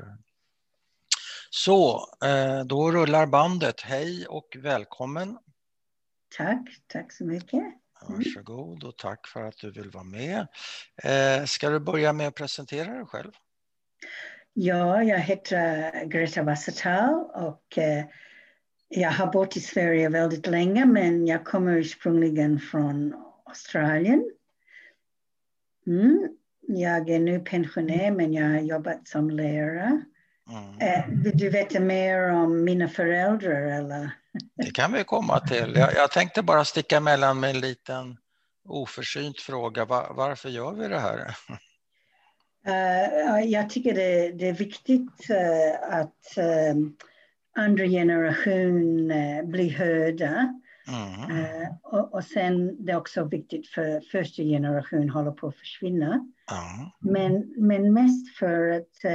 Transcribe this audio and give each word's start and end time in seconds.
rapporter. 0.00 0.30
Så, 1.50 2.06
eh, 2.24 2.64
då 2.64 2.90
rullar 2.90 3.26
bandet. 3.26 3.80
Hej 3.80 4.26
och 4.26 4.56
välkommen. 4.58 5.38
Tack, 6.36 6.68
tack 6.86 7.12
så 7.12 7.24
mycket. 7.24 7.64
Varsågod 8.08 8.84
och 8.84 8.96
tack 8.96 9.26
för 9.26 9.42
att 9.42 9.56
du 9.58 9.70
vill 9.70 9.90
vara 9.90 10.04
med. 10.04 10.46
Eh, 11.02 11.44
ska 11.44 11.70
du 11.70 11.80
börja 11.80 12.12
med 12.12 12.28
att 12.28 12.34
presentera 12.34 12.94
dig 12.94 13.06
själv? 13.06 13.32
Ja, 14.52 15.02
jag 15.02 15.18
heter 15.18 16.04
Greta 16.04 16.42
Wassertal 16.42 17.30
och 17.34 17.78
eh, 17.78 18.04
jag 18.88 19.10
har 19.10 19.32
bott 19.32 19.56
i 19.56 19.60
Sverige 19.60 20.08
väldigt 20.08 20.46
länge 20.46 20.84
men 20.84 21.26
jag 21.26 21.44
kommer 21.44 21.76
ursprungligen 21.76 22.60
från 22.60 23.14
Australien. 23.44 24.30
Mm. 25.86 26.39
Jag 26.78 27.10
är 27.10 27.18
nu 27.18 27.40
pensionär 27.40 28.10
men 28.10 28.32
jag 28.32 28.48
har 28.48 28.60
jobbat 28.60 29.08
som 29.08 29.30
lärare. 29.30 30.02
Mm. 30.50 30.78
Eh, 30.80 31.04
vill 31.24 31.38
du 31.38 31.50
veta 31.50 31.80
mer 31.80 32.30
om 32.30 32.64
mina 32.64 32.88
föräldrar 32.88 33.62
eller? 33.62 34.10
Det 34.56 34.70
kan 34.70 34.92
vi 34.92 35.04
komma 35.04 35.40
till. 35.40 35.72
Jag, 35.76 35.94
jag 35.94 36.10
tänkte 36.10 36.42
bara 36.42 36.64
sticka 36.64 36.96
emellan 36.96 37.40
med 37.40 37.50
en 37.50 37.60
liten 37.60 38.16
oförsynt 38.68 39.40
fråga. 39.40 39.84
Var, 39.84 40.12
varför 40.14 40.48
gör 40.48 40.72
vi 40.72 40.88
det 40.88 40.98
här? 40.98 41.36
Uh, 42.68 43.50
jag 43.50 43.70
tycker 43.70 43.94
det, 43.94 44.32
det 44.32 44.48
är 44.48 44.52
viktigt 44.52 45.30
uh, 45.30 45.94
att 45.98 46.38
uh, 46.38 46.90
andra 47.56 47.84
generation 47.84 49.12
blir 49.44 49.70
hörda. 49.70 50.60
Mm. 50.88 51.66
Och, 51.82 52.14
och 52.14 52.24
sen 52.24 52.84
det 52.84 52.92
är 52.92 52.96
också 52.96 53.24
viktigt 53.24 53.68
för 53.68 54.00
första 54.00 54.42
generation 54.42 55.10
håller 55.10 55.30
på 55.30 55.46
att 55.46 55.56
försvinna. 55.56 56.26
Mm. 56.50 56.90
Men, 57.00 57.54
men 57.56 57.92
mest 57.92 58.38
för 58.38 58.68
att 58.68 59.12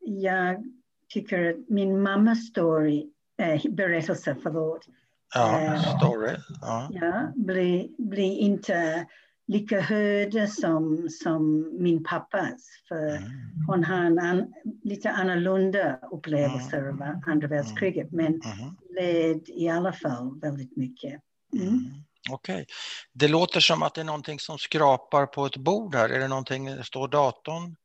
jag 0.00 0.64
tycker 1.08 1.50
att 1.50 1.68
min 1.68 2.02
mammas 2.02 2.46
story, 2.46 3.06
berättelse, 3.70 4.36
förlåt. 4.42 4.86
Ja, 5.34 5.82
story. 5.98 6.36
Ja, 6.60 6.88
ja 6.92 7.32
blir, 7.34 7.88
blir 7.98 8.38
inte 8.38 9.06
lika 9.46 9.80
hörda 9.80 10.46
som, 10.46 11.08
som 11.10 11.70
min 11.82 12.04
pappas. 12.04 12.62
För 12.88 13.08
mm. 13.08 13.30
hon 13.66 13.84
har 13.84 14.04
en 14.04 14.18
an, 14.18 14.52
lite 14.82 15.10
annorlunda 15.10 15.98
upplevelser 16.12 16.88
mm. 16.88 17.02
av 17.02 17.22
andra 17.26 17.48
världskriget 17.48 18.12
men 18.12 18.26
mm. 18.26 18.76
led 18.96 19.48
i 19.48 19.68
alla 19.68 19.92
fall 19.92 20.40
väldigt 20.40 20.76
mycket. 20.76 21.20
Mm. 21.60 22.01
Okej. 22.30 22.54
Okay. 22.54 22.66
Det 23.12 23.28
låter 23.28 23.60
som 23.60 23.82
att 23.82 23.94
det 23.94 24.00
är 24.00 24.04
någonting 24.04 24.38
som 24.38 24.58
skrapar 24.58 25.26
på 25.26 25.46
ett 25.46 25.56
bord 25.56 25.94
här. 25.94 26.08
Är 26.08 26.18
det 26.18 26.28
någonting, 26.28 26.84
står 26.84 27.08
datorn? 27.08 27.76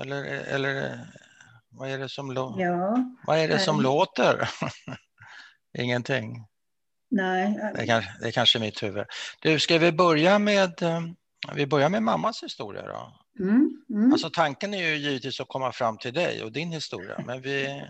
Eller, 0.00 0.24
eller 0.24 0.98
vad 1.70 1.90
är 1.90 1.98
det 1.98 2.08
som, 2.08 2.34
ja. 2.58 2.96
vad 3.26 3.38
är 3.38 3.48
det 3.48 3.58
som 3.58 3.80
låter? 3.80 4.48
Ingenting? 5.78 6.46
Nej. 7.10 7.72
Det, 7.76 7.86
kan, 7.86 8.02
det 8.20 8.28
är 8.28 8.32
kanske 8.32 8.58
mitt 8.58 8.82
huvud. 8.82 9.04
Du, 9.42 9.58
ska 9.58 9.78
vi 9.78 9.92
börja 9.92 10.38
med, 10.38 10.82
eh, 10.82 11.00
vi 11.54 11.66
börjar 11.66 11.88
med 11.88 12.02
mammas 12.02 12.42
historia 12.42 12.82
då? 12.86 13.12
Mm, 13.44 13.84
mm. 13.90 14.12
Alltså 14.12 14.30
tanken 14.30 14.74
är 14.74 14.88
ju 14.88 14.96
givetvis 14.96 15.40
att 15.40 15.48
komma 15.48 15.72
fram 15.72 15.98
till 15.98 16.14
dig 16.14 16.42
och 16.42 16.52
din 16.52 16.72
historia, 16.72 17.24
men 17.26 17.42
vi, 17.42 17.82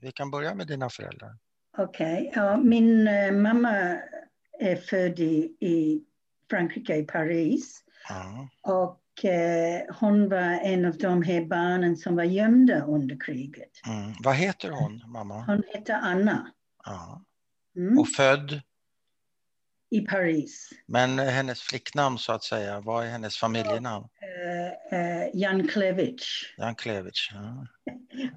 vi 0.00 0.12
kan 0.12 0.30
börja 0.30 0.54
med 0.54 0.66
dina 0.66 0.90
föräldrar. 0.90 1.30
Okej, 1.78 2.28
okay. 2.28 2.42
ja, 2.42 2.56
min 2.56 3.08
uh, 3.08 3.32
mamma 3.32 3.96
är 4.60 4.76
född 4.76 5.20
i, 5.20 5.56
i 5.60 6.02
Frankrike, 6.50 6.96
i 6.96 7.02
Paris. 7.02 7.80
Mm. 8.10 8.48
Och 8.62 9.00
uh, 9.24 9.94
hon 10.00 10.28
var 10.28 10.60
en 10.62 10.84
av 10.84 10.96
de 10.98 11.22
här 11.22 11.44
barnen 11.44 11.96
som 11.96 12.16
var 12.16 12.24
gömda 12.24 12.84
under 12.84 13.16
kriget. 13.20 13.70
Mm. 13.86 14.12
Vad 14.24 14.34
heter 14.34 14.70
hon, 14.70 15.02
mamma? 15.06 15.44
Hon 15.44 15.62
heter 15.72 15.94
Anna. 15.94 16.50
Mm. 17.76 17.98
Och 17.98 18.08
född? 18.08 18.60
I 19.90 20.00
Paris. 20.00 20.70
Men 20.86 21.18
hennes 21.18 21.60
flicknamn 21.60 22.18
så 22.18 22.32
att 22.32 22.42
säga, 22.42 22.80
vad 22.80 23.06
är 23.06 23.10
hennes 23.10 23.36
familjenamn? 23.36 24.04
Uh, 24.04 24.98
uh, 24.98 25.28
Jan 25.34 25.68
Klevich. 25.68 26.54
Jan 26.56 26.74
Klevich, 26.74 27.32
ja. 27.34 27.66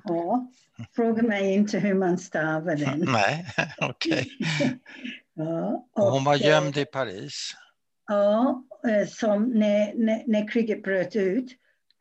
ja. 0.04 0.52
Fråga 0.96 1.24
mig 1.24 1.54
inte 1.54 1.80
hur 1.80 1.94
man 1.94 2.18
stavar 2.18 2.76
den. 2.76 3.00
Nej, 3.08 3.46
okej. 3.78 4.30
Ja, 5.38 5.88
hon 5.94 6.24
var 6.24 6.36
gömd 6.36 6.78
i 6.78 6.86
Paris? 6.86 7.56
Ja, 8.08 8.64
eh, 8.88 9.08
som 9.08 9.44
när, 9.44 9.94
när, 9.96 10.24
när 10.28 10.48
kriget 10.48 10.84
bröt 10.84 11.16
ut, 11.16 11.52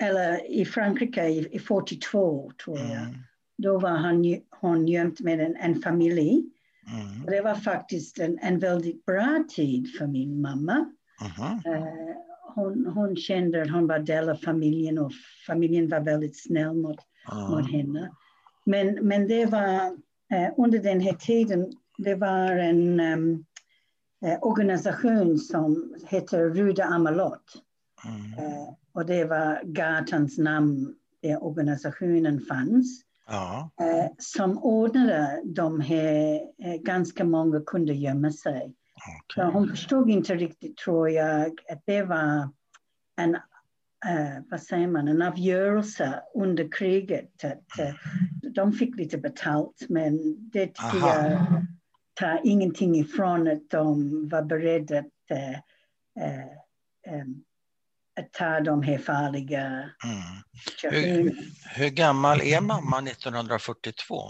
eller 0.03 0.51
i 0.51 0.65
Frankrike 0.65 1.29
i, 1.29 1.49
i 1.57 1.59
42 1.59 2.53
tror 2.65 2.79
jag, 2.79 2.91
mm. 2.91 3.15
då 3.59 3.79
var 3.79 3.91
han, 3.91 4.41
hon 4.61 4.89
gömd 4.89 5.17
med 5.21 5.41
en, 5.41 5.57
en 5.57 5.83
familj. 5.83 6.45
Mm. 6.93 7.27
Det 7.27 7.41
var 7.41 7.55
faktiskt 7.55 8.19
en, 8.19 8.39
en 8.39 8.59
väldigt 8.59 9.07
bra 9.07 9.45
tid 9.49 9.95
för 9.99 10.07
min 10.07 10.41
mamma. 10.41 10.87
Uh, 11.67 11.85
hon, 12.55 12.87
hon 12.87 13.17
kände 13.17 13.63
att 13.63 13.71
hon 13.71 13.87
var 13.87 13.99
del 13.99 14.29
av 14.29 14.37
familjen 14.37 14.99
och 14.99 15.13
familjen 15.47 15.89
var 15.89 16.01
väldigt 16.01 16.43
snäll 16.43 16.75
mot, 16.75 16.99
mot 17.51 17.73
henne. 17.73 18.11
Men, 18.67 18.95
men 18.95 19.29
det 19.29 19.47
var 19.47 19.91
uh, 20.35 20.49
under 20.57 20.79
den 20.79 21.01
här 21.01 21.13
tiden, 21.13 21.73
det 21.99 22.15
var 22.15 22.57
en 22.57 23.01
um, 23.01 23.45
organisation 24.41 25.39
som 25.39 25.95
heter 26.07 26.51
Ruda 26.51 26.85
Amalot. 26.85 27.63
Mm. 28.05 28.75
och 28.93 29.07
det 29.07 29.25
var 29.25 29.61
gatans 29.65 30.39
namn 30.39 30.95
där 31.23 31.45
organisationen 31.45 32.41
fanns. 32.41 33.03
Ja. 33.27 33.71
Eh, 33.81 34.11
som 34.19 34.59
ordnade 34.59 35.43
de 35.45 35.81
här, 35.81 36.41
eh, 36.65 36.75
ganska 36.83 37.25
många 37.25 37.61
kunde 37.61 37.95
gömma 37.95 38.33
sig. 38.33 38.57
Okay. 38.57 38.75
Så 39.35 39.43
hon 39.51 39.69
förstod 39.69 40.11
inte 40.11 40.35
riktigt, 40.35 40.77
tror 40.77 41.11
jag, 41.11 41.47
att 41.47 41.83
det 41.85 42.03
var 42.03 42.49
en, 43.17 43.35
uh, 43.35 44.45
vad 44.51 44.63
säger 44.63 44.87
man, 44.87 45.09
en 45.09 45.23
avgörelse 45.23 46.23
under 46.35 46.69
kriget. 46.73 47.45
Att, 47.45 47.81
uh, 47.81 47.95
de 48.55 48.73
fick 48.73 48.97
lite 48.97 49.19
betalt, 49.19 49.87
men 49.89 50.37
det 50.51 50.67
tycker 50.67 50.97
Aha. 50.97 51.29
jag 51.29 51.67
tar 52.21 52.41
ingenting 52.45 52.97
ifrån 52.97 53.49
att 53.49 53.71
de 53.71 54.29
var 54.29 54.43
beredda 54.43 54.99
att 54.99 55.05
uh, 55.05 55.59
um, 57.21 57.45
att 58.21 58.33
ta 58.33 58.61
de 58.61 58.83
här 58.83 58.99
farliga 58.99 59.91
mm. 60.05 60.43
hur, 60.83 61.37
hur, 61.75 61.89
gammal 61.89 62.41
är 62.41 62.61
mamma 62.61 62.99
1942? 62.99 64.23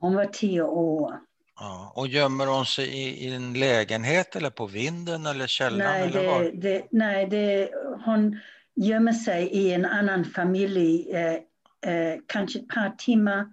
Hon 0.00 0.14
var 0.14 0.26
tio 0.26 0.62
år. 0.62 1.20
Ja, 1.60 1.92
och 1.96 2.08
gömmer 2.08 2.46
hon 2.46 2.66
sig 2.66 2.88
i, 2.88 3.26
i, 3.26 3.34
en 3.34 3.54
lägenhet 3.54 4.36
eller 4.36 4.50
på 4.50 4.66
vinden 4.66 5.26
eller 5.26 5.46
källaren? 5.46 5.90
Nej, 5.90 6.02
eller 6.02 6.22
det, 6.22 6.28
var? 6.28 6.50
Det, 6.54 6.86
nej 6.90 7.26
det, 7.26 7.70
hon 8.04 8.40
gömmer 8.76 9.12
sig 9.12 9.48
i 9.48 9.72
en 9.72 9.84
annan 9.84 10.24
familj, 10.24 11.12
eh, 11.12 11.34
eh, 11.92 12.18
kanske 12.26 12.58
ett 12.58 12.68
par 12.68 12.94
timmar 12.98 13.46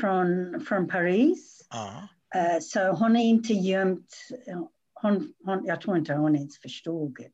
från, 0.00 0.60
från 0.68 0.88
Paris. 0.88 1.66
Ja. 1.70 2.08
Eh, 2.34 2.60
så 2.60 2.92
hon 2.92 3.16
är 3.16 3.24
inte 3.24 3.52
gömd. 3.52 4.04
Hon, 4.94 5.32
hon, 5.44 5.64
jag 5.66 5.80
tror 5.80 5.98
inte 5.98 6.14
hon 6.14 6.36
ens 6.36 6.58
förstod 6.58 7.16
det. 7.16 7.28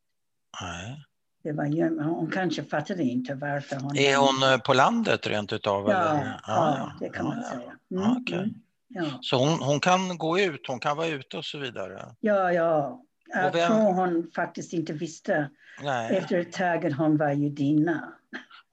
Nej. 0.63 1.05
Det 1.43 1.53
var, 1.53 2.05
hon 2.05 2.31
kanske 2.31 2.65
fattade 2.65 3.03
inte 3.03 3.35
varför 3.35 3.77
hon... 3.77 3.97
Är 3.97 4.17
hon 4.17 4.53
eh, 4.53 4.59
på 4.59 4.75
landet 4.75 5.27
rent 5.27 5.53
utav? 5.53 5.89
Ja, 5.89 6.11
eller? 6.11 6.41
ja, 6.47 6.93
det 7.01 7.09
kan 7.09 7.27
ja, 7.27 7.35
man 7.35 7.45
säga. 7.45 7.73
Mm, 7.91 8.17
okay. 8.17 8.39
mm, 8.39 8.55
ja. 8.89 9.05
Så 9.21 9.37
hon, 9.37 9.59
hon 9.63 9.81
kan 9.81 10.19
gå 10.19 10.39
ut, 10.39 10.67
hon 10.69 10.81
kan 10.81 10.97
vara 10.97 11.07
ute 11.07 11.37
och 11.37 11.45
så 11.45 11.59
vidare? 11.59 12.15
Ja, 12.21 12.53
ja. 12.53 13.03
Jag 13.29 13.53
vem... 13.53 13.67
tror 13.67 13.93
hon 13.93 14.31
faktiskt 14.35 14.73
inte 14.73 14.93
visste 14.93 15.51
Nej. 15.83 16.17
efter 16.17 16.39
ett 16.39 16.53
tag 16.53 16.87
att 16.87 16.97
hon 16.97 17.17
var 17.17 17.33
judinna. 17.33 18.13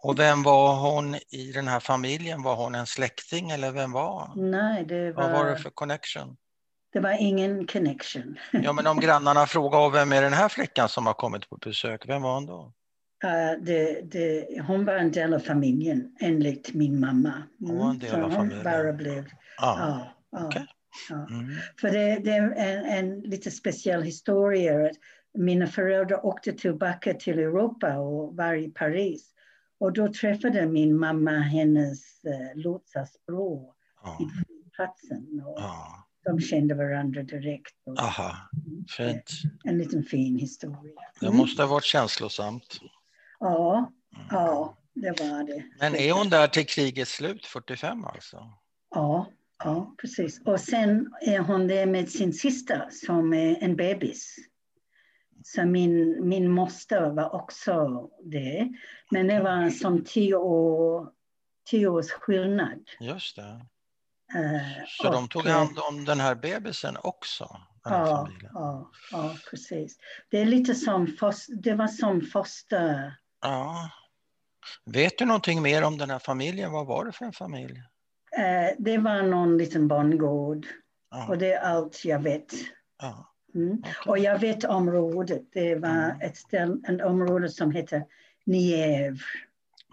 Och 0.04 0.20
vem 0.20 0.44
var 0.44 0.76
hon 0.76 1.16
i 1.16 1.52
den 1.54 1.68
här 1.68 1.80
familjen? 1.80 2.44
Var 2.44 2.56
hon 2.56 2.76
en 2.76 2.86
släkting 2.86 3.52
eller 3.52 3.72
vem 3.72 3.92
var 3.92 4.32
Nej, 4.36 4.86
det 4.86 5.12
var... 5.12 5.24
Vad 5.24 5.32
var 5.32 5.50
det 5.50 5.58
för 5.58 5.70
connection? 5.70 6.38
Det 6.94 7.00
var 7.00 7.18
ingen 7.20 7.68
connection. 7.68 8.40
Ja, 8.52 8.74
men 8.74 8.88
om 8.88 9.00
grannarna 9.00 9.46
frågar 9.48 9.90
vem 9.90 10.12
är 10.12 10.22
den 10.22 10.34
här 10.34 10.50
flickan 10.50 10.90
som 10.90 11.06
har 11.06 11.14
kommit 11.14 11.50
på 11.50 11.58
besök, 11.58 12.10
vem 12.10 12.22
var 12.22 12.34
hon 12.34 12.46
då? 12.46 12.74
Uh, 13.24 13.64
det, 13.64 14.02
det, 14.12 14.48
hon 14.68 14.86
var 14.86 14.94
en 14.94 15.12
del 15.12 15.34
av 15.34 15.40
familjen 15.40 16.16
enligt 16.20 16.74
min 16.74 17.00
mamma. 17.00 17.34
Mm. 17.62 17.72
Hon 17.72 17.78
var 17.80 17.90
en 17.90 18.00
del 18.00 18.22
av 18.22 18.30
familjen? 18.30 18.64
bara 18.64 18.94
blev... 18.94 19.26
Ah. 19.58 19.78
Ja, 20.32 20.48
okay. 20.48 20.66
ja. 21.10 21.16
Mm. 21.16 21.56
För 21.82 21.90
det, 21.90 22.20
det 22.20 22.32
är 22.32 22.52
en, 22.52 22.86
en, 22.86 23.20
lite 23.20 23.52
speciell 23.52 24.02
historia. 24.02 24.92
Mina 25.38 25.68
föräldrar 25.68 26.26
åkte 26.26 26.54
tillbaka 26.54 27.14
till 27.14 27.40
Europa 27.40 27.98
och 27.98 28.36
var 28.36 28.54
i 28.54 28.70
Paris. 28.70 29.33
Och 29.84 29.94
då 29.94 30.14
träffade 30.14 30.68
min 30.68 31.00
mamma 31.00 31.32
hennes 31.32 32.26
uh, 32.26 32.64
lotsas 32.64 33.26
bror 33.28 33.74
ah. 34.02 34.24
i 34.24 34.30
flygplatsen. 34.30 35.42
Och, 35.46 35.60
ah 35.60 36.04
de 36.26 36.40
kände 36.40 36.76
varandra 36.76 37.24
direkt. 37.24 37.76
Aha, 38.00 38.36
fint. 38.98 39.32
En, 39.64 39.70
en 39.70 39.78
liten 39.78 40.04
fin 40.04 40.38
historia. 40.38 40.94
Det 41.20 41.32
måste 41.32 41.62
ha 41.62 41.70
varit 41.70 41.84
känslosamt. 41.84 42.80
Ja, 43.40 43.92
ja. 44.30 44.78
det 44.94 45.20
var 45.20 45.44
det. 45.44 45.64
Men 45.80 45.96
är 45.96 46.12
hon 46.12 46.30
där 46.30 46.48
till 46.48 46.66
krigets 46.66 47.12
slut, 47.12 47.46
45 47.46 48.06
alltså? 48.06 48.38
Ja, 48.90 49.30
ja 49.64 49.96
precis. 50.02 50.42
Och 50.46 50.60
sen 50.60 51.14
är 51.22 51.40
hon 51.40 51.68
där 51.68 51.86
med 51.86 52.10
sin 52.10 52.34
syster 52.34 52.88
som 52.92 53.34
är 53.34 53.64
en 53.64 53.76
bebis. 53.76 54.36
Så 55.44 55.66
min, 55.66 56.28
min 56.28 56.52
moster 56.52 57.10
var 57.10 57.36
också 57.36 58.10
det. 58.24 58.74
Men 59.12 59.28
det 59.28 59.40
var 59.40 59.70
som 59.70 60.04
tio, 60.04 60.36
år, 60.36 61.10
tio 61.70 61.88
års 61.88 62.12
skillnad. 62.12 62.90
Just 63.00 63.36
det. 63.36 63.66
Uh, 64.36 64.86
så 64.88 65.08
och, 65.08 65.14
de 65.14 65.28
tog 65.28 65.46
hand 65.46 65.80
om 65.90 66.06
den 66.06 66.20
här 66.20 66.36
bebisen 66.36 66.98
också? 67.04 67.58
Ja, 67.84 68.30
ja, 68.54 68.92
ja, 69.12 69.36
precis. 69.50 69.98
Det 70.30 70.38
är 70.38 70.46
lite 70.46 70.76
som, 70.76 71.18
det 71.48 71.74
var 71.74 71.88
som 71.88 72.22
foster. 72.22 73.18
Ja. 73.42 73.90
Vet 74.86 75.18
du 75.18 75.26
någonting 75.26 75.62
mer 75.62 75.84
om 75.84 75.98
den 75.98 76.10
här 76.10 76.20
familjen? 76.20 76.72
Vad 76.72 76.88
var 76.88 77.06
det 77.06 77.12
för 77.12 77.26
en 77.26 77.34
familj? 77.34 77.78
Uh, 78.38 78.76
det 78.80 78.98
var 78.98 79.22
någon 79.22 79.58
liten 79.58 79.88
bondgård. 79.88 80.68
Ja. 81.12 81.28
Och 81.28 81.38
det 81.38 81.54
är 81.54 81.62
allt 81.62 82.06
jag 82.06 82.20
vet. 82.20 82.54
Ja. 83.02 83.33
Mm. 83.56 83.80
Okay. 83.80 83.92
Och 84.08 84.20
jag 84.20 84.40
vet 84.40 84.64
området. 84.64 85.42
Det 85.54 85.76
var 85.76 85.90
mm. 85.90 86.22
ett, 86.22 86.38
ställ, 86.38 86.84
ett 86.88 87.02
område 87.02 87.50
som 87.50 87.72
heter 87.72 88.04
Nievre. 88.46 89.18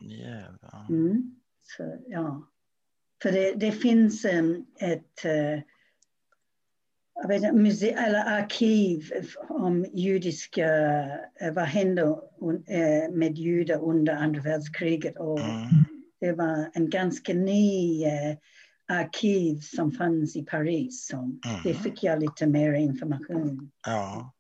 Nievre, 0.01 0.59
ja. 0.63 0.87
Mm. 0.89 1.35
Så, 1.63 1.97
ja. 2.07 2.47
För 3.23 3.33
det, 3.33 3.53
det 3.53 3.73
finns 3.73 4.25
um, 4.25 4.67
ett 4.81 5.25
uh, 5.25 5.61
jag 7.15 7.29
vet, 7.29 7.55
muse, 7.55 7.91
eller 7.91 8.25
arkiv 8.25 9.11
om 9.49 9.87
judiska, 9.93 10.69
uh, 11.43 11.53
vad 11.53 11.65
hände 11.65 12.03
uh, 12.03 13.11
med 13.13 13.39
judar 13.39 13.85
under 13.85 14.15
andra 14.15 14.43
världskriget. 14.43 15.17
Och 15.19 15.41
mm. 15.41 15.69
Det 16.21 16.33
var 16.33 16.71
en 16.75 16.91
ganska 16.91 17.35
ny 17.35 18.05
arkiv 18.91 19.61
som 19.61 19.93
fanns 19.93 20.37
i 20.37 20.45
Paris. 20.45 21.07
Som, 21.07 21.41
mm. 21.47 21.61
Det 21.65 21.75
fick 21.75 22.03
jag 22.03 22.21
lite 22.21 22.47
mer 22.47 22.73
information. 22.73 23.71
Ja. 23.87 24.35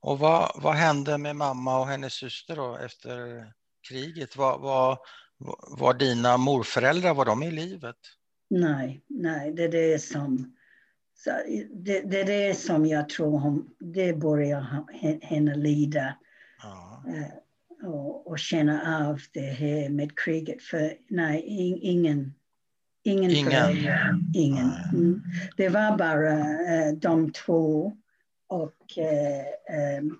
Och 0.00 0.18
vad, 0.18 0.62
vad 0.62 0.74
hände 0.74 1.18
med 1.18 1.36
mamma 1.36 1.80
och 1.80 1.86
hennes 1.86 2.12
syster 2.12 2.56
då 2.56 2.76
efter 2.76 3.46
kriget? 3.88 4.36
Vad, 4.36 4.60
vad, 4.60 4.98
var 5.78 5.94
dina 5.94 6.36
morföräldrar, 6.36 7.14
var 7.14 7.24
de 7.24 7.42
i 7.42 7.50
livet? 7.50 7.96
Nej, 8.50 9.04
nej, 9.08 9.52
det 9.52 9.64
är 9.64 9.68
det 9.68 10.02
som, 10.02 10.56
det, 11.70 12.00
det 12.00 12.20
är 12.20 12.24
det 12.24 12.54
som 12.54 12.86
jag 12.86 13.08
tror 13.08 13.38
hon, 13.38 13.70
det 13.78 14.12
börjar 14.12 14.86
henne 15.22 15.56
lida. 15.56 16.16
Ja. 16.62 17.04
Uh, 17.08 17.42
och, 17.90 18.26
och, 18.26 18.38
känna 18.38 19.08
av 19.08 19.20
det 19.32 19.40
här 19.40 19.88
med 19.88 20.18
kriget. 20.18 20.62
För 20.62 20.94
nej, 21.08 21.42
ingen, 21.82 22.34
ingen, 23.02 23.30
ingen. 23.30 23.50
föräldrar. 23.50 24.20
Ingen. 24.34 24.72
Mm. 24.92 25.22
Det 25.56 25.68
var 25.68 25.96
bara 25.96 26.32
uh, 26.32 26.94
de 26.96 27.32
två 27.32 27.92
och 28.48 28.76
uh, 28.98 29.98
um, 29.98 30.18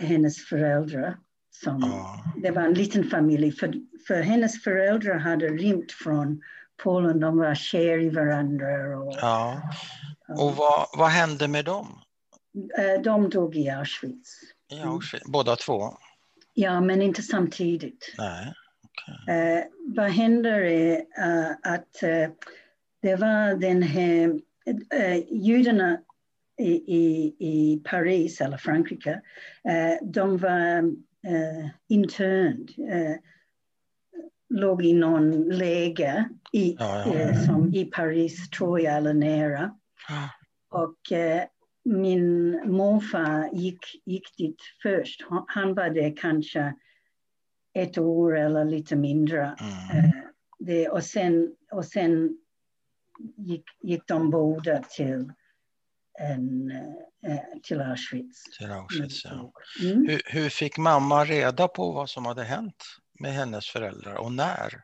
hennes 0.00 0.44
föräldrar. 0.44 1.16
Som, 1.50 1.80
ja. 1.80 2.24
Det 2.42 2.50
var 2.50 2.62
en 2.62 2.74
liten 2.74 3.04
familj, 3.04 3.52
för, 3.52 3.74
för 4.06 4.22
hennes 4.22 4.62
föräldrar 4.62 5.18
hade 5.18 5.48
rymt 5.48 5.92
från 5.92 6.42
Polen. 6.82 7.20
De 7.20 7.36
var 7.36 7.54
kär 7.54 7.98
i 7.98 8.08
varandra. 8.08 8.98
Och, 8.98 9.14
ja. 9.20 9.62
och 10.28 10.56
vad, 10.56 10.86
vad 10.92 11.08
hände 11.08 11.48
med 11.48 11.64
dem? 11.64 12.00
Eh, 12.78 13.02
de 13.02 13.30
dog 13.30 13.56
i 13.56 13.70
Auschwitz. 13.70 14.40
I 14.72 14.80
Auschwitz. 14.80 15.26
Båda 15.26 15.56
två? 15.56 15.94
Ja, 16.54 16.80
men 16.80 17.02
inte 17.02 17.22
samtidigt. 17.22 18.14
Nej. 18.18 18.54
Okay. 19.08 19.34
Eh, 19.34 19.64
vad 19.86 20.10
händer 20.10 20.60
är 20.60 20.96
uh, 20.98 21.50
att 21.62 22.02
uh, 22.02 22.34
det 23.02 23.16
var 23.16 23.60
den 23.60 23.82
här, 23.82 24.40
judarna 25.30 26.00
i, 26.58 26.72
i, 26.72 27.36
i 27.38 27.82
Paris 27.84 28.40
eller 28.40 28.56
Frankrike, 28.56 29.20
de 30.02 30.38
var 30.38 30.78
eh, 31.26 31.68
interned. 31.88 32.70
Eh, 32.90 33.16
låg 34.48 34.84
i 34.84 34.92
någon 34.92 35.48
läge 35.48 36.28
i, 36.52 36.76
ja, 36.78 37.04
ja. 37.06 37.14
Eh, 37.14 37.44
som 37.46 37.74
i 37.74 37.84
Paris, 37.84 38.50
tror 38.50 38.80
jag, 38.80 38.96
eller 38.96 39.14
nära. 39.14 39.76
Ja. 40.08 40.30
Och 40.80 41.12
eh, 41.12 41.42
min 41.84 42.50
morfar 42.64 43.48
gick, 43.52 44.02
gick 44.04 44.36
dit 44.36 44.62
först. 44.82 45.26
Han, 45.28 45.44
han 45.48 45.74
var 45.74 45.90
där 45.90 46.16
kanske 46.16 46.74
ett 47.74 47.98
år 47.98 48.38
eller 48.38 48.64
lite 48.64 48.96
mindre. 48.96 49.56
Mm. 49.60 50.04
Eh, 50.04 50.10
det, 50.58 50.88
och 50.88 51.04
sen, 51.04 51.54
och 51.72 51.84
sen 51.84 52.38
gick, 53.36 53.64
gick 53.82 54.06
de 54.06 54.30
båda 54.30 54.82
till 54.82 55.32
en, 56.18 56.70
eh, 57.26 57.60
till 57.62 57.80
Auschwitz. 57.80 58.44
Till 58.58 58.70
Auschwitz 58.70 59.24
ja. 59.24 59.52
Mm. 59.82 60.08
Hur, 60.08 60.22
hur, 60.24 60.48
fick 60.48 60.78
mamma 60.78 61.24
reda 61.24 61.68
på 61.68 61.92
vad 61.92 62.10
som 62.10 62.26
hade 62.26 62.42
hänt 62.42 62.84
med 63.18 63.32
hennes 63.32 63.66
föräldrar 63.66 64.14
och 64.14 64.32
när? 64.32 64.82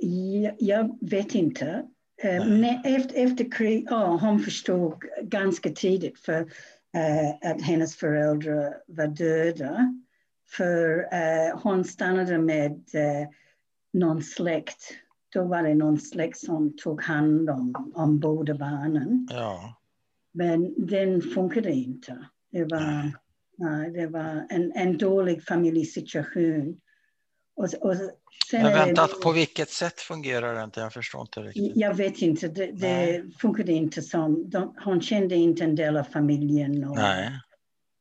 Jag, 0.00 0.56
jag, 0.58 0.98
vet 1.00 1.34
inte. 1.34 1.84
Nej, 2.46 2.80
efter, 2.84 3.24
efter 3.24 3.50
krig, 3.50 3.92
oh, 3.92 4.20
hon 4.20 4.40
förstod 4.40 5.04
ganska 5.22 5.70
tidigt 5.70 6.18
för 6.18 6.40
att 7.42 7.62
hennes 7.62 7.96
föräldrar 7.96 8.74
var 8.86 9.06
döda. 9.06 10.03
För 10.46 11.06
hon 11.62 11.84
stannade 11.84 12.38
med 12.38 12.80
någon 13.92 14.22
släkt 14.22 14.94
då 15.34 15.44
var 15.44 15.62
det 15.62 15.74
någon 15.74 16.00
släkt 16.00 16.38
som 16.38 16.76
tog 16.76 17.02
hand 17.02 17.50
om, 17.50 17.92
om 17.94 18.18
båda 18.18 18.54
barnen. 18.54 19.28
Ja. 19.30 19.80
Men 20.32 20.86
den 20.86 21.22
funkade 21.22 21.72
inte. 21.72 22.18
Det 22.52 22.64
var, 22.64 23.12
nej 23.58 23.90
det 23.90 24.06
var 24.06 24.46
en, 24.48 24.72
en 24.74 24.98
dålig 24.98 25.44
familjesituation. 25.44 26.80
Och, 27.56 27.64
och 27.80 27.96
sen 28.50 28.62
Men 28.62 28.72
vänta, 28.72 29.06
det, 29.06 29.22
på 29.22 29.32
vilket 29.32 29.70
sätt 29.70 30.00
fungerar 30.00 30.54
det 30.54 30.64
inte? 30.64 30.80
Jag 30.80 30.92
förstår 30.92 31.20
inte 31.20 31.40
riktigt. 31.40 31.72
Jag 31.76 31.94
vet 31.94 32.18
inte, 32.22 32.48
det, 32.48 32.66
det 32.66 33.24
funkade 33.38 33.72
inte 33.72 34.02
som, 34.02 34.50
de, 34.50 34.74
hon 34.84 35.00
kände 35.00 35.34
inte 35.34 35.64
en 35.64 35.74
del 35.74 35.96
av 35.96 36.04
familjen. 36.04 36.84
Och 36.84 36.96
nej. 36.96 37.40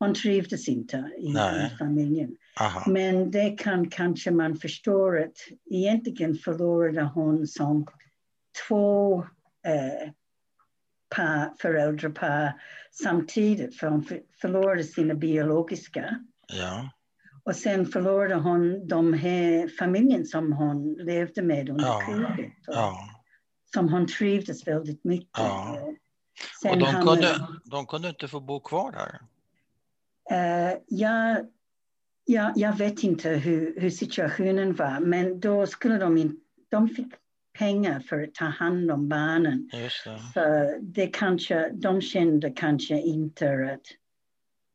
Hon 0.04 0.14
trivdes 0.14 0.68
inte 0.68 1.12
i, 1.18 1.30
i 1.30 1.78
familjen. 1.80 2.36
Aha. 2.60 2.84
Men 2.88 3.32
det 3.32 3.50
kan 3.50 3.90
kanske 3.90 4.32
man 4.32 4.56
förstå 4.56 5.24
att 5.24 5.38
egentligen 5.72 6.36
förlorade 6.36 7.04
hon 7.04 7.48
som 7.48 7.88
två 8.68 9.20
eh, 9.68 10.12
par, 11.16 11.54
föräldrapar 11.62 12.62
samtidigt. 12.92 13.80
För 13.80 13.88
hon 13.88 14.06
förlorade 14.42 14.84
sina 14.84 15.14
biologiska. 15.14 16.20
Ja. 16.54 16.90
Och 17.44 17.56
sen 17.56 17.86
förlorade 17.86 18.36
hon 18.36 18.88
de 18.88 19.14
här 19.14 19.78
familjen 19.80 20.26
som 20.26 20.54
hon 20.54 20.94
levde 20.94 21.42
med 21.42 21.70
under 21.70 21.86
ja. 21.86 22.02
kriget. 22.06 22.54
Ja. 22.68 22.98
Som 23.74 23.90
hon 23.90 24.08
trivdes 24.08 24.68
väldigt 24.68 25.04
mycket. 25.04 25.30
Ja. 25.34 25.78
Sen 26.62 26.72
och 26.72 26.78
de 26.78 26.94
kunde, 26.94 27.48
de 27.66 27.86
kunde 27.86 28.10
inte 28.10 28.28
få 28.28 28.40
bo 28.40 28.60
kvar 28.60 28.92
där? 28.92 29.20
Jag 30.88 31.46
Ja, 32.26 32.54
jag 32.56 32.78
vet 32.78 33.04
inte 33.04 33.30
hur, 33.30 33.80
hur 33.80 33.90
situationen 33.90 34.76
var, 34.76 35.00
men 35.00 35.40
då 35.40 35.68
skulle 35.68 35.98
de 35.98 36.18
inte... 36.18 36.36
De 36.70 36.90
fick 36.90 37.14
pengar 37.58 38.00
för 38.00 38.24
att 38.24 38.34
ta 38.34 38.46
hand 38.46 38.92
om 38.92 39.10
barnen. 39.10 39.70
Just 39.74 40.04
det. 40.04 40.20
Så 40.34 40.76
det 40.82 41.08
kanske, 41.08 41.70
de 41.74 42.02
kände 42.02 42.50
kanske 42.50 43.02
inte 43.02 43.46
att 43.74 43.82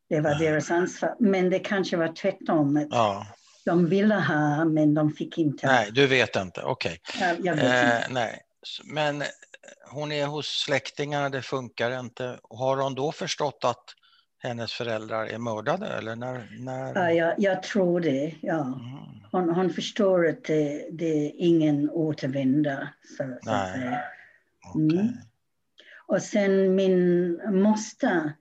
det 0.09 0.21
var 0.21 0.31
Nej. 0.31 0.39
deras 0.39 0.71
ansvar. 0.71 1.17
Men 1.21 1.51
det 1.51 1.59
kanske 1.59 1.97
var 1.97 2.13
tvärtom. 2.13 2.77
Att 2.77 2.87
ja. 2.91 3.27
De 3.65 3.89
ville 3.89 4.15
ha, 4.15 4.65
men 4.65 4.95
de 4.95 5.13
fick 5.13 5.39
inte. 5.39 5.67
Nej, 5.67 5.91
du 5.93 6.07
vet 6.07 6.37
inte. 6.37 6.63
Okej. 6.63 7.01
Okay. 7.15 7.37
Ja, 7.43 7.53
eh, 7.53 8.07
nej. 8.11 8.43
Men 8.85 9.23
hon 9.91 10.13
är 10.13 10.27
hos 10.27 10.47
släktingar, 10.47 11.31
det 11.31 11.43
funkar 11.43 12.01
inte. 12.01 12.41
Har 12.51 12.77
hon 12.77 12.95
då 12.95 13.13
förstått 13.13 13.65
att 13.65 13.85
hennes 14.39 14.73
föräldrar 14.73 15.27
är 15.27 15.39
mördade? 15.39 15.87
Eller 15.87 16.17
när, 16.17 16.49
när... 16.59 16.95
Ja, 16.95 17.13
jag, 17.13 17.35
jag 17.39 17.63
tror 17.63 18.01
det. 18.01 18.35
Ja. 18.41 18.61
Mm. 18.61 18.79
Hon, 19.33 19.49
hon 19.49 19.71
förstår 19.71 20.29
att 20.29 20.45
det, 20.45 20.89
det 20.93 21.27
är 21.27 21.33
ingen 21.37 21.91
återvända. 21.91 22.89
Så, 23.17 23.39
så 23.43 23.51
att 23.51 23.73
säga. 23.73 24.01
Mm. 24.75 24.87
Okay. 24.87 25.09
Och 26.07 26.23
sen 26.23 26.75
min 26.75 27.33
moster, 27.63 28.33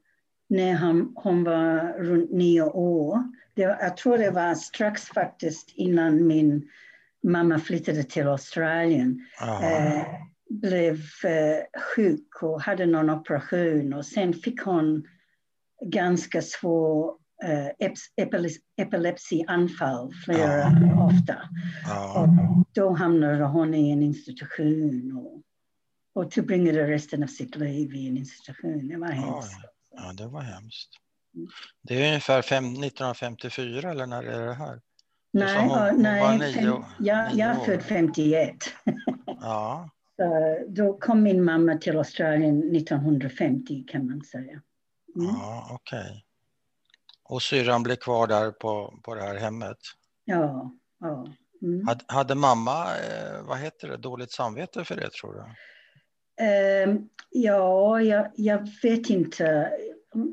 när 0.49 0.77
hon, 0.77 1.13
hon 1.15 1.43
var 1.43 1.93
runt 1.99 2.31
nio 2.31 2.61
år, 2.61 3.23
det, 3.53 3.61
jag 3.61 3.97
tror 3.97 4.17
det 4.17 4.31
var 4.31 4.55
strax 4.55 5.05
faktiskt 5.05 5.71
innan 5.75 6.27
min 6.27 6.69
mamma 7.23 7.59
flyttade 7.59 8.03
till 8.03 8.27
Australien, 8.27 9.27
eh, 9.41 10.03
blev 10.49 10.95
eh, 11.23 11.81
sjuk 11.95 12.43
och 12.43 12.61
hade 12.61 12.85
någon 12.85 13.09
operation 13.09 13.93
och 13.93 14.05
sen 14.05 14.33
fick 14.33 14.61
hon 14.61 15.07
ganska 15.85 16.41
svår 16.41 17.09
uh, 17.43 17.87
epilepsianfall 18.77 20.13
flera 20.25 20.57
ja. 20.57 21.05
ofta. 21.05 21.35
Ja. 21.85 22.21
Och 22.21 22.27
då 22.73 22.93
hamnade 22.93 23.45
hon 23.45 23.73
i 23.73 23.91
en 23.91 24.03
institution 24.03 25.17
och, 25.17 25.41
och 26.23 26.31
tillbringade 26.31 26.87
resten 26.87 27.23
av 27.23 27.27
sitt 27.27 27.55
liv 27.55 27.95
i 27.95 28.07
en 28.07 28.17
institution. 28.17 28.87
Det 28.87 28.97
var 28.97 29.07
hemskt. 29.07 29.61
Ja, 29.91 30.13
det 30.13 30.27
var 30.27 30.41
hemskt. 30.41 30.89
Det 31.83 32.03
är 32.03 32.07
ungefär 32.07 32.41
fem, 32.41 32.65
1954 32.65 33.91
eller 33.91 34.05
när 34.05 34.23
är 34.23 34.47
det 34.47 34.53
här? 34.53 34.81
Nej, 35.33 35.67
hon, 35.67 35.79
hon 35.79 36.01
nej 36.01 36.37
nio, 36.37 36.53
fem, 36.53 36.83
jag, 36.99 37.33
jag 37.33 37.49
är 37.49 37.65
född 37.65 37.81
51. 37.81 38.55
Ja. 39.25 39.89
Så 40.17 40.57
då 40.67 40.97
kom 40.97 41.23
min 41.23 41.43
mamma 41.43 41.77
till 41.77 41.97
Australien 41.97 42.75
1950 42.75 43.83
kan 43.87 44.07
man 44.07 44.21
säga. 44.21 44.61
Mm. 45.17 45.35
Ja, 45.35 45.67
okej. 45.71 45.99
Okay. 45.99 46.21
Och 47.23 47.41
syrran 47.41 47.83
blev 47.83 47.95
kvar 47.95 48.27
där 48.27 48.51
på, 48.51 48.99
på 49.03 49.15
det 49.15 49.21
här 49.21 49.35
hemmet? 49.35 49.77
Ja. 50.25 50.71
ja. 50.99 51.27
Mm. 51.61 51.87
Hade, 51.87 52.05
hade, 52.07 52.35
mamma, 52.35 52.83
eh, 52.83 53.43
vad 53.43 53.57
heter 53.57 53.87
det, 53.87 53.97
dåligt 53.97 54.31
samvete 54.31 54.83
för 54.83 54.95
det 54.95 55.11
tror 55.11 55.33
du? 55.33 55.43
Eh, 56.45 56.95
ja, 57.29 58.01
jag, 58.01 58.31
jag 58.35 58.69
vet 58.83 59.09
inte. 59.09 59.71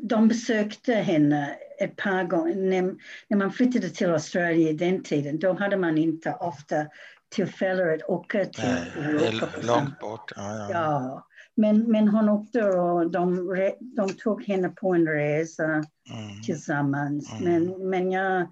De 0.03 0.29
besökte 0.29 0.93
henne 0.93 1.57
ett 1.81 1.97
par 1.97 2.25
gånger. 2.25 2.55
När, 2.55 2.95
när 3.29 3.37
man 3.37 3.53
flyttade 3.53 3.91
till 3.91 4.11
Australien 4.11 4.69
i 4.69 4.73
den 4.73 5.03
tiden, 5.03 5.39
då 5.39 5.53
hade 5.53 5.77
man 5.77 5.99
inte 5.99 6.35
ofta 6.41 6.87
tillfälle 7.29 7.95
att 7.95 8.03
åka 8.03 8.45
till 8.45 8.65
Europa. 8.65 9.47
Långt 9.63 10.01
bort. 10.01 10.33
Ja, 10.37 10.57
ja. 10.57 10.69
ja, 10.73 11.27
Men, 11.55 11.91
men 11.91 12.09
hon 12.09 12.29
åkte 12.29 12.65
och 12.65 13.11
de, 13.11 13.55
de 13.81 14.09
tog 14.09 14.45
henne 14.45 14.69
på 14.69 14.95
en 14.95 15.09
resa 15.09 15.65
mm. 15.65 16.43
tillsammans. 16.45 17.33
Mm. 17.33 17.45
Men, 17.45 17.89
men 17.91 18.11
jag, 18.11 18.49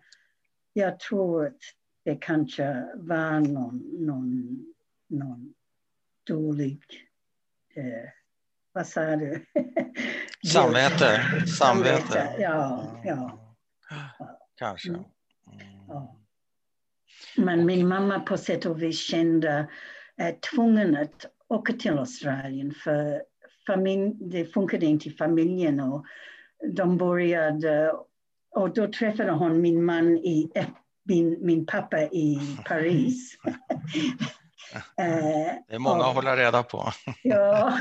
jag 0.73 1.00
tror 1.00 1.47
att 1.47 1.61
det 2.04 2.14
kanske 2.14 2.87
var 2.94 3.40
någon, 3.40 3.78
någon, 4.06 4.64
någon 5.09 5.54
dålig 6.26 6.82
eh, 7.75 8.11
vad 8.73 8.87
sa 8.87 9.16
du? 9.16 9.47
Samvete. 10.52 11.23
Samvete. 11.59 12.37
Ja, 12.38 12.92
ja. 13.04 13.38
Kanske. 14.56 14.88
Mm. 14.88 15.04
Ja. 15.88 16.16
Men 17.37 17.66
min 17.66 17.88
mamma 17.88 18.21
på 18.21 18.37
sätt 18.37 18.66
och 18.66 18.82
vis 18.82 19.00
kände 19.00 19.68
eh, 20.16 20.35
tvungen 20.54 20.97
att 20.97 21.26
åka 21.52 21.73
till 21.73 21.99
Australien 21.99 22.75
för 22.85 23.23
familj, 23.66 24.12
det 24.21 24.44
funkade 24.44 24.87
inte 24.87 25.09
i 25.09 25.12
familjen 25.12 25.80
och 25.80 26.04
de 26.75 26.97
började 26.99 27.92
och 28.54 28.75
då 28.75 28.87
träffade 28.92 29.30
hon 29.30 29.61
min 29.61 29.85
man 29.85 30.16
i 30.16 30.52
min, 31.04 31.38
min 31.40 31.66
pappa 31.66 32.02
i 32.02 32.40
Paris. 32.64 33.37
Eh, 34.97 35.04
det 35.68 35.75
är 35.75 35.78
många 35.78 35.97
och, 35.97 36.09
att 36.09 36.14
hålla 36.14 36.37
reda 36.37 36.62
på. 36.62 36.85
ja, 37.23 37.78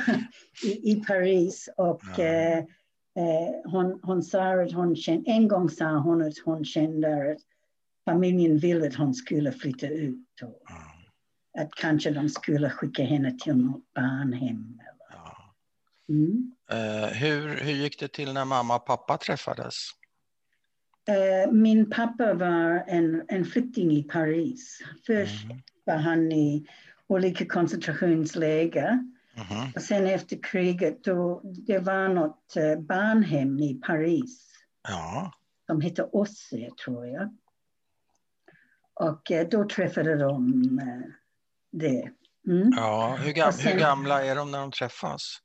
i, 0.64 0.92
i 0.92 1.04
Paris. 1.08 1.70
Och 1.78 2.02
ja. 2.18 2.24
eh, 2.24 2.58
eh 2.58 2.66
hon, 3.66 4.00
hon 4.04 4.24
sa 4.24 4.62
att 4.62 4.72
hon 4.72 4.96
kände, 4.96 5.32
en 5.32 5.48
gång 5.48 5.70
sa 5.70 5.98
hon 5.98 6.22
att 6.22 6.38
hon 6.46 6.66
kände 6.66 7.32
att 7.32 7.38
familjen 8.06 8.58
ville 8.58 8.88
att 8.88 8.96
hon 8.96 9.14
skulle 9.14 9.52
flytta 9.52 9.88
ut. 9.88 10.42
Och 10.44 10.62
ja. 10.70 11.01
Att 11.58 11.76
kanske 11.76 12.12
de 12.12 12.30
skulle 12.30 12.70
skicka 12.70 13.04
henne 13.04 13.38
till 13.40 13.56
något 13.56 13.94
barnhem. 13.94 14.82
Ja. 15.10 15.56
Mm. 16.10 16.52
Eh, 16.72 17.10
hur, 17.10 17.56
hur 17.56 17.74
gick 17.74 18.00
det 18.00 18.08
till 18.08 18.34
när 18.34 18.46
mamma 18.46 18.76
och 18.76 18.86
pappa 18.86 19.18
träffades? 19.18 19.76
Uh, 21.10 21.54
min 21.54 21.90
pappa 21.90 22.34
var 22.34 22.84
en, 22.88 23.26
en 23.28 23.46
flykting 23.46 23.92
i 23.92 24.04
Paris. 24.04 24.82
Först 25.06 25.44
mm 25.44 25.62
var 25.84 25.98
han 25.98 26.32
i 26.32 26.68
olika 27.08 27.46
koncentrationsläger. 27.46 29.04
Mm-hmm. 29.36 29.76
Och 29.76 29.82
sen 29.82 30.08
efter 30.08 30.40
kriget, 30.44 31.04
då, 31.04 31.42
det 31.44 31.80
var 31.80 32.08
något 32.08 32.56
eh, 32.56 32.80
barnhem 32.80 33.60
i 33.60 33.74
Paris. 33.74 34.48
Ja. 34.88 35.34
Som 35.66 35.82
hette 35.82 36.04
Osse, 36.04 36.70
tror 36.86 37.08
jag. 37.08 37.38
Och 38.94 39.32
då 39.52 39.68
träffade 39.68 40.16
de 40.16 40.62
det. 41.72 42.12
Mm. 42.48 42.72
Ja, 42.76 43.18
hur, 43.20 43.32
gam 43.32 43.54
sen, 43.54 43.72
hur, 43.72 43.80
gamla 43.80 44.26
är 44.26 44.36
de 44.36 44.52
när 44.52 44.60
de 44.60 44.72
träffas? 44.72 45.38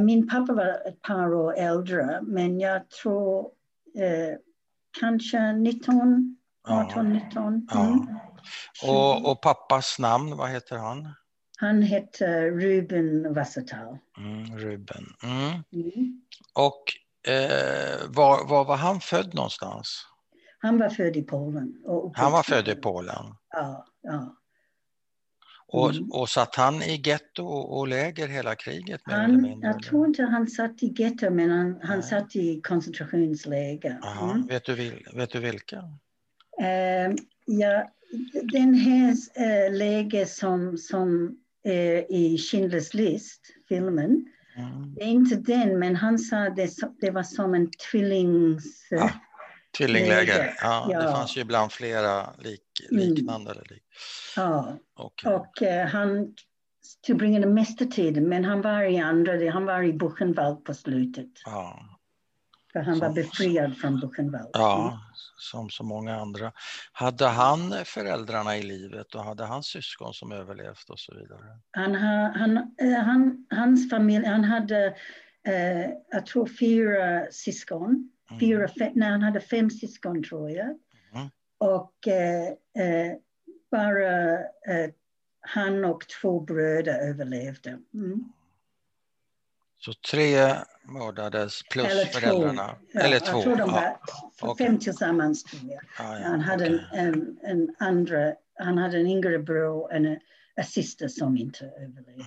Min 0.00 0.28
pappa 0.28 0.52
var 0.52 0.88
ett 0.88 1.02
par 1.02 1.34
år 1.34 1.54
äldre, 1.58 2.20
men 2.22 2.60
jag 2.60 2.90
tror 2.90 3.50
eh, 3.98 4.36
kanske 5.00 5.52
19, 5.52 6.36
18, 6.68 7.12
19. 7.12 7.46
Mm. 7.46 7.66
Ja. 7.68 8.06
Och, 8.88 9.30
och, 9.30 9.42
pappas 9.42 9.98
namn, 9.98 10.36
vad 10.36 10.50
heter 10.50 10.76
han? 10.76 11.08
Han 11.58 11.82
heter 11.82 12.50
Ruben 12.50 13.34
Wassertal. 13.34 13.98
Mm, 14.18 14.58
Ruben. 14.58 15.04
Mm. 15.22 15.62
Mm. 15.72 16.22
Och 16.54 16.84
eh, 17.32 18.08
var, 18.08 18.48
var 18.48 18.64
var 18.64 18.76
han 18.76 19.00
född 19.00 19.34
någonstans? 19.34 20.06
Han 20.58 20.78
var 20.78 20.88
född 20.88 21.16
i 21.16 21.22
Polen. 21.22 21.74
han 22.14 22.32
var 22.32 22.42
född 22.42 22.68
i 22.68 22.74
Polen? 22.74 23.34
Ja. 23.50 23.86
ja. 24.02 24.36
Och, 25.68 25.90
mm. 25.90 26.10
och 26.10 26.28
satt 26.28 26.56
han 26.56 26.82
i 26.82 27.02
getto 27.04 27.44
och, 27.44 27.78
och 27.78 27.88
läger 27.88 28.28
hela 28.28 28.54
kriget? 28.54 29.00
Han, 29.04 29.60
jag 29.62 29.82
tror 29.82 30.06
inte 30.06 30.22
han 30.22 30.46
satt 30.46 30.82
i 30.82 30.94
getto, 30.96 31.30
men 31.30 31.50
han, 31.50 31.80
han 31.82 32.02
satt 32.02 32.36
i 32.36 32.60
koncentrationsläger. 32.60 34.00
Mm. 34.20 34.46
Vet, 34.46 34.64
du, 34.64 34.92
vet 35.14 35.30
du 35.30 35.38
vilka? 35.38 35.76
Uh, 35.76 37.16
ja, 37.46 37.90
den 38.42 38.74
här 38.74 39.16
äh, 39.34 39.72
läge 39.72 40.26
som, 40.26 40.78
som 40.78 41.36
är 41.64 42.12
i 42.12 42.36
Schindler's 42.36 42.96
list, 42.96 43.40
filmen, 43.68 44.26
mm. 44.56 44.94
det 44.94 45.02
är 45.02 45.08
inte 45.08 45.36
den, 45.36 45.78
men 45.78 45.96
han 45.96 46.18
sa 46.18 46.36
det, 46.36 46.70
det 47.00 47.10
var 47.10 47.22
som 47.22 47.54
en 47.54 47.70
tvillings... 47.90 48.86
Ja, 48.90 49.10
tvillingläger, 49.76 50.54
ja, 50.62 50.88
ja, 50.90 51.00
det 51.00 51.12
fanns 51.12 51.36
ju 51.36 51.40
ibland 51.40 51.72
flera 51.72 52.30
lik, 52.38 52.62
mm. 52.90 53.08
liknande. 53.08 53.50
Mm. 53.50 53.64
Lik. 53.70 53.82
Ja, 54.36 54.78
okay. 54.96 55.32
och 55.32 55.62
äh, 55.62 55.86
han 55.86 56.34
tillbringade 57.06 57.46
mesta 57.46 57.84
tiden, 57.84 58.28
men 58.28 58.44
han 58.44 58.62
var 58.62 58.82
i 58.82 58.98
andra, 58.98 59.50
han 59.50 59.64
var 59.64 59.82
i 59.82 59.92
Buchenwald 59.92 60.64
på 60.64 60.74
slutet. 60.74 61.30
Ja. 61.44 61.78
För 62.72 62.80
han 62.80 62.98
var 62.98 63.10
befriad 63.10 63.76
från 63.76 64.00
Buchenwald. 64.00 64.50
Ja, 64.52 65.00
som 65.36 65.70
så 65.70 65.84
många 65.84 66.16
andra. 66.16 66.52
Hade 66.92 67.26
han 67.26 67.74
föräldrarna 67.84 68.56
i 68.56 68.62
livet 68.62 69.14
och 69.14 69.24
hade 69.24 69.44
han 69.44 69.62
syskon 69.62 70.14
som 70.14 70.32
överlevt 70.32 70.90
och 70.90 70.98
så 70.98 71.14
vidare? 71.14 71.44
Han, 71.70 71.94
han, 71.94 72.56
eh, 72.56 73.04
han, 73.04 73.46
hans 73.50 73.90
familj, 73.90 74.26
han 74.26 74.44
hade, 74.44 74.86
eh, 75.46 75.90
jag 76.10 76.26
tror 76.26 76.46
fyra 76.46 77.26
syskon. 77.30 78.10
Mm. 78.30 78.40
Fyra, 78.40 78.68
fem, 78.68 78.92
nej, 78.94 79.10
han 79.10 79.22
hade 79.22 79.40
fem 79.40 79.70
syskon 79.70 80.22
tror 80.22 80.50
jag. 80.50 80.78
Mm. 81.14 81.28
Och 81.58 82.08
eh, 82.08 82.48
eh, 82.84 83.16
bara 83.70 84.32
eh, 84.42 84.90
han 85.40 85.84
och 85.84 86.04
två 86.20 86.40
bröder 86.40 87.08
överlevde. 87.08 87.78
Mm. 87.94 88.32
Så 89.80 89.92
tre 89.92 90.54
mördades 90.82 91.62
plus 91.62 91.86
Eller 91.86 92.04
föräldrarna? 92.04 92.76
Ja, 92.92 93.00
Eller 93.00 93.18
två? 93.18 93.36
Jag 93.36 93.42
tror 93.42 93.56
de 93.56 93.70
var 93.70 93.82
ja. 93.82 93.98
fem 94.40 94.48
okay. 94.50 94.78
tillsammans. 94.78 95.44
Ja, 95.62 95.80
han, 95.98 96.40
hade 96.40 96.64
okay. 96.64 96.86
en, 96.92 97.14
en, 97.14 97.38
en, 97.42 97.74
andra, 97.78 98.34
han 98.54 98.78
hade 98.78 98.98
en 98.98 99.06
yngre 99.06 99.38
bror 99.38 99.84
och 99.84 99.92
en, 99.92 100.06
en 100.54 100.64
syster 100.64 101.08
som 101.08 101.36
inte 101.36 101.64
överlevde. 101.64 102.24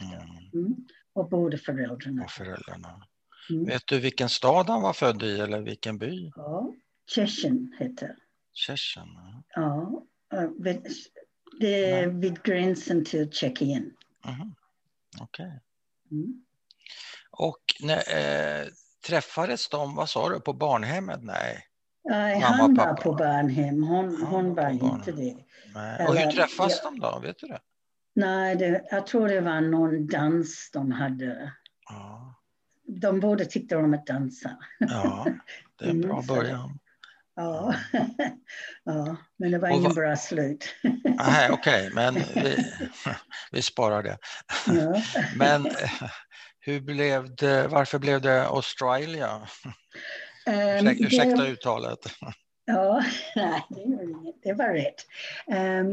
Mm. 0.53 0.65
Mm. 0.65 0.75
Och 1.13 1.29
båda 1.29 1.57
föräldrarna. 1.57 2.23
Och 2.23 2.31
föräldrarna. 2.31 3.03
Mm. 3.49 3.65
Vet 3.65 3.87
du 3.87 3.99
vilken 3.99 4.29
stad 4.29 4.69
han 4.69 4.81
var 4.81 4.93
född 4.93 5.23
i 5.23 5.39
eller 5.39 5.61
vilken 5.61 5.97
by? 5.97 6.31
Ja, 6.35 6.73
Tjechen 7.07 7.73
heter 7.79 8.15
Tjechen? 8.53 9.07
Ja, 9.55 10.03
det 11.59 11.91
är 11.91 12.07
vid 12.07 12.43
gränsen 12.43 13.05
till 13.05 13.31
Tjeckien. 13.31 13.93
Mm. 14.25 14.55
Okej. 15.21 15.45
Okay. 15.45 15.59
Mm. 16.11 16.43
Och 17.31 17.61
när, 17.79 17.97
eh, 17.97 18.67
träffades 19.07 19.69
de, 19.69 19.95
vad 19.95 20.09
sa 20.09 20.29
du, 20.29 20.39
på 20.39 20.53
barnhemmet? 20.53 21.23
Nej. 21.23 21.67
Nej, 22.03 22.39
han 22.39 22.75
var 22.75 22.93
på 22.93 23.13
barnhem, 23.13 23.83
hon, 23.83 24.21
hon 24.23 24.55
var 24.55 24.69
inte 24.69 25.11
det. 25.11 25.37
Nej. 25.73 26.07
Och 26.07 26.15
hur 26.15 26.31
träffas 26.31 26.81
ja. 26.83 26.89
de 26.89 26.99
då, 26.99 27.19
vet 27.19 27.39
du 27.39 27.47
det? 27.47 27.59
Nej, 28.13 28.55
det, 28.55 28.87
jag 28.91 29.07
tror 29.07 29.27
det 29.27 29.41
var 29.41 29.61
någon 29.61 30.07
dans 30.07 30.69
de 30.73 30.91
hade. 30.91 31.53
Ja. 31.89 32.20
De 32.87 33.19
båda 33.19 33.45
tyckte 33.45 33.75
om 33.75 33.93
att 33.93 34.05
dansa. 34.05 34.57
Ja, 34.79 35.27
det 35.79 35.85
är 35.85 35.89
en 35.89 36.01
bra 36.01 36.13
mm, 36.13 36.25
början. 36.25 36.79
Ja. 37.35 37.75
ja, 38.83 39.17
men 39.37 39.51
det 39.51 39.57
var 39.57 39.69
ingen 39.69 39.93
bra 39.93 40.15
slut. 40.15 40.75
Nej, 41.03 41.49
okej, 41.51 41.87
okay, 41.87 41.89
men 41.93 42.13
vi, 42.13 42.65
vi 43.51 43.61
sparar 43.61 44.03
det. 44.03 44.17
Ja. 44.67 45.01
Men 45.35 45.67
hur 46.59 46.81
blev 46.81 47.35
det, 47.35 47.67
varför 47.67 47.99
blev 47.99 48.21
det 48.21 48.45
Australia? 48.45 49.41
Um, 50.79 50.87
Ursäkta 50.87 51.47
uttalet. 51.47 51.99
Ja, 52.65 53.03
nej, 53.35 53.65
det. 53.69 54.33
Det 54.43 54.53
var 54.53 54.73
rätt. 54.73 55.05
Um, 55.47 55.91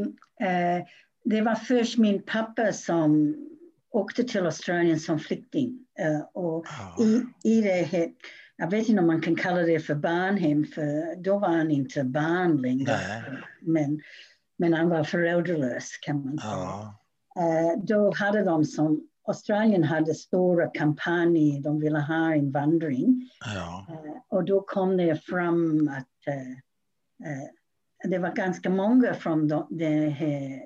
uh, 0.49 0.85
det 1.25 1.41
var 1.41 1.55
först 1.55 1.99
min 1.99 2.23
pappa 2.23 2.73
som 2.73 3.37
åkte 3.99 4.25
till 4.25 4.47
Australien 4.47 5.01
som 5.01 5.19
flykting. 5.19 5.79
Uh, 6.01 6.27
och 6.35 6.67
oh. 6.67 7.07
i, 7.07 7.25
i 7.45 7.61
det 7.61 8.13
jag 8.57 8.71
vet 8.71 8.89
inte 8.89 9.01
om 9.01 9.07
man 9.07 9.21
kan 9.21 9.37
kalla 9.37 9.63
det 9.63 9.81
för 9.81 9.95
barnhem, 9.95 10.65
för 10.65 11.23
då 11.23 11.39
var 11.39 11.49
han 11.49 11.71
inte 11.71 12.05
barn 12.05 12.57
längre. 12.57 12.97
Men, 13.61 14.01
men 14.59 14.73
han 14.75 14.89
var 14.89 15.05
föräldralös 15.05 15.99
kan 16.03 16.25
man 16.25 16.39
säga. 16.39 16.95
Uh, 17.39 17.85
då 17.85 18.15
hade 18.15 18.45
de 18.45 18.65
som 18.65 19.09
Australien 19.29 19.85
hade 19.85 20.15
stora 20.15 20.67
kampanjer, 20.67 21.61
de 21.61 21.81
ville 21.81 21.99
ha 21.99 22.35
invandring. 22.35 23.31
Ja. 23.55 23.87
Uh, 23.91 24.21
och 24.29 24.45
då 24.45 24.61
kom 24.61 24.97
det 24.97 25.25
fram 25.25 25.89
att 25.89 26.35
det 28.05 28.19
var 28.19 28.35
ganska 28.35 28.71
många 28.71 29.15
från 29.15 29.49
det 29.71 30.09
här 30.09 30.61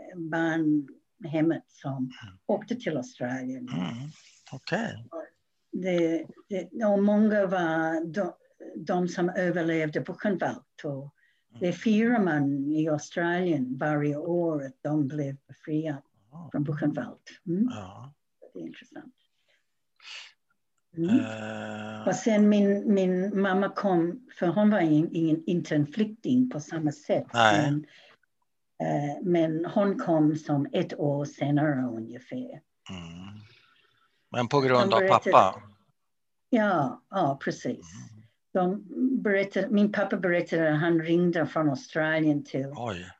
barnhemmet 1.23 1.65
som 1.69 1.97
mm. 1.97 2.39
åkte 2.47 2.75
till 2.77 2.97
Australien. 2.97 3.69
Mm. 3.69 4.11
Okay. 4.53 4.93
Det, 5.73 6.27
det, 6.49 6.85
och 6.85 7.03
många 7.03 7.47
var 7.47 8.05
de, 8.05 8.33
de 8.77 9.09
som 9.09 9.29
överlevde 9.29 10.01
Buchenwald. 10.01 10.65
Och 10.85 11.15
det 11.61 11.73
firar 11.73 12.19
man 12.19 12.73
i 12.73 12.89
Australien 12.89 13.79
varje 13.79 14.17
år 14.17 14.65
att 14.65 14.77
de 14.83 15.09
blev 15.09 15.37
befriade 15.49 16.03
från 16.53 16.65
Buchenwald. 16.65 17.19
Mm. 17.47 17.69
Ja. 17.71 18.15
Det 18.53 18.59
är 18.61 18.63
intressant. 18.63 19.15
Mm. 20.97 21.21
Uh... 21.21 22.09
Och 22.09 22.15
sen 22.15 22.49
min, 22.49 22.95
min 22.95 23.41
mamma 23.41 23.69
kom, 23.69 24.29
för 24.39 24.47
hon 24.47 24.71
var 24.71 24.81
ingen, 24.81 25.45
inte 25.47 25.75
en 25.75 25.87
flykting 25.87 26.51
på 26.51 26.61
samma 26.61 26.93
sätt. 26.93 27.27
Nej. 27.35 27.63
Men, 27.63 27.87
men 29.23 29.65
hon 29.65 29.99
kom 29.99 30.37
som 30.37 30.67
ett 30.73 30.99
år 30.99 31.25
senare 31.25 31.83
ungefär. 31.83 32.61
Mm. 32.91 33.41
Men 34.31 34.49
på 34.49 34.61
grund 34.61 34.95
av 34.95 35.01
pappa? 35.01 35.63
Ja, 36.51 37.03
ja 37.11 37.39
precis. 37.45 37.87
Mm. 37.95 38.23
De 38.53 38.85
berättade, 39.23 39.69
min 39.71 39.93
pappa 39.93 40.17
berättade 40.17 40.75
att 40.75 40.81
han 40.81 41.01
ringde 41.01 41.47
från 41.47 41.71
Australien 41.71 42.45
till 42.45 42.73
Oj 42.77 43.13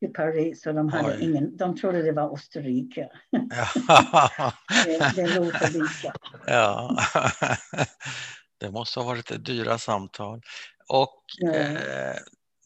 till 0.00 0.12
Paris 0.12 0.66
och 0.66 0.74
de, 0.74 0.88
hade 0.88 1.22
ingen, 1.22 1.56
de 1.56 1.76
trodde 1.76 2.02
det 2.02 2.12
var 2.12 2.34
Österrike. 2.34 3.08
Ja. 3.30 4.52
det, 4.84 5.12
det 5.16 5.34
låter 5.34 5.70
lika. 5.70 6.14
Ja. 6.46 6.96
det 8.60 8.70
måste 8.70 9.00
ha 9.00 9.06
varit 9.06 9.44
dyra 9.44 9.78
samtal. 9.78 10.42
Och 10.88 11.22
eh, 11.54 12.16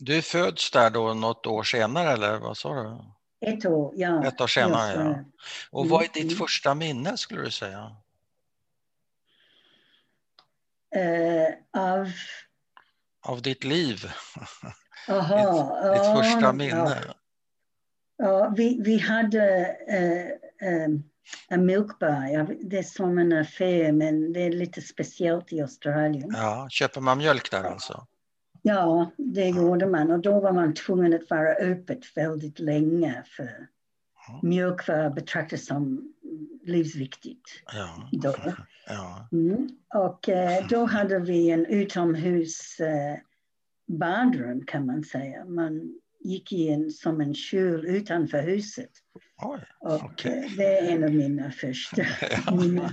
du 0.00 0.22
föds 0.22 0.70
där 0.70 0.90
då 0.90 1.14
något 1.14 1.46
år 1.46 1.62
senare 1.62 2.12
eller 2.12 2.38
vad 2.38 2.56
sa 2.56 2.74
du? 2.74 2.98
Ett 3.46 3.64
år, 3.64 3.92
ja. 3.96 4.26
Ett 4.26 4.40
år 4.40 4.46
senare, 4.46 4.94
ja. 4.94 5.24
Och 5.70 5.88
vad 5.88 6.02
är 6.02 6.08
ditt 6.08 6.22
mm. 6.22 6.36
första 6.36 6.74
minne 6.74 7.16
skulle 7.16 7.42
du 7.42 7.50
säga? 7.50 7.96
Uh, 10.96 11.82
av... 11.82 12.12
Av 13.22 13.42
ditt 13.42 13.64
liv? 13.64 14.04
Aha, 15.08 15.82
ditt, 15.84 16.02
ditt 16.02 16.12
första 16.12 16.52
minne? 16.52 17.02
Ja. 17.06 17.14
Ja, 18.16 18.52
vi, 18.56 18.80
vi 18.82 18.98
hade 18.98 19.76
uh, 19.92 20.86
um, 20.86 21.04
en 21.48 21.66
milkbar. 21.66 22.56
Det 22.60 22.78
är 22.78 22.82
som 22.82 23.18
en 23.18 23.32
affär, 23.32 23.92
men 23.92 24.32
det 24.32 24.40
är 24.40 24.50
lite 24.50 24.82
speciellt 24.82 25.52
i 25.52 25.60
Australien. 25.60 26.30
Ja, 26.32 26.68
köper 26.70 27.00
man 27.00 27.18
mjölk 27.18 27.50
där 27.50 27.64
alltså? 27.64 28.06
Ja, 28.62 29.10
det 29.16 29.48
gjorde 29.48 29.86
man 29.86 30.10
och 30.10 30.20
då 30.20 30.40
var 30.40 30.52
man 30.52 30.74
tvungen 30.74 31.14
att 31.14 31.30
vara 31.30 31.54
öppet 31.54 32.16
väldigt 32.16 32.58
länge 32.58 33.22
för 33.26 33.68
mjölk 34.42 34.88
var 34.88 35.10
betraktat 35.10 35.60
som 35.60 36.12
livsviktigt. 36.62 37.62
Ja. 37.72 38.08
Då. 38.12 38.34
Ja. 38.86 39.28
Mm. 39.32 39.68
Och 39.94 40.28
eh, 40.28 40.66
då 40.68 40.84
hade 40.84 41.18
vi 41.18 41.50
en 41.50 41.66
utomhus 41.66 42.80
eh, 42.80 43.18
badrum 43.86 44.66
kan 44.66 44.86
man 44.86 45.04
säga. 45.04 45.44
Man 45.44 45.94
gick 46.20 46.52
in 46.52 46.90
som 46.90 47.20
en 47.20 47.34
skjul 47.34 47.86
utanför 47.86 48.42
huset. 48.42 48.90
Oj, 49.42 49.60
och 49.78 50.04
okay. 50.04 50.48
Det 50.56 50.78
är 50.78 50.92
en 50.92 51.04
av 51.04 51.10
mina 51.10 51.50
första 51.50 52.02
ja. 52.46 52.90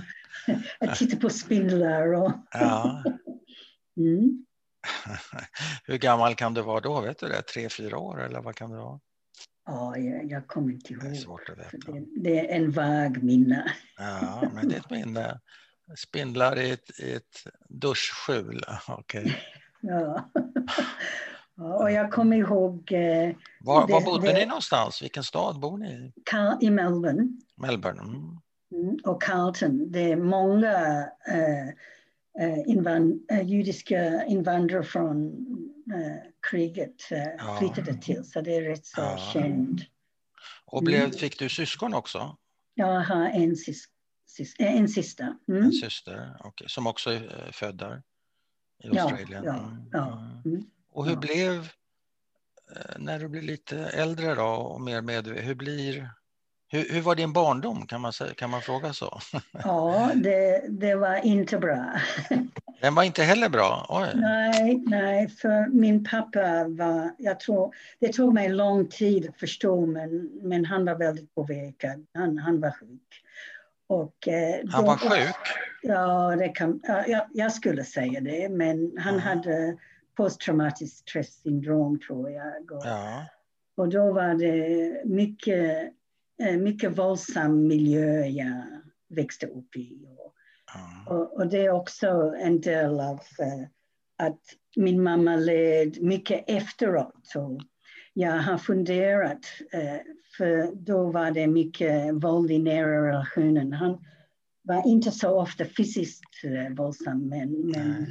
Att 0.80 0.96
titta 0.96 1.16
på 1.16 1.30
spindlar 1.30 2.12
och... 2.12 2.32
Ja. 2.50 3.04
mm. 3.96 4.44
Hur 5.84 5.98
gammal 5.98 6.34
kan 6.34 6.54
du 6.54 6.62
vara 6.62 6.80
då? 6.80 7.00
Vet 7.00 7.18
du 7.18 7.28
det? 7.28 7.42
Tre, 7.42 7.68
fyra 7.68 7.98
år 7.98 8.22
eller 8.22 8.40
vad 8.40 8.54
kan 8.54 8.70
det 8.70 8.76
vara? 8.76 9.00
Ja, 9.66 9.96
jag, 9.96 10.30
jag 10.30 10.46
kommer 10.46 10.72
inte 10.72 10.92
ihåg. 10.92 11.02
Det 11.02 11.08
är 11.08 11.14
svårt 11.14 11.48
att 11.48 11.58
veta. 11.58 11.92
Det, 11.92 12.04
det, 12.16 12.50
är 12.50 12.56
en 12.56 12.70
vag 12.70 13.22
minne. 13.22 13.72
Ja, 13.98 14.50
men 14.54 14.68
det 14.68 14.74
är 14.74 14.78
ett 14.78 14.90
minne. 14.90 15.40
Spindlar 15.96 16.58
i 16.58 16.70
ett, 16.70 17.00
i 17.00 17.12
ett 17.12 17.46
duschskjul. 17.68 18.64
Okay. 18.88 19.32
Ja. 19.80 20.30
Ja, 21.56 21.74
och 21.74 21.90
jag 21.90 22.12
kommer 22.12 22.36
ihåg... 22.36 22.92
Eh, 22.92 23.34
var, 23.60 23.86
det, 23.86 23.92
var 23.92 24.04
bodde 24.04 24.26
det, 24.26 24.34
ni 24.34 24.46
någonstans? 24.46 25.02
Vilken 25.02 25.24
stad 25.24 25.60
bor 25.60 25.78
ni 25.78 25.90
i? 25.90 26.12
I 26.66 26.70
Melbourne. 26.70 27.28
Melbourne. 27.56 28.00
Mm. 28.00 28.38
Mm, 28.72 28.98
och 29.04 29.22
Carlton. 29.22 29.92
Det 29.92 30.12
är 30.12 30.16
många 30.16 30.72
eh 31.28 31.68
invand, 32.66 33.26
eh, 33.30 33.42
judiska 33.42 34.24
invandrare 34.24 34.82
från 34.82 35.26
eh, 35.94 36.30
kriget 36.50 37.12
eh, 37.12 37.18
ja. 37.38 37.56
flyttade 37.58 37.94
till, 37.94 38.24
så 38.24 38.40
det 38.40 38.56
är 38.56 38.62
rätt 38.62 38.86
så 38.86 39.00
ja. 39.00 39.30
känd. 39.32 39.82
Och 40.64 40.82
blev, 40.82 41.00
mm. 41.00 41.12
fick 41.12 41.38
du 41.38 41.48
syskon 41.48 41.94
också? 41.94 42.36
Jag 42.74 43.00
har 43.00 43.26
en, 43.26 43.56
sis, 43.56 43.84
sis, 44.26 44.54
en 44.58 44.88
syster. 44.88 45.34
Mm. 45.48 45.62
En 45.62 45.72
syster, 45.72 46.36
okay. 46.44 46.68
som 46.68 46.86
också 46.86 47.10
är 47.10 47.52
född 47.52 47.78
där 47.78 48.02
i 48.84 48.98
Australien? 48.98 49.44
Ja, 49.44 49.70
ja, 49.92 49.98
ja. 49.98 50.18
Mm. 50.18 50.42
mm. 50.44 50.70
Och 50.90 51.04
hur 51.04 51.12
ja. 51.12 51.20
blev, 51.20 51.58
eh, 52.76 52.98
när 52.98 53.18
du 53.18 53.28
blir 53.28 53.42
lite 53.42 53.78
äldre 53.78 54.34
då 54.34 54.44
och 54.44 54.80
mer 54.80 55.02
medveten, 55.02 55.44
hur 55.44 55.54
blir 55.54 56.10
hur, 56.68 56.94
hur, 56.94 57.00
var 57.00 57.14
din 57.14 57.32
barndom? 57.32 57.86
Kan 57.86 58.00
man, 58.00 58.12
kan 58.36 58.50
man 58.50 58.60
fråga 58.60 58.92
så? 58.92 59.20
Ja, 59.52 60.10
det, 60.14 60.64
det 60.68 60.94
var 60.94 61.24
inte 61.24 61.58
bra. 61.58 61.92
Den 62.80 62.94
var 62.94 63.02
inte 63.02 63.22
heller 63.22 63.48
bra? 63.48 63.86
Oj. 63.88 64.08
Nej, 64.14 64.82
nej, 64.86 65.28
för 65.28 65.66
min 65.68 66.04
pappa 66.04 66.68
var, 66.68 67.14
jag 67.18 67.40
tror, 67.40 67.74
det 67.98 68.12
tog 68.12 68.34
mig 68.34 68.48
lång 68.48 68.86
tid 68.86 69.28
att 69.28 69.40
förstå, 69.40 69.86
men, 69.86 70.30
men 70.42 70.64
han 70.64 70.84
var 70.84 70.94
väldigt 70.94 71.34
påverkad. 71.34 72.06
Han, 72.14 72.38
han 72.38 72.60
var 72.60 72.70
sjuk. 72.70 73.24
Och, 73.86 74.28
eh, 74.28 74.60
han 74.70 74.84
var 74.84 74.96
sjuk? 74.96 75.36
Ja, 75.82 76.36
det 76.36 76.48
kan, 76.48 76.80
ja, 77.06 77.26
jag 77.32 77.52
skulle 77.52 77.84
säga 77.84 78.20
det, 78.20 78.48
men 78.48 78.92
han 78.98 79.14
mm. 79.14 79.20
hade 79.20 79.76
posttraumatiskt 80.16 80.96
stresssyndrom 80.96 82.00
tror 82.00 82.30
jag. 82.30 82.72
Och, 82.72 82.86
ja. 82.86 83.26
och 83.76 83.88
då 83.88 84.12
var 84.12 84.34
det 84.34 85.02
mycket, 85.04 85.92
mycket 86.38 86.98
våldsam 86.98 87.66
miljö 87.66 88.26
jag 88.26 88.64
växte 89.08 89.46
upp 89.46 89.76
i. 89.76 90.06
Och, 90.18 90.34
ja. 90.74 91.14
och, 91.14 91.36
och, 91.36 91.46
det 91.46 91.66
är 91.66 91.70
också 91.70 92.34
en 92.40 92.60
del 92.60 93.00
av 93.00 93.14
uh, 93.14 93.64
att 94.18 94.40
min 94.76 95.02
mamma 95.02 95.36
led 95.36 96.02
mycket 96.02 96.44
efteråt. 96.46 97.20
Så 97.22 97.60
jag 98.12 98.32
har 98.32 98.58
funderat, 98.58 99.46
uh, 99.74 100.00
för 100.36 100.74
då 100.74 101.10
var 101.10 101.30
det 101.30 101.46
mycket 101.46 102.14
våld 102.14 102.50
i 102.50 102.58
nära 102.58 103.08
relationen. 103.08 103.72
Han 103.72 104.04
var 104.62 104.86
inte 104.86 105.10
så 105.10 105.40
ofta 105.40 105.64
fysiskt 105.64 106.44
våldsam, 106.76 107.28
men, 107.28 107.70
men 107.70 108.06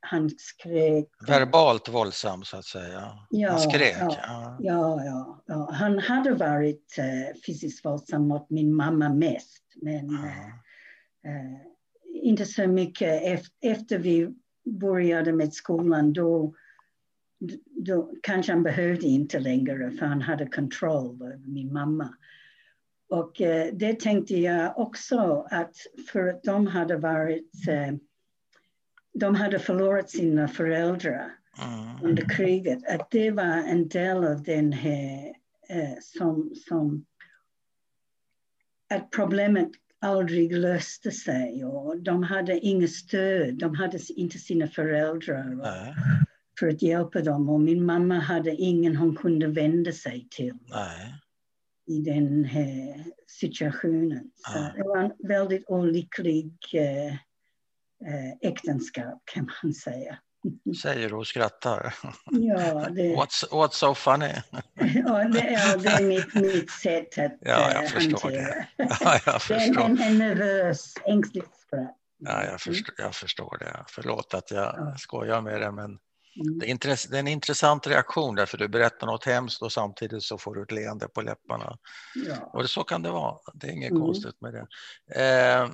han 0.00 0.30
skrek. 0.30 1.08
Verbalt 1.26 1.88
våldsam 1.88 2.44
så 2.44 2.56
att 2.56 2.64
säga. 2.64 3.18
Ja, 3.30 3.50
han 3.50 3.60
skrek. 3.60 3.96
Ja, 4.00 4.56
ja. 4.60 5.04
ja, 5.04 5.42
ja, 5.46 5.70
Han 5.72 5.98
hade 5.98 6.34
varit 6.34 6.96
uh, 6.98 7.40
fysiskt 7.46 7.84
våldsam 7.84 8.28
mot 8.28 8.50
min 8.50 8.74
mamma 8.74 9.08
mest. 9.08 9.62
Men 9.82 10.10
uh, 10.10 10.24
uh, 11.26 11.60
inte 12.22 12.44
så 12.44 12.66
mycket. 12.66 13.22
Efter, 13.22 13.70
efter 13.70 13.98
vi 13.98 14.34
började 14.64 15.32
med 15.32 15.52
skolan 15.52 16.12
då, 16.12 16.54
då 17.84 18.12
kanske 18.22 18.52
han 18.52 18.62
behövde 18.62 19.06
inte 19.06 19.38
längre 19.38 19.90
för 19.90 20.06
han 20.06 20.22
hade 20.22 20.46
kontroll 20.46 21.22
över 21.22 21.36
min 21.36 21.72
mamma. 21.72 22.14
Och 23.10 23.32
det 23.72 24.00
tänkte 24.00 24.36
jag 24.36 24.78
också 24.78 25.46
att 25.50 25.76
för 26.12 26.28
att 26.28 26.42
de 26.42 26.66
hade 26.66 26.96
varit 26.96 27.50
de 29.12 29.34
hade 29.34 29.58
förlorat 29.58 30.10
sina 30.10 30.48
föräldrar 30.48 31.32
mm. 31.62 32.02
under 32.02 32.28
kriget. 32.28 32.78
Att 32.88 33.10
det 33.10 33.30
var 33.30 33.44
en 33.44 33.88
del 33.88 34.24
av 34.24 34.42
den 34.42 34.72
här 34.72 35.32
eh, 35.68 35.98
som, 36.00 36.52
som 36.68 37.06
att 38.94 39.10
problemet 39.10 39.70
aldrig 40.00 40.52
löste 40.52 41.10
sig 41.10 41.64
och 41.64 42.02
de 42.02 42.22
hade 42.22 42.58
inget 42.58 42.92
stöd. 42.92 43.58
De 43.58 43.74
hade 43.74 43.98
inte 44.16 44.38
sina 44.38 44.66
föräldrar 44.66 45.44
Nej. 45.44 45.94
för 46.60 46.68
att 46.68 46.82
hjälpa 46.82 47.20
dem 47.20 47.48
och 47.48 47.60
min 47.60 47.84
mamma 47.84 48.18
hade 48.18 48.50
ingen 48.50 48.96
hon 48.96 49.16
kunde 49.16 49.46
vända 49.46 49.92
sig 49.92 50.28
till 50.30 50.54
Nej. 50.70 51.14
i 51.86 52.00
den 52.02 52.44
här 52.44 53.04
situationen. 53.26 54.30
Så 54.34 54.58
det 54.76 54.82
var 54.82 54.98
en 54.98 55.28
väldigt 55.28 55.64
olycklig 55.68 56.52
eh, 56.72 57.14
äktenskap 58.40 59.22
kan 59.34 59.50
man 59.62 59.72
säga. 59.74 60.18
Säger 60.82 61.14
och 61.14 61.26
skrattar. 61.26 61.94
Ja, 62.30 62.88
det, 62.88 63.02
What's, 63.16 63.48
what's 63.50 63.72
so 63.72 63.94
funny? 63.94 64.32
ja, 65.04 65.24
det, 65.28 65.50
ja, 65.50 65.76
det 65.76 65.88
är 65.88 66.02
mitt, 66.02 66.34
mitt 66.34 66.70
sätt 66.70 67.18
att 67.18 67.32
Ja, 67.40 67.72
jag 67.72 67.84
eh, 67.84 67.90
förstår 67.90 68.20
hantera. 68.20 68.54
det. 68.54 68.66
Ja, 69.00 69.18
jag 69.26 69.42
förstår. 69.42 69.84
en, 69.84 70.00
en 70.02 70.18
nervös, 70.18 70.94
ängslig 71.04 71.44
skratt. 71.66 71.96
Ja, 72.18 72.44
jag 72.44 72.60
förstår, 72.60 72.94
jag 72.98 73.14
förstår 73.14 73.56
det. 73.58 73.84
Förlåt 73.88 74.34
att 74.34 74.50
jag 74.50 74.74
Ja. 74.78 74.94
skojar 74.98 75.40
med 75.40 75.60
det, 75.60 75.72
men 75.72 75.98
Mm. 76.36 76.58
det 76.58 76.70
är, 76.70 77.14
en 77.14 77.28
intressant 77.28 77.86
reaktion 77.86 78.34
därför 78.34 78.58
du 78.58 78.68
berättar 78.68 79.06
något 79.06 79.24
hemskt 79.26 79.62
och 79.62 79.72
samtidigt 79.72 80.22
så 80.22 80.38
får 80.38 80.54
du 80.54 80.62
ett 80.62 80.70
leende 80.72 81.08
på 81.08 81.20
läpparna. 81.22 81.76
Ja. 82.26 82.36
Och 82.52 82.62
det, 82.62 82.68
så 82.68 82.84
kan 82.84 83.02
det 83.02 83.10
vara. 83.10 83.36
Det 83.54 83.66
är 83.66 83.70
inget 83.70 83.90
Mm. 83.90 84.02
konstigt 84.02 84.40
med 84.40 84.54
det. 84.54 84.66
Eh, 85.24 85.68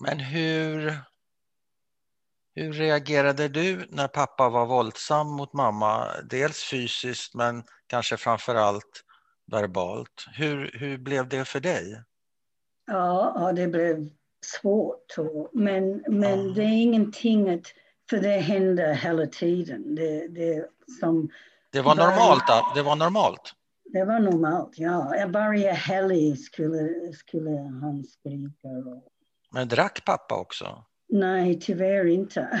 men 0.00 0.20
hur, 0.20 0.98
hur 2.54 2.72
reagerade 2.72 3.48
du 3.48 3.86
när 3.90 4.08
pappa 4.08 4.48
var 4.48 4.66
våldsam 4.66 5.26
mot 5.30 5.52
mamma? 5.52 6.06
Dels 6.30 6.64
fysiskt 6.70 7.34
men 7.34 7.64
kanske 7.86 8.16
framför 8.16 8.54
allt 8.54 9.02
verbalt. 9.52 10.26
Hur, 10.34 10.70
hur 10.74 10.98
blev 10.98 11.28
det 11.28 11.44
för 11.44 11.60
dig? 11.60 12.02
Ja, 12.86 13.32
ja, 13.34 13.52
det 13.52 13.66
blev 13.68 14.08
svårt. 14.44 15.16
Men 15.52 16.04
men 16.08 16.48
Ja. 16.48 16.54
det 16.54 16.62
är 16.62 16.82
ingenting 16.82 17.50
att... 17.50 17.66
För 18.10 18.16
det 18.16 18.28
händer 18.38 18.94
hela 18.94 19.26
tiden. 19.26 19.94
Det, 19.94 20.28
det, 20.28 20.66
som, 21.00 21.28
Det 21.70 21.80
var 21.82 21.94
normalt? 21.94 22.74
Det 22.74 22.82
var 22.82 22.96
normalt? 22.96 23.52
det 23.92 24.04
var 24.04 24.20
normalt, 24.20 24.78
ja. 24.78 25.26
Varje 25.28 25.70
helg 25.72 26.36
skulle, 26.36 27.12
skulle 27.12 27.50
han 27.50 28.04
skrika. 28.04 28.68
Och, 28.68 29.08
Men 29.52 29.68
drack 29.68 30.04
pappa 30.04 30.34
också? 30.34 30.84
nej, 31.08 31.58
tyvärr 31.60 32.06
inte. 32.06 32.40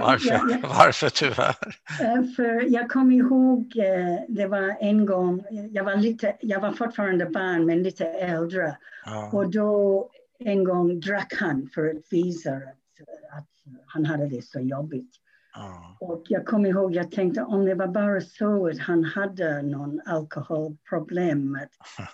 Varför, 0.00 0.28
ja, 0.30 0.40
ja. 0.50 0.58
varför 0.62 1.08
tyvärr? 1.08 1.56
Eh, 2.00 2.22
För 2.36 2.72
jag 2.72 2.90
kommer 2.90 3.14
ihåg, 3.14 3.76
eh, 3.76 4.18
det 4.28 4.46
var 4.46 4.76
en 4.80 5.06
gång, 5.06 5.44
jag 5.70 5.84
var, 5.84 5.96
lite, 5.96 6.36
jag 6.40 6.60
var 6.60 6.72
fortfarande 6.72 7.26
barn 7.26 7.66
men 7.66 7.82
lite 7.82 8.06
äldre. 8.06 8.76
Ja. 9.04 9.30
Och 9.32 9.50
då 9.50 10.10
en 10.38 10.64
gång 10.64 11.00
drack 11.00 11.34
han 11.40 11.68
för 11.74 11.88
att 11.88 12.12
visa 12.12 12.52
att, 12.52 13.38
att 13.38 13.48
han 13.86 14.04
hade 14.04 14.28
det 14.28 14.42
så 14.42 14.60
jobbigt. 14.60 15.10
Ja. 15.54 15.96
Och 16.00 16.22
jag 16.28 16.46
kommer 16.46 16.68
ihåg, 16.68 16.94
jag 16.94 17.10
tänkte 17.10 17.42
om 17.42 17.64
det 17.64 17.74
var 17.74 17.86
bara 17.86 18.20
så 18.20 18.68
att 18.68 18.78
han 18.78 19.04
hade 19.04 19.62
någon 19.62 20.00
alkoholproblem. 20.06 21.54
Att, 21.62 21.70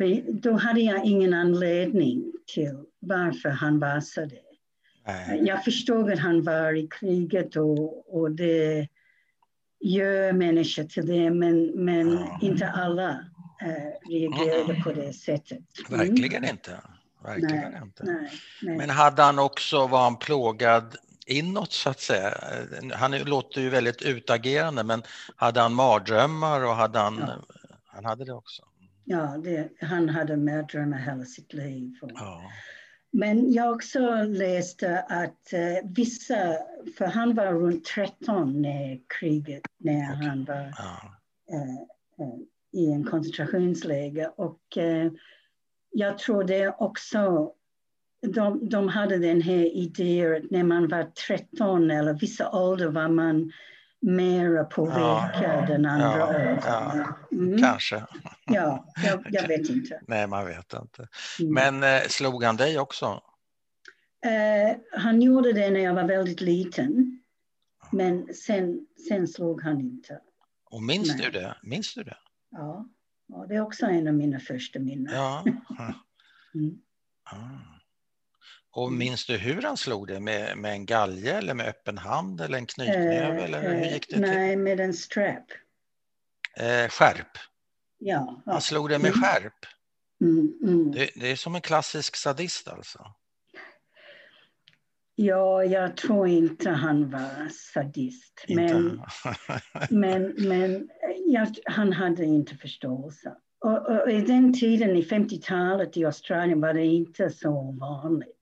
för 0.00 0.32
då 0.32 0.52
hade 0.52 0.80
jag 0.80 1.04
ingen 1.04 1.34
anledning 1.34 2.32
till 2.54 2.84
varför 3.00 3.48
han 3.48 3.78
var 3.78 4.00
så 4.00 4.20
där. 4.20 4.38
Nej. 5.06 5.42
Jag 5.46 5.64
förstod 5.64 6.10
att 6.12 6.18
han 6.18 6.42
var 6.42 6.72
i 6.76 6.86
kriget 6.86 7.56
och, 7.56 8.14
och 8.20 8.30
det 8.30 8.88
gör 9.80 10.32
människor 10.32 10.84
till 10.84 11.06
det, 11.06 11.30
men, 11.30 11.66
men 11.66 12.12
Ja. 12.12 12.38
inte 12.42 12.68
alla 12.68 13.10
eh, 13.62 14.08
reagerade 14.10 14.72
Mm. 14.72 14.82
på 14.82 14.92
det 14.92 15.12
sättet. 15.12 15.58
Mm. 15.88 16.00
Verkligen 16.00 16.44
inte. 16.44 16.80
Verkligen 17.24 17.70
Nej, 17.72 17.80
inte. 17.82 18.04
Nej, 18.04 18.30
nej. 18.62 18.76
Men 18.76 18.90
hade 18.90 19.22
han 19.22 19.38
också, 19.38 19.86
var 19.86 20.02
han 20.02 20.16
plågad 20.16 20.96
inåt 21.26 21.72
så 21.72 21.90
att 21.90 22.00
säga? 22.00 22.34
Han 22.94 23.18
låter 23.18 23.60
ju 23.60 23.68
väldigt 23.70 24.02
utagerande 24.02 24.84
men 24.84 25.02
hade 25.36 25.60
han 25.60 25.74
mardrömmar 25.74 26.64
och 26.64 26.74
hade 26.74 26.98
han, 26.98 27.18
Ja. 27.26 27.54
han 27.86 28.04
hade 28.04 28.24
det 28.24 28.32
också? 28.32 28.62
Ja, 29.10 29.36
det, 29.44 29.68
han 29.80 30.08
hade 30.08 30.36
mardrömmar 30.36 30.98
hela 30.98 31.24
sitt 31.24 31.52
liv. 31.52 31.94
Ja. 32.00 32.42
Men 33.12 33.52
jag 33.52 33.74
också 33.74 33.98
läste 34.24 35.00
att 35.00 35.52
eh, 35.52 35.90
vissa, 35.94 36.56
för 36.98 37.04
han 37.06 37.34
var 37.34 37.52
runt 37.52 37.84
13 37.84 38.62
när 38.62 39.00
kriget, 39.20 39.62
när 39.78 40.14
Okej. 40.14 40.26
han 40.28 40.44
var 40.44 40.74
Ja. 40.78 41.14
eh, 41.52 41.74
eh, 42.26 42.38
i 42.72 42.92
en 42.92 43.04
koncentrationsläger. 43.04 44.40
Och 44.40 44.76
eh, 44.78 45.12
jag 45.90 46.18
tror 46.18 46.44
det 46.44 46.74
också, 46.78 47.52
de, 48.34 48.68
de 48.68 48.88
hade 48.88 49.18
den 49.18 49.42
här 49.42 49.76
idén 49.76 50.34
att 50.36 50.50
när 50.50 50.64
man 50.64 50.88
var 50.88 51.04
13 51.28 51.90
eller 51.90 52.14
vissa 52.14 52.50
ålder 52.50 52.88
var 52.88 53.08
man 53.08 53.52
mera 54.02 54.64
påverkad 54.64 55.70
än 55.70 55.86
andra 55.86 56.18
Ja, 56.18 56.56
ja. 56.64 57.36
Mm. 57.36 57.58
Kanske. 57.58 58.06
Ja, 58.46 58.92
jag, 59.04 59.26
jag 59.30 59.48
vet 59.48 59.68
inte. 59.68 60.00
Nej, 60.08 60.26
man 60.26 60.46
vet 60.46 60.72
inte. 60.72 61.08
Mm. 61.40 61.54
Men 61.54 61.82
eh, 61.82 62.08
slog 62.08 62.44
han 62.44 62.56
dig 62.56 62.78
också? 62.78 63.22
Eh, 64.26 64.76
han 64.92 65.22
gjorde 65.22 65.52
det 65.52 65.70
när 65.70 65.80
jag 65.80 65.94
var 65.94 66.04
väldigt 66.04 66.40
liten. 66.40 67.20
Men 67.92 68.34
sen, 68.34 68.86
sen 69.08 69.28
slog 69.28 69.62
han 69.62 69.80
inte. 69.80 70.20
Och 70.70 70.82
minns 70.82 71.08
Nej. 71.08 71.20
du 71.24 71.30
det? 71.30 71.56
Minns 71.62 71.94
du 71.94 72.02
det? 72.02 72.16
Ja, 72.50 72.88
ja, 73.26 73.46
det 73.48 73.54
är 73.54 73.60
också 73.60 73.86
en 73.86 74.08
av 74.08 74.14
mina 74.14 74.40
första 74.40 74.78
minnen. 74.78 75.14
Ja. 75.14 75.44
Mm. 76.54 76.78
Ah. 77.24 77.79
Och 78.72 78.86
Mm. 78.88 78.98
minns 78.98 79.26
du 79.26 79.36
hur 79.36 79.62
han 79.62 79.76
slog 79.76 80.06
det? 80.08 80.20
Med, 80.20 80.58
med 80.58 80.72
en 80.72 80.86
galge 80.86 81.32
eller 81.32 81.54
med 81.54 81.66
öppen 81.68 81.98
hand 81.98 82.40
eller 82.40 82.58
en 82.58 82.66
knytnäve? 82.66 83.38
Eh, 83.38 83.44
eller 83.44 83.62
hur 83.62 83.74
eh, 83.82 83.92
gick 83.92 84.08
det 84.08 84.14
till? 84.14 84.20
nej, 84.20 84.56
med 84.56 84.80
en 84.80 84.94
strap. 84.94 85.44
Eh, 86.56 86.88
skärp. 86.88 87.26
Ja. 87.98 88.42
ja. 88.46 88.52
Han 88.52 88.60
slog 88.60 88.88
det 88.88 88.98
med 88.98 89.10
Mm. 89.12 89.20
skärp. 89.22 89.66
Mm, 90.20 90.58
mm. 90.62 90.92
Det, 90.92 91.10
det 91.16 91.30
är 91.32 91.36
som 91.36 91.54
en 91.54 91.60
klassisk 91.60 92.16
sadist 92.16 92.68
alltså. 92.68 93.14
Ja, 95.14 95.64
jag 95.64 95.96
tror 95.96 96.28
inte 96.28 96.70
han 96.70 97.10
var 97.10 97.48
sadist. 97.48 98.44
Inte. 98.48 98.74
Men, 98.74 99.02
men, 100.00 100.48
men 100.48 100.88
jag, 101.26 101.54
han 101.64 101.92
hade 101.92 102.24
inte 102.24 102.56
förståelse. 102.56 103.34
Och, 103.64 103.86
och 103.88 104.10
i 104.10 104.20
den 104.20 104.54
tiden, 104.54 104.96
i 104.96 105.02
50-talet 105.02 105.96
i 105.96 106.04
Australien, 106.04 106.60
var 106.60 106.74
det 106.74 106.84
inte 106.86 107.30
så 107.30 107.76
vanligt. 107.80 108.36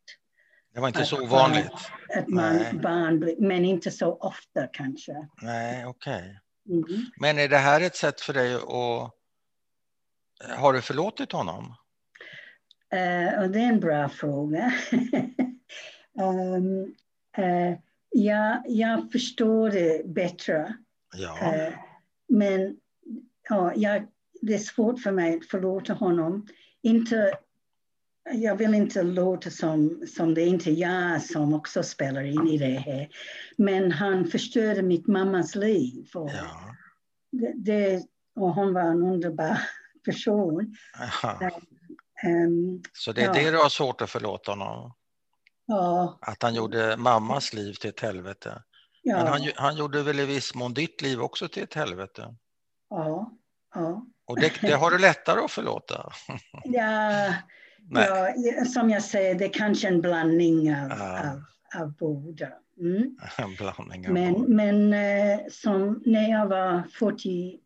Det 0.79 0.83
var 0.83 0.88
inte 0.88 1.05
så 1.05 1.17
Att 1.17 1.23
ovanligt. 1.23 1.73
Att 2.17 2.29
man 2.29 2.57
Nej. 2.57 2.73
barn 2.73 3.35
men 3.38 3.64
inte 3.64 3.91
så 3.91 4.14
ofta 4.14 4.67
kanske. 4.67 5.29
Nej, 5.43 5.87
okej. 5.87 6.41
Mm. 6.69 6.85
Men 7.21 7.38
är 7.38 7.49
det 7.49 7.57
här 7.57 7.81
ett 7.81 7.97
sätt 7.97 8.21
för 8.21 8.33
dig 8.33 8.55
att... 8.55 9.14
Har 10.59 10.73
du 10.73 10.81
förlåtit 10.81 11.33
honom? 11.33 11.75
Eh, 12.93 13.43
och 13.43 13.51
det 13.51 13.59
är 13.59 13.69
en 13.69 13.81
bra 13.81 14.09
fråga. 14.09 14.73
um, 16.21 16.95
eh, 17.45 17.79
jag, 18.11 18.62
jag 18.67 19.12
förstår 19.12 19.71
det 19.71 20.07
bättre. 20.07 20.75
Ja. 21.17 21.55
Eh, 21.55 21.73
men 22.29 22.77
ja, 23.49 23.73
jag, 23.77 24.07
det 24.43 24.55
är 24.55 24.59
svårt 24.59 25.01
för 25.01 25.12
mig 25.12 25.37
att 25.37 25.47
förlåta 25.47 25.93
honom. 25.93 26.47
Inte, 26.83 27.38
jag 28.33 28.57
vill 28.57 28.75
inte 28.75 29.03
låta 29.03 29.51
som, 29.51 30.03
som 30.17 30.35
det 30.35 30.43
är 30.43 30.47
inte 30.47 30.71
jag 30.71 31.23
som 31.23 31.55
också 31.55 31.83
spelar 31.83 32.23
in 32.23 32.49
i 32.49 32.59
det 32.59 32.79
här. 32.79 33.09
Men 33.57 33.93
han 33.93 34.25
förstörde 34.27 34.83
mitt 34.83 35.07
mammas 35.07 35.55
liv. 35.55 36.09
Och, 36.14 36.31
ja. 36.31 36.75
det, 37.33 37.53
det, 37.57 38.03
och 38.37 38.55
hon 38.55 38.75
var 38.75 38.81
en 38.83 39.03
underbar 39.03 39.59
person. 40.05 40.77
Ehm, 42.25 42.83
Så 42.93 43.12
det 43.12 43.21
är 43.23 43.27
Ja. 43.27 43.33
det 43.33 43.51
du 43.51 43.57
har 43.59 43.69
svårt 43.69 44.01
att 44.01 44.11
förlåta 44.11 44.53
honom? 44.53 44.95
ja, 45.67 46.19
Att 46.23 46.43
han 46.43 46.55
gjorde 46.55 46.97
mammas 46.97 47.55
liv 47.55 47.73
till 47.75 47.91
ett 47.91 48.01
helvete? 48.01 48.62
ja, 49.03 49.17
Men 49.17 49.27
han, 49.27 49.41
han 49.57 49.77
gjorde 49.77 50.03
väl 50.03 50.21
i 50.21 50.27
viss 50.27 50.55
mån 50.55 50.75
ditt 50.75 51.03
liv 51.03 51.21
också 51.23 51.49
till 51.49 51.62
ett 51.62 51.75
helvete? 51.75 52.35
ja, 52.91 53.33
ja. 53.75 54.07
Och 54.27 54.41
det, 54.41 54.53
det 54.61 54.73
har 54.75 54.91
du 54.91 54.99
lättare 54.99 55.41
att 55.41 55.51
förlåta? 55.51 56.12
Ja. 56.64 57.35
Ja, 57.90 58.64
som 58.64 58.90
jag 58.90 59.03
säger, 59.03 59.35
det 59.35 59.44
är 59.44 59.53
kanske 59.53 59.88
en 59.88 60.01
blandning 60.01 60.74
av, 60.74 60.88
Ja. 60.88 61.31
av, 61.31 61.42
av 61.83 61.92
båda. 61.92 62.48
Mm. 62.81 63.16
En 63.38 63.55
blandning 63.55 64.07
av 64.07 64.12
Men, 64.12 64.33
båda. 64.33 64.48
men 64.48 64.92
eh, 64.92 65.38
som 65.51 66.03
när 66.07 66.31
jag 66.31 66.46
var 66.46 66.83
40, 66.98 67.59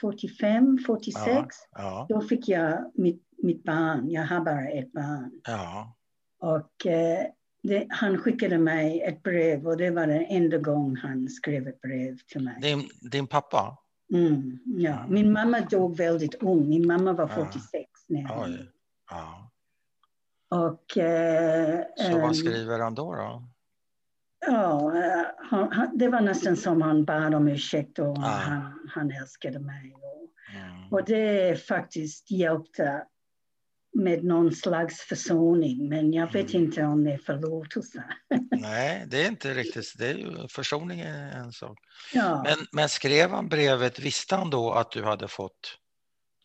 45, 0.00 0.78
46, 0.86 1.24
Ja, 1.26 1.48
ja, 1.72 2.06
då 2.08 2.20
fick 2.20 2.48
jag 2.48 2.90
mitt, 2.94 3.22
mitt 3.42 3.64
barn. 3.64 4.10
Jag 4.10 4.22
har 4.26 4.40
bara 4.40 4.68
ett 4.68 4.92
barn. 4.92 5.30
ja. 5.46 5.94
Och 6.40 6.86
eh, 6.86 7.18
det, 7.62 7.86
han 7.90 8.18
skickade 8.18 8.58
mig 8.58 9.00
ett 9.00 9.22
brev 9.22 9.66
och 9.66 9.76
det 9.76 9.90
var 9.90 10.06
den 10.06 10.24
enda 10.28 10.58
gång 10.58 10.96
han 10.96 11.28
skrev 11.28 11.68
ett 11.68 11.80
brev 11.80 12.18
till 12.32 12.42
mig. 12.44 12.54
Din, 12.62 12.88
din 13.10 13.26
pappa? 13.26 13.78
Mm, 14.12 14.58
ja. 14.64 15.06
Min 15.08 15.32
mamma 15.32 15.60
dog 15.60 15.96
väldigt 15.96 16.34
ung. 16.34 16.68
Min 16.68 16.86
mamma 16.86 17.12
var 17.12 17.28
Ja. 17.36 17.44
46. 17.44 17.90
Oj. 18.08 18.70
Ja. 19.10 19.47
Och, 20.50 20.98
eh, 20.98 21.84
Så 21.96 22.12
vad 22.12 22.24
ehm, 22.24 22.34
skriver 22.34 22.78
han 22.78 22.94
då? 22.94 23.14
då? 23.14 23.48
Ja, 24.46 24.96
eh, 24.96 25.26
han, 25.50 25.72
han, 25.72 25.98
det 25.98 26.08
var 26.08 26.20
nästan 26.20 26.56
som 26.56 26.82
han 26.82 27.04
bad 27.04 27.34
om 27.34 27.48
ursäkt 27.48 27.98
och 27.98 28.18
ah. 28.18 28.22
han, 28.22 28.88
han 28.94 29.10
älskade 29.10 29.60
mig. 29.60 29.94
Och, 29.94 30.30
mm. 30.54 30.92
och 30.92 31.04
det 31.04 31.66
faktiskt 31.66 32.30
hjälpte 32.30 33.04
med 33.94 34.24
någon 34.24 34.52
slags 34.54 35.00
försoning, 35.00 35.88
men 35.88 36.12
jag 36.12 36.32
vet 36.32 36.50
mm. 36.54 36.64
inte 36.64 36.84
om 36.84 37.04
det 37.04 37.12
är 37.12 37.18
förlåtelse. 37.18 38.04
Nej, 38.50 39.04
det 39.06 39.24
är 39.24 39.28
inte 39.28 39.54
riktigt, 39.54 39.94
det 39.98 40.08
är 40.08 40.14
ju 40.14 40.48
försoning 40.48 41.00
är 41.00 41.32
en 41.36 41.52
sak. 41.52 41.78
Ja. 42.14 42.42
Men, 42.42 42.58
men 42.72 42.88
skrev 42.88 43.30
han 43.30 43.48
brevet, 43.48 43.98
visste 43.98 44.36
han 44.36 44.50
då 44.50 44.72
att 44.72 44.90
du 44.90 45.04
hade 45.04 45.28
fått 45.28 45.78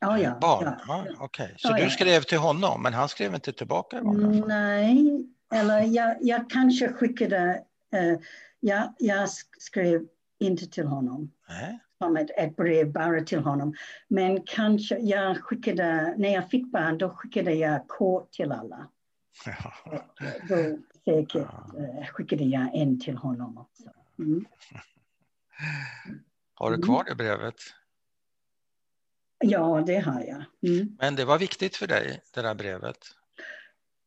oh, 0.07 0.21
ja, 0.21 0.37
barn? 0.41 0.75
Ja, 0.87 1.05
ja. 1.09 1.25
Okay. 1.25 1.49
så 1.57 1.69
oh, 1.69 1.75
du 1.75 1.89
skrev 1.89 2.21
till 2.21 2.37
honom, 2.37 2.83
men 2.83 2.93
han 2.93 3.09
skrev 3.09 3.35
inte 3.35 3.53
tillbaka? 3.53 4.01
Nej, 4.47 5.25
eller 5.53 5.81
jag, 5.81 6.15
jag 6.21 6.49
kanske 6.49 6.93
skickade, 6.93 7.61
uh, 7.95 8.19
jag, 8.59 8.93
jag 8.97 9.29
skrev 9.59 10.01
inte 10.39 10.67
till 10.67 10.87
honom. 10.87 11.31
Nej 11.49 11.79
som 12.03 12.17
ett, 12.17 12.29
ett 12.37 12.55
brev 12.55 12.91
bara 12.91 13.21
till 13.21 13.39
honom. 13.39 13.73
Men 14.07 14.43
kanske 14.45 14.97
jag 14.97 15.37
skickade, 15.37 16.13
när 16.17 16.33
jag 16.33 16.49
fick 16.49 16.71
barn, 16.71 16.97
då 16.97 17.09
skickade 17.09 17.53
jag 17.53 17.87
kort 17.87 18.31
till 18.31 18.51
alla. 18.51 18.87
Ja. 19.45 19.73
Då 20.49 20.55
säkert 21.05 21.35
ja. 21.35 21.79
Eh, 21.79 22.07
skickade 22.07 22.43
jag 22.43 22.75
en 22.75 22.99
till 22.99 23.17
honom 23.17 23.57
också. 23.57 23.83
Mm. 24.19 24.45
Har 26.53 26.71
du 26.71 26.81
kvar 26.81 27.03
det 27.03 27.15
brevet? 27.15 27.55
Ja, 29.43 29.83
det 29.87 29.99
har 29.99 30.21
jag. 30.21 30.71
Mm. 30.71 30.97
Men 30.99 31.15
det 31.15 31.25
var 31.25 31.39
viktigt 31.39 31.75
för 31.75 31.87
dig, 31.87 32.21
det 32.33 32.41
där 32.41 32.55
brevet? 32.55 32.97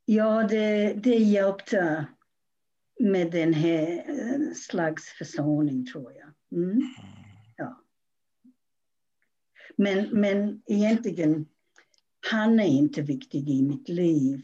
Ja, 0.05 0.43
det, 0.43 0.93
det 0.93 1.17
hjälpte 1.17 2.07
med 3.01 3.31
den 3.31 3.53
här 3.53 4.05
eh, 4.09 4.55
slags 4.55 5.09
försoning, 5.09 5.87
tror 5.87 6.13
jag. 6.13 6.59
Mm. 6.59 6.71
mm. 6.71 7.75
Men, 9.77 10.09
men 10.21 10.63
egentligen, 10.67 11.47
han 12.31 12.61
är 12.61 12.67
inte 12.67 13.03
viktig 13.03 13.51
i 13.51 13.63
mitt 13.63 13.89
liv. 13.89 14.43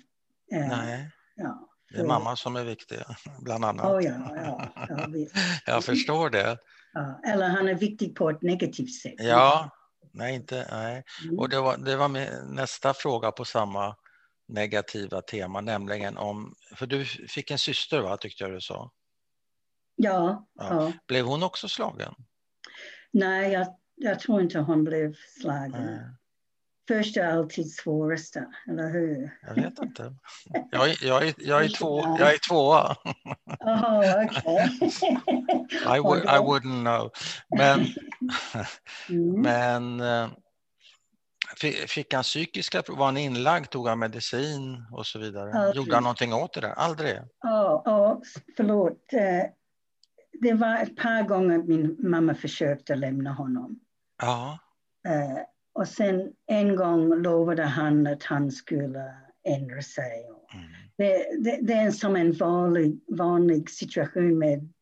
Eh, 0.53 0.69
Nej. 0.69 1.11
Ja, 1.37 1.69
för... 1.91 1.97
Det 1.97 2.03
är 2.03 2.07
mamma 2.07 2.37
som 2.37 2.57
är 2.57 2.65
viktig, 2.65 2.99
bland 3.41 3.65
annat. 3.65 3.87
Oh, 3.87 4.05
ja, 4.05 4.33
ja, 4.37 4.73
ja, 4.89 5.07
Jag 5.67 5.85
förstår 5.85 6.31
det. 6.31 6.59
Ja, 6.93 7.21
eller 7.27 7.49
han 7.49 7.69
är 7.69 7.75
viktig 7.75 8.15
på 8.15 8.31
ett 8.31 8.43
negativt 8.43 8.95
sätt. 8.95 9.15
Ja, 9.19 9.71
nej, 10.13 10.35
inte, 10.35 10.69
nej. 10.71 11.05
Mm. 11.25 11.39
Och 11.39 11.49
det 11.49 11.61
var, 11.61 11.77
det 11.77 11.97
var 11.97 12.09
nästa 12.55 12.95
fråga 12.95 13.33
på 13.33 13.45
samma 13.45 13.97
negativa 14.49 15.23
tema, 15.23 15.61
nämligen 15.61 16.17
om, 16.17 16.55
för 16.77 16.87
du 16.87 17.05
fick 17.05 17.51
en 17.51 17.59
syster 17.59 18.01
va, 18.01 18.17
tyckte 18.17 18.45
jag 18.45 18.53
du 18.53 18.61
sa? 18.61 18.91
Ja. 19.97 20.47
ja. 20.55 20.93
Blev 21.07 21.27
hon 21.27 21.43
också 21.43 21.69
slagen? 21.69 22.15
Nej, 23.13 23.53
jag 23.53 23.67
jag 24.03 24.21
tror 24.21 24.41
inte 24.41 24.59
hon 24.59 24.85
blev 24.85 25.15
slagen. 25.41 25.71
Nej. 25.87 26.01
Först 26.89 27.17
är 27.17 27.27
alltid 27.27 27.73
svåraste, 27.75 28.47
eller 28.69 28.91
hur? 28.91 29.39
Jag 29.43 29.55
vet 29.55 29.79
inte. 29.79 30.15
Jag, 30.71 30.91
är, 30.91 31.07
jag, 31.07 31.29
är, 31.29 31.35
jag, 31.39 31.65
är, 31.65 31.69
två, 31.69 32.01
jag 32.19 32.35
är 32.35 32.49
tvåa. 32.49 32.97
Oh, 33.61 33.99
okay. 33.99 34.67
I, 35.97 36.01
would, 36.05 36.23
I 36.23 36.39
wouldn't 36.39 36.83
know. 36.83 37.11
Men, 37.59 37.87
mm. 39.09 39.43
men 39.43 40.01
eh, 40.01 40.29
fick 41.87 42.15
han 42.15 42.23
psykiska 42.23 42.83
Var 42.89 43.05
han 43.05 43.17
inlagd? 43.17 43.71
Tog 43.71 43.89
han 43.89 43.99
medicin 43.99 44.85
och 44.93 45.07
så 45.07 45.19
vidare? 45.19 45.53
Alltid. 45.53 45.77
Gjorde 45.77 45.95
han 45.95 46.03
någonting 46.03 46.35
åt 46.35 46.55
det 46.55 46.61
där? 46.61 46.73
Aldrig? 46.73 47.17
Ja, 47.41 47.83
oh, 47.87 48.23
förlåt. 48.57 49.13
Eh, 49.13 49.51
det 50.33 50.53
var 50.53 50.83
ett 50.83 50.97
par 50.97 51.23
gånger 51.23 51.59
min 51.59 51.97
mamma 51.99 52.35
försökte 52.35 52.95
lämna 52.95 53.33
honom. 53.33 53.81
Ja. 54.23 54.59
Uh, 55.09 55.43
och 55.75 55.89
sen 55.89 56.33
en 56.47 56.77
gång 56.77 57.23
lovade 57.23 57.63
han 57.63 58.07
att 58.07 58.23
han 58.23 58.51
skulle 58.51 59.15
ändra 59.49 59.83
sig. 59.83 60.27
Mm. 60.55 60.65
Det, 60.97 61.27
det, 61.45 61.59
det, 61.63 61.73
är 61.73 61.91
som 61.91 62.17
en 62.17 62.33
vanlig, 62.33 63.01
vanlig 63.09 63.71
situation 63.71 64.39
med 64.39 64.73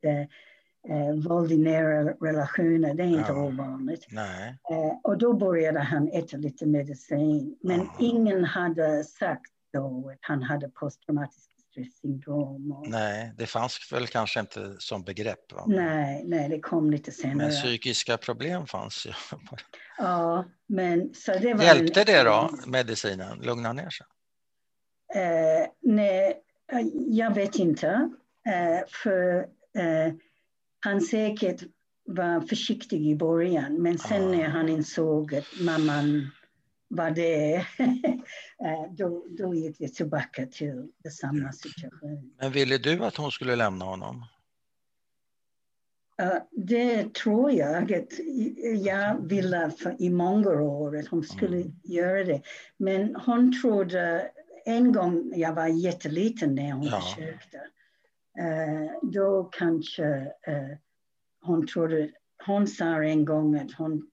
uh, 0.88 1.28
våld 1.28 1.52
i 1.52 1.58
nära 1.58 2.12
relationer. 2.12 2.94
Det 2.94 3.02
är 3.02 3.06
inte 3.06 3.32
ja. 3.32 3.42
ovanligt. 3.42 4.06
Uh, 4.12 4.98
och 5.02 5.18
då 5.18 5.32
började 5.32 5.80
han 5.80 6.08
äta 6.08 6.36
lite 6.36 6.66
medicin. 6.66 7.58
Men 7.62 7.80
mm. 7.80 7.92
ingen 7.98 8.44
hade 8.44 9.04
sagt 9.04 9.52
då 9.72 10.10
att 10.12 10.18
han 10.20 10.42
hade 10.42 10.68
posttraumatisk 10.68 11.50
stresssyndrom. 11.70 12.72
Och... 12.72 12.88
Nej, 12.88 13.32
det 13.38 13.46
fanns 13.46 13.92
väl 13.92 14.06
kanske 14.06 14.40
inte 14.40 14.76
som 14.78 15.02
begrepp? 15.02 15.52
Va? 15.52 15.64
Nej, 15.66 16.24
nej, 16.26 16.48
det 16.48 16.60
kom 16.60 16.90
lite 16.90 17.12
senare. 17.12 17.36
Men 17.36 17.50
psykiska 17.50 18.16
problem 18.16 18.66
fanns 18.66 19.06
ju. 19.06 19.12
ja, 19.98 20.44
men 20.66 21.14
så 21.14 21.32
det 21.32 21.54
var 21.54 21.64
Hjälpte 21.64 22.00
en... 22.00 22.06
det 22.06 22.22
då, 22.22 22.50
medicinen, 22.66 23.38
lugna 23.38 23.72
ner 23.72 23.90
sig? 23.90 24.06
Uh, 25.16 25.66
nej, 25.80 26.42
eh, 26.72 26.86
jag 26.94 27.34
vet 27.34 27.56
inte. 27.56 28.10
Uh, 28.48 28.86
för 28.88 29.38
uh, 29.78 30.14
han 30.80 31.00
säkert 31.00 31.62
var 32.04 32.40
försiktig 32.40 33.06
i 33.06 33.16
början, 33.16 33.82
men 33.82 33.98
sen 33.98 34.24
ah. 34.24 34.30
när 34.30 34.48
han 34.48 34.68
insåg 34.68 35.34
att 35.34 35.60
mamman 35.60 36.30
var 36.88 37.10
det, 37.10 37.54
eh, 38.64 38.92
då, 38.96 39.26
då 39.38 39.54
gick 39.54 39.78
det 39.78 39.88
tillbaka 39.88 40.46
till 40.46 40.88
samma 41.20 41.52
situation. 41.52 42.32
Men 42.40 42.52
ville 42.52 42.78
du 42.78 43.04
att 43.04 43.16
hon 43.16 43.30
skulle 43.30 43.56
lämna 43.56 43.84
honom? 43.84 44.24
Det 46.50 47.14
tror 47.14 47.52
jag 47.52 47.92
att 47.92 48.12
jag 48.84 49.28
ville 49.28 49.70
för, 49.78 50.02
i 50.02 50.10
många 50.10 50.50
år 50.50 50.98
att 50.98 51.08
hon 51.08 51.24
skulle 51.24 51.56
mm. 51.56 51.72
göra 51.84 52.24
det. 52.24 52.42
Men 52.76 53.16
hon 53.16 53.60
trodde, 53.60 54.30
en 54.64 54.92
gång 54.92 55.32
jag 55.36 55.54
var 55.54 55.66
jätteliten 55.66 56.54
när 56.54 56.72
hon 56.72 56.86
ja. 56.86 57.00
försökte, 57.00 57.60
då 59.02 59.44
kanske 59.52 60.20
uh, 60.48 60.76
hon 61.40 61.66
trodde, 61.66 62.10
hon 62.46 62.66
sa 62.66 63.04
en 63.04 63.24
gång 63.24 63.56
att 63.56 63.72
hon 63.72 64.10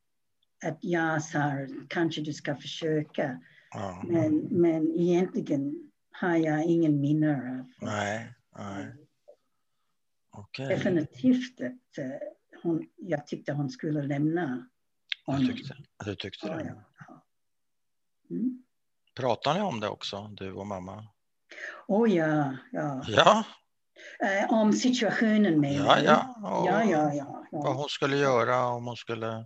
att 0.66 0.78
jag 0.82 1.24
sa 1.24 1.68
kanske 1.88 2.22
du 2.22 2.34
ska 2.34 2.56
försöka. 2.56 3.42
Ja. 3.72 4.04
Men, 4.08 4.38
men 4.38 4.92
egentligen 4.92 5.92
har 6.12 6.36
jag 6.36 6.66
ingen 6.66 7.02
minne 7.02 7.36
av 7.36 7.88
Nej, 7.88 8.34
nej. 8.58 8.96
Okay. 10.38 10.68
Definitivt 10.68 11.62
att 11.62 12.04
uh, 12.04 12.12
hon, 12.64 12.88
jag 12.96 13.28
tyckte 13.28 13.54
hon 13.54 13.70
skulle 13.70 14.02
lämna. 14.02 14.68
Du 15.28 15.48
tyckte, 15.48 15.76
du 16.06 16.16
tyckte 16.16 16.48
det? 16.48 16.64
Ja, 16.64 16.84
ja. 17.08 17.26
Mm. 18.30 18.64
Pratar 19.16 19.54
ni 19.54 19.62
om 19.62 19.80
det 19.80 19.90
också, 19.90 20.28
du 20.28 20.52
och 20.52 20.68
mamma? 20.68 21.08
Oh 21.88 22.16
ja, 22.16 22.58
ja. 22.72 23.04
Ja? 23.08 23.44
Uh, 24.24 24.54
om 24.54 24.74
situationen 24.74 25.60
med 25.60 25.74
ja, 25.74 26.00
ja. 26.04 26.36
ja, 26.42 26.84
ja, 26.84 27.14
ja, 27.14 27.44
ja. 27.52 27.62
Vad 27.64 27.76
hon 27.76 27.90
skulle 27.90 28.18
göra 28.18 28.68
om 28.68 28.86
hon 28.86 28.96
skulle... 28.96 29.46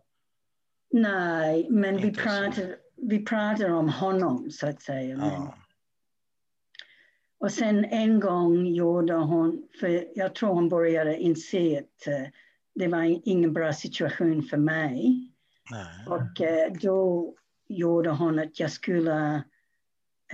Nej, 0.94 1.68
men 1.70 1.98
vi 1.98 2.14
pratar, 2.14 2.76
vi 2.98 3.26
pratar 3.26 3.70
om 3.70 3.90
honom 3.90 4.52
så 4.52 4.68
att 4.68 4.82
säga. 4.82 5.18
Ja. 5.18 5.56
Och 7.40 7.52
sen 7.52 7.86
en 7.86 8.20
gång 8.20 8.68
gjorde 8.68 9.14
hon, 9.14 9.68
för 9.80 10.08
jag 10.16 10.36
tror 10.36 10.54
hon 10.54 10.70
började 10.70 11.18
inse 11.18 11.80
att 11.80 12.08
uh, 12.08 12.28
det 12.76 12.88
var 12.88 13.22
ingen 13.30 13.54
bra 13.54 13.74
situation 13.74 14.44
för 14.44 14.58
mig. 14.58 15.28
Nej. 15.72 16.08
Och 16.08 16.42
uh, 16.42 16.80
då 16.82 17.34
gjorde 17.68 18.10
hon 18.10 18.40
att 18.40 18.60
jag 18.60 18.72
skulle 18.72 19.44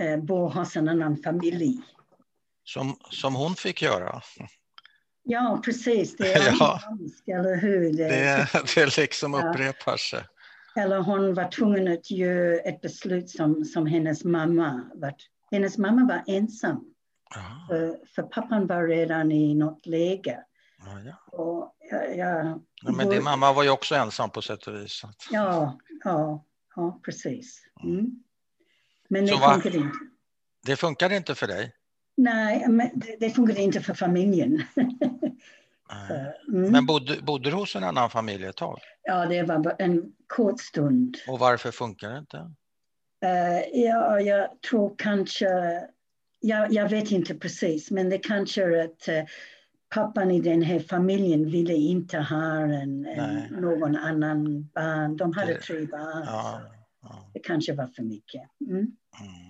uh, 0.00 0.16
bo 0.16 0.48
hos 0.48 0.76
en 0.76 0.88
annan 0.88 1.16
familj. 1.16 1.82
Som, 2.68 2.96
som 3.10 3.34
hon 3.34 3.54
fick 3.54 3.82
göra? 3.82 4.22
Ja, 5.22 5.60
precis. 5.64 6.16
Det 6.16 6.32
är 6.32 6.56
ja. 6.60 6.80
eller 7.26 7.56
hur? 7.56 7.92
Det, 7.92 8.08
det, 8.08 8.74
det 8.74 8.96
liksom 8.98 9.34
upprepar 9.34 9.96
sig. 9.96 10.24
Eller 10.76 10.98
hon 10.98 11.34
var 11.34 11.50
tvungen 11.50 11.92
att 11.92 12.10
göra 12.10 12.60
ett 12.60 12.80
beslut 12.80 13.30
som, 13.30 13.64
som 13.64 13.86
hennes 13.86 14.24
mamma 14.24 14.90
var. 14.94 15.14
Hennes 15.50 15.78
mamma 15.78 16.06
var 16.06 16.34
ensam. 16.34 16.84
För, 17.68 18.06
för, 18.14 18.22
pappan 18.22 18.66
var 18.66 18.86
redan 18.86 19.32
i 19.32 19.54
något 19.54 19.86
läge. 19.86 20.44
Ja. 21.04 21.38
Och, 21.38 21.76
ja, 21.90 22.04
ja, 22.04 22.60
ja, 22.82 22.92
men 22.92 23.10
din 23.10 23.24
mamma 23.24 23.52
var 23.52 23.62
ju 23.62 23.70
också 23.70 23.94
ensam 23.94 24.30
på 24.30 24.42
sätt 24.42 24.66
och 24.66 24.74
vis. 24.74 25.02
Ja, 25.30 25.78
ja, 26.04 26.44
ja 26.76 27.00
precis. 27.04 27.62
Mm. 27.82 27.98
mm. 27.98 28.22
Men 29.08 29.26
det 29.26 29.32
funkade 29.32 29.76
inte. 29.76 29.98
Det 30.66 30.76
funkade 30.76 31.16
inte 31.16 31.34
för 31.34 31.46
dig? 31.46 31.74
Nej, 32.18 32.68
men 32.68 32.90
det, 32.94 33.16
det 33.20 33.30
funkade 33.30 33.60
inte 33.60 33.80
för 33.80 33.94
familjen. 33.94 34.62
Mm. 36.48 36.72
Men 36.72 36.86
bodde, 36.86 37.22
bodde 37.22 37.50
du 37.50 37.56
hos 37.56 37.76
en 37.76 37.84
annan 37.84 38.10
familj 38.10 38.44
ett 38.44 38.56
tag? 38.56 38.78
Ja, 39.02 39.26
det 39.26 39.42
var 39.42 39.76
en 39.78 40.12
kort 40.26 40.60
stund. 40.60 41.16
Och 41.28 41.38
varför 41.38 41.70
funkar 41.70 42.10
det 42.10 42.18
inte? 42.18 42.36
Uh, 43.24 43.80
ja, 43.84 44.20
jag 44.20 44.62
tror 44.70 44.94
kanske, 44.98 45.48
jag, 46.40 46.72
jag 46.72 46.88
vet 46.88 47.10
inte 47.10 47.34
precis, 47.34 47.90
men 47.90 48.10
det 48.10 48.18
kanske 48.18 48.62
är 48.62 48.84
att 48.84 49.08
uh, 49.08 49.24
pappan 49.94 50.30
i 50.30 50.40
den 50.40 50.62
här 50.62 50.80
familjen 50.80 51.50
ville 51.50 51.74
inte 51.74 52.18
ha 52.18 52.60
en, 52.60 53.06
en 53.06 53.42
någon 53.50 53.96
annan 53.96 54.62
barn. 54.74 55.16
De 55.16 55.32
hade 55.32 55.52
det, 55.52 55.60
tre 55.60 55.86
barn. 55.86 56.24
Ja, 56.26 56.60
ja. 57.02 57.30
Det 57.34 57.40
kanske 57.40 57.72
var 57.72 57.86
för 57.86 58.02
mycket. 58.02 58.42
Mm. 58.60 58.76
Mm. 58.76 59.47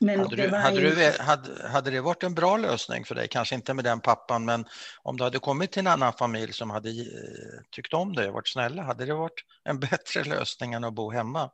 Men 0.00 0.20
hade, 0.20 0.36
du, 0.36 0.56
hade, 0.56 0.80
du, 0.80 1.22
hade, 1.22 1.68
hade 1.68 1.90
det 1.90 2.00
varit 2.00 2.22
en 2.22 2.34
bra 2.34 2.56
lösning 2.56 3.04
för 3.04 3.14
dig, 3.14 3.28
kanske 3.28 3.54
inte 3.54 3.74
med 3.74 3.84
den 3.84 4.00
pappan, 4.00 4.44
men 4.44 4.64
om 5.02 5.16
du 5.16 5.24
hade 5.24 5.38
kommit 5.38 5.72
till 5.72 5.80
en 5.80 5.86
annan 5.86 6.12
familj 6.12 6.52
som 6.52 6.70
hade 6.70 6.88
eh, 6.88 7.60
tyckt 7.70 7.94
om 7.94 8.12
dig 8.12 8.28
och 8.28 8.34
varit 8.34 8.48
snälla, 8.48 8.82
hade 8.82 9.04
det 9.04 9.14
varit 9.14 9.44
en 9.64 9.80
bättre 9.80 10.24
lösning 10.24 10.72
än 10.72 10.84
att 10.84 10.94
bo 10.94 11.10
hemma? 11.10 11.50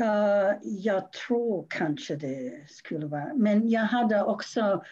Uh, 0.00 0.52
jag 0.62 1.12
tror 1.12 1.66
kanske 1.70 2.16
det 2.16 2.66
skulle 2.68 3.06
vara, 3.06 3.34
men 3.34 3.68
jag 3.68 3.80
hade 3.84 4.22
också 4.22 4.84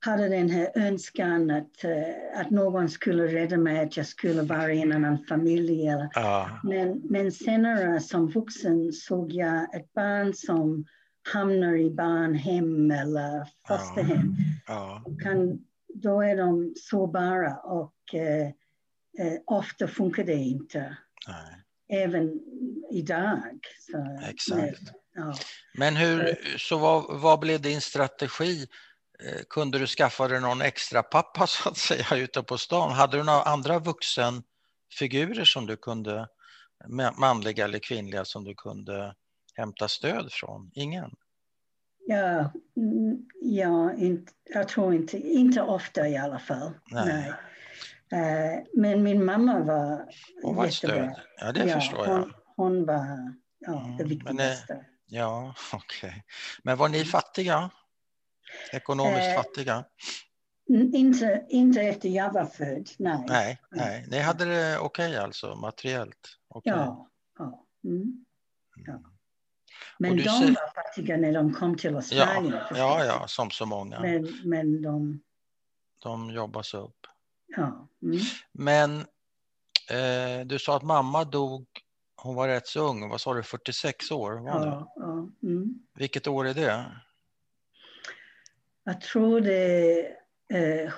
hade 0.00 0.28
den 0.28 0.50
här 0.50 0.70
önskan 0.74 1.50
att, 1.50 1.84
uh, 1.84 2.40
att 2.40 2.50
någon 2.50 2.88
skulle 2.88 3.26
rädda 3.26 3.56
mig, 3.56 3.80
att 3.80 3.96
jag 3.96 4.06
skulle 4.06 4.42
vara 4.42 4.72
i 4.72 4.82
en 4.82 4.92
annan 4.92 5.18
familj. 5.28 5.88
Eller, 5.88 6.04
uh. 6.04 6.64
men, 6.64 7.02
men 7.10 7.32
senare 7.32 8.00
som 8.00 8.30
vuxen 8.30 8.92
såg 8.92 9.32
jag 9.32 9.74
ett 9.74 9.92
barn 9.94 10.34
som 10.34 10.84
hamnar 11.32 11.76
i 11.76 11.90
barnhem 11.90 12.90
eller 12.90 13.48
fosterhem. 13.68 14.36
Ja. 14.66 15.02
Ja. 15.06 15.12
Kan, 15.22 15.58
då 15.94 16.20
är 16.22 16.36
de 16.36 16.74
sårbara 16.76 17.56
och 17.56 18.14
eh, 18.14 18.46
eh, 19.18 19.40
ofta 19.46 19.88
funkar 19.88 20.24
det 20.24 20.34
inte. 20.34 20.96
Nej. 21.28 22.02
Även 22.02 22.40
idag. 22.90 23.58
Så, 23.80 24.18
Exakt. 24.30 24.82
Men, 24.82 24.94
ja. 25.14 25.34
Men 25.74 25.96
hur, 25.96 26.28
eh. 26.28 26.34
så 26.58 26.78
vad, 26.78 27.20
vad 27.20 27.40
blev 27.40 27.60
din 27.60 27.80
strategi? 27.80 28.66
Eh, 29.24 29.42
kunde 29.50 29.78
du 29.78 29.86
skaffa 29.86 30.28
dig 30.28 30.40
någon 30.40 30.62
extra 30.62 31.02
pappa 31.02 31.46
så 31.48 31.68
att 31.68 31.78
säga 31.78 32.16
ute 32.16 32.42
på 32.42 32.58
stan? 32.58 32.92
Hade 32.92 33.16
du 33.16 33.22
några 33.22 33.42
andra 33.42 33.78
vuxenfigurer 33.78 35.44
som 35.44 35.66
du 35.66 35.76
kunde, 35.76 36.28
manliga 37.18 37.64
eller 37.64 37.78
kvinnliga, 37.78 38.24
som 38.24 38.44
du 38.44 38.54
kunde 38.54 39.14
hämta 39.54 39.88
stöd 39.88 40.32
från? 40.32 40.70
Ingen? 40.74 41.10
Ja, 42.06 42.52
mm, 42.76 43.26
ja 43.40 43.94
inte, 43.94 44.32
jag 44.44 44.68
tror 44.68 44.94
inte, 44.94 45.18
inte 45.18 45.62
ofta 45.62 46.08
i 46.08 46.16
alla 46.16 46.38
fall. 46.38 46.72
Nej. 46.90 47.06
Nej. 47.06 47.32
Uh, 48.12 48.64
men 48.74 49.02
min 49.02 49.24
mamma 49.24 49.60
var 49.60 50.06
Hon 50.42 50.56
var 50.56 50.66
jättebra. 50.66 50.94
Stöd. 50.94 51.20
Ja, 51.40 51.52
det 51.52 51.64
ja, 51.64 51.74
förstår 51.74 52.06
jag. 52.06 52.30
Hon, 52.56 52.86
var 52.86 53.34
ja, 53.58 53.84
mm, 53.84 53.96
det 53.96 54.04
viktigaste. 54.04 54.74
Men, 54.74 54.84
ja, 55.06 55.54
okej. 55.72 56.08
Okay. 56.08 56.22
Men 56.62 56.76
var 56.76 56.88
ni 56.88 56.98
mm. 56.98 57.06
fattiga? 57.06 57.70
Ekonomiskt 58.72 59.28
uh, 59.28 59.34
fattiga? 59.34 59.84
Inte, 60.68 61.46
inte 61.48 61.82
efter 61.82 62.08
jag 62.08 62.32
var 62.32 62.46
född, 62.46 62.90
nej. 62.98 63.24
Nej, 63.28 63.58
nej. 63.70 64.06
ni 64.08 64.18
hade 64.18 64.44
det 64.44 64.78
okej 64.78 65.08
okay 65.08 65.16
alltså, 65.16 65.54
materiellt? 65.54 66.38
Okay. 66.48 66.72
Ja. 66.72 67.10
ja. 67.38 67.66
Mm. 67.84 68.24
ja. 68.86 69.13
Men 69.98 70.16
de 70.16 70.22
ser... 70.22 70.46
var 70.46 70.74
fattiga 70.74 71.16
när 71.16 71.32
de 71.32 71.52
kom 71.54 71.76
till 71.76 71.96
Australien. 71.96 72.52
Ja, 72.70 72.76
ja, 72.76 73.04
ja, 73.04 73.26
som 73.26 73.50
så 73.50 73.66
många. 73.66 74.00
Men, 74.00 74.40
men 74.44 74.82
de... 74.82 75.20
De 76.02 76.30
jobbas 76.30 76.74
upp. 76.74 77.06
Ja. 77.56 77.88
Mm. 78.02 78.18
Men 78.52 79.00
eh, 79.90 80.46
du 80.46 80.58
sa 80.58 80.76
att 80.76 80.82
mamma 80.82 81.24
dog, 81.24 81.66
hon 82.16 82.34
var 82.34 82.48
rätt 82.48 82.66
så 82.66 82.88
ung, 82.88 83.08
vad 83.08 83.20
sa 83.20 83.34
du, 83.34 83.42
46 83.42 84.10
år? 84.10 84.32
Var 84.32 84.66
ja, 84.66 84.92
ja. 84.96 85.28
Mm. 85.42 85.74
Vilket 85.94 86.26
år 86.26 86.46
är 86.46 86.54
det? 86.54 86.84
Jag 88.84 89.00
tror 89.00 89.40
det 89.40 90.06
är 90.48 90.84
eh, 90.84 90.92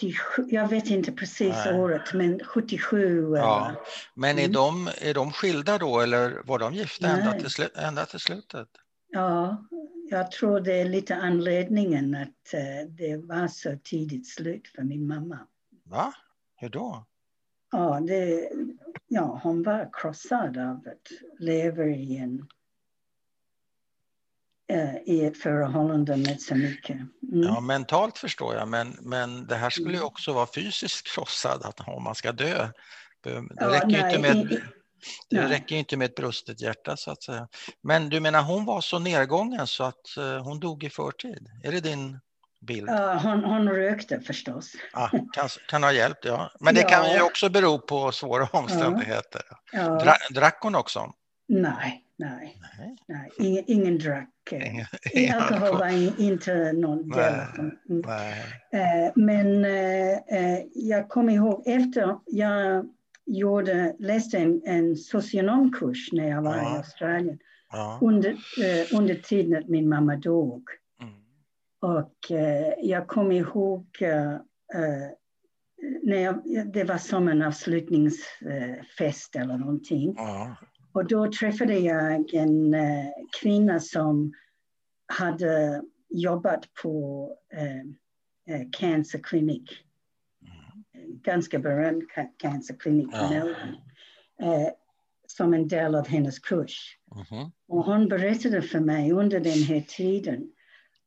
77, 0.00 0.46
jag 0.48 0.68
vet 0.68 0.90
inte 0.90 1.12
precis 1.12 1.54
Nej. 1.64 1.80
året, 1.80 2.14
men 2.14 2.40
77. 2.44 3.32
Ja. 3.36 3.72
Men 4.14 4.38
är, 4.38 4.42
mm. 4.42 4.52
de, 4.52 4.88
är 5.00 5.14
de 5.14 5.32
skilda 5.32 5.78
då 5.78 6.00
eller 6.00 6.42
var 6.44 6.58
de 6.58 6.74
gifta 6.74 7.08
ända 7.08 7.32
till, 7.32 7.68
ända 7.74 8.06
till 8.06 8.20
slutet? 8.20 8.68
Ja, 9.10 9.64
jag 10.10 10.30
tror 10.30 10.60
det 10.60 10.80
är 10.80 10.84
lite 10.84 11.16
anledningen 11.16 12.14
att 12.14 12.54
uh, 12.54 12.90
det 12.90 13.16
var 13.16 13.48
så 13.48 13.78
tidigt 13.84 14.28
slut 14.28 14.68
för 14.68 14.82
min 14.82 15.06
mamma. 15.06 15.38
Va? 15.84 16.12
Hur 16.56 16.68
då? 16.68 17.06
Ja, 17.72 18.00
det, 18.00 18.50
ja 19.08 19.40
hon 19.42 19.62
var 19.62 19.90
krossad 19.92 20.58
av 20.58 20.76
att 20.76 21.38
leva 21.38 21.84
i 21.84 22.16
en 22.16 22.38
Eh, 22.38 22.59
i 25.06 25.24
ett 25.24 25.38
förhållande 25.38 26.16
med 26.16 26.40
så 26.40 26.54
mycket. 26.54 26.96
Mm. 26.96 27.42
Ja, 27.42 27.60
mentalt 27.60 28.18
förstår 28.18 28.54
jag, 28.54 28.68
men, 28.68 28.96
men 29.00 29.46
det 29.46 29.56
här 29.56 29.70
skulle 29.70 29.90
ju 29.90 29.96
mm. 29.96 30.06
också 30.06 30.32
vara 30.32 30.46
fysiskt 30.54 31.14
krossad, 31.14 31.62
att 31.64 31.80
om 31.88 32.02
man 32.02 32.14
ska 32.14 32.32
dö. 32.32 32.68
Det 33.24 33.42
ja, 33.56 33.68
räcker 33.68 33.88
ju 33.88 33.98
inte 33.98 34.18
med, 34.18 34.60
det 35.30 35.48
räcker 35.48 35.76
inte 35.76 35.96
med 35.96 36.04
ett 36.04 36.14
brustet 36.14 36.60
hjärta 36.60 36.96
så 36.96 37.10
att 37.10 37.22
säga. 37.22 37.48
Men 37.82 38.08
du 38.08 38.20
menar 38.20 38.42
hon 38.42 38.64
var 38.64 38.80
så 38.80 38.98
nedgången 38.98 39.66
så 39.66 39.84
att 39.84 40.18
uh, 40.18 40.38
hon 40.42 40.60
dog 40.60 40.84
i 40.84 40.90
förtid? 40.90 41.46
Är 41.62 41.72
det 41.72 41.80
din 41.80 42.20
bild? 42.60 42.88
Ja, 42.88 43.20
hon, 43.22 43.44
hon 43.44 43.68
rökte 43.68 44.20
förstås. 44.20 44.72
Ah, 44.92 45.08
kan, 45.08 45.48
kan 45.68 45.82
ha 45.82 45.92
hjälpt, 45.92 46.24
ja. 46.24 46.52
Men 46.60 46.74
det 46.74 46.80
ja. 46.80 46.88
kan 46.88 47.12
ju 47.12 47.22
också 47.22 47.48
bero 47.48 47.78
på 47.78 48.12
svåra 48.12 48.48
omständigheter. 48.52 49.42
Ja. 49.72 49.88
Dra, 49.88 50.14
drack 50.30 50.58
hon 50.62 50.74
också? 50.74 51.12
Nej, 51.48 52.04
nej. 52.20 52.60
nej. 52.78 52.96
nej. 53.06 53.30
Ingen, 53.38 53.64
ingen 53.66 53.98
drack. 53.98 54.28
Ingen, 54.52 54.86
ingen 55.12 55.38
alkohol 55.38 55.78
var 55.78 56.20
inte 56.20 56.72
någon 56.72 57.08
del 57.08 57.34
av 57.34 57.70
det. 57.88 59.12
Men 59.16 59.64
uh, 59.64 60.18
jag 60.74 61.08
kommer 61.08 61.32
ihåg 61.32 61.62
efter 61.66 62.18
jag 62.26 62.88
gjorde, 63.26 63.96
läste 63.98 64.38
en, 64.38 64.62
en 64.64 64.96
socionomkurs 64.96 66.12
när 66.12 66.28
jag 66.28 66.42
var 66.42 66.56
ja. 66.56 66.62
i 66.62 66.76
Australien. 66.76 67.38
Ja. 67.72 67.98
Under, 68.02 68.30
uh, 68.30 68.98
under 68.98 69.14
tiden 69.14 69.62
att 69.62 69.68
min 69.68 69.88
mamma 69.88 70.16
dog. 70.16 70.62
Mm. 71.02 71.14
Och 71.80 72.14
uh, 72.30 72.86
jag 72.88 73.06
kommer 73.06 73.34
ihåg 73.34 73.86
när 76.02 76.16
jag, 76.16 76.42
det 76.72 76.84
var 76.84 76.98
som 76.98 77.28
en 77.28 77.42
avslutningsfest 77.42 79.36
eller 79.36 79.56
någonting. 79.56 80.14
Ja. 80.16 80.56
Och 80.92 81.06
då 81.06 81.32
träffade 81.32 81.78
jag 81.78 82.34
en 82.34 82.74
uh, 82.74 83.06
kvinna 83.40 83.80
som 83.80 84.32
hade 85.06 85.82
jobbat 86.08 86.74
på 86.82 87.26
uh, 87.54 88.56
uh, 88.56 88.70
Cancer 88.72 89.18
Clinic. 89.18 89.70
Mm. 90.42 91.20
Ganska 91.22 91.58
berömd 91.58 92.02
Cancer 92.36 92.74
Clinic 92.74 93.08
ja. 93.12 93.30
Melbourne. 93.30 93.76
som 95.26 95.54
en 95.54 95.68
del 95.68 95.94
av 95.94 96.08
hennes 96.08 96.38
kurs. 96.38 96.98
Mm. 97.30 97.50
Och 97.68 97.84
hon 97.84 98.08
berättade 98.08 98.62
för 98.62 98.80
mig 98.80 99.12
under 99.12 99.40
den 99.40 99.62
här 99.62 99.80
tiden 99.80 100.52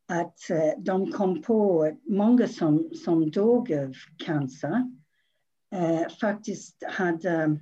att 0.08 0.38
de 0.78 1.12
kom 1.12 1.42
på 1.42 1.84
att 1.84 2.06
många 2.06 2.48
som, 2.48 2.90
som 3.06 3.32
dog 3.32 3.74
av 3.74 3.94
cancer 4.26 4.92
faktiskt 6.22 6.84
hade 6.88 7.60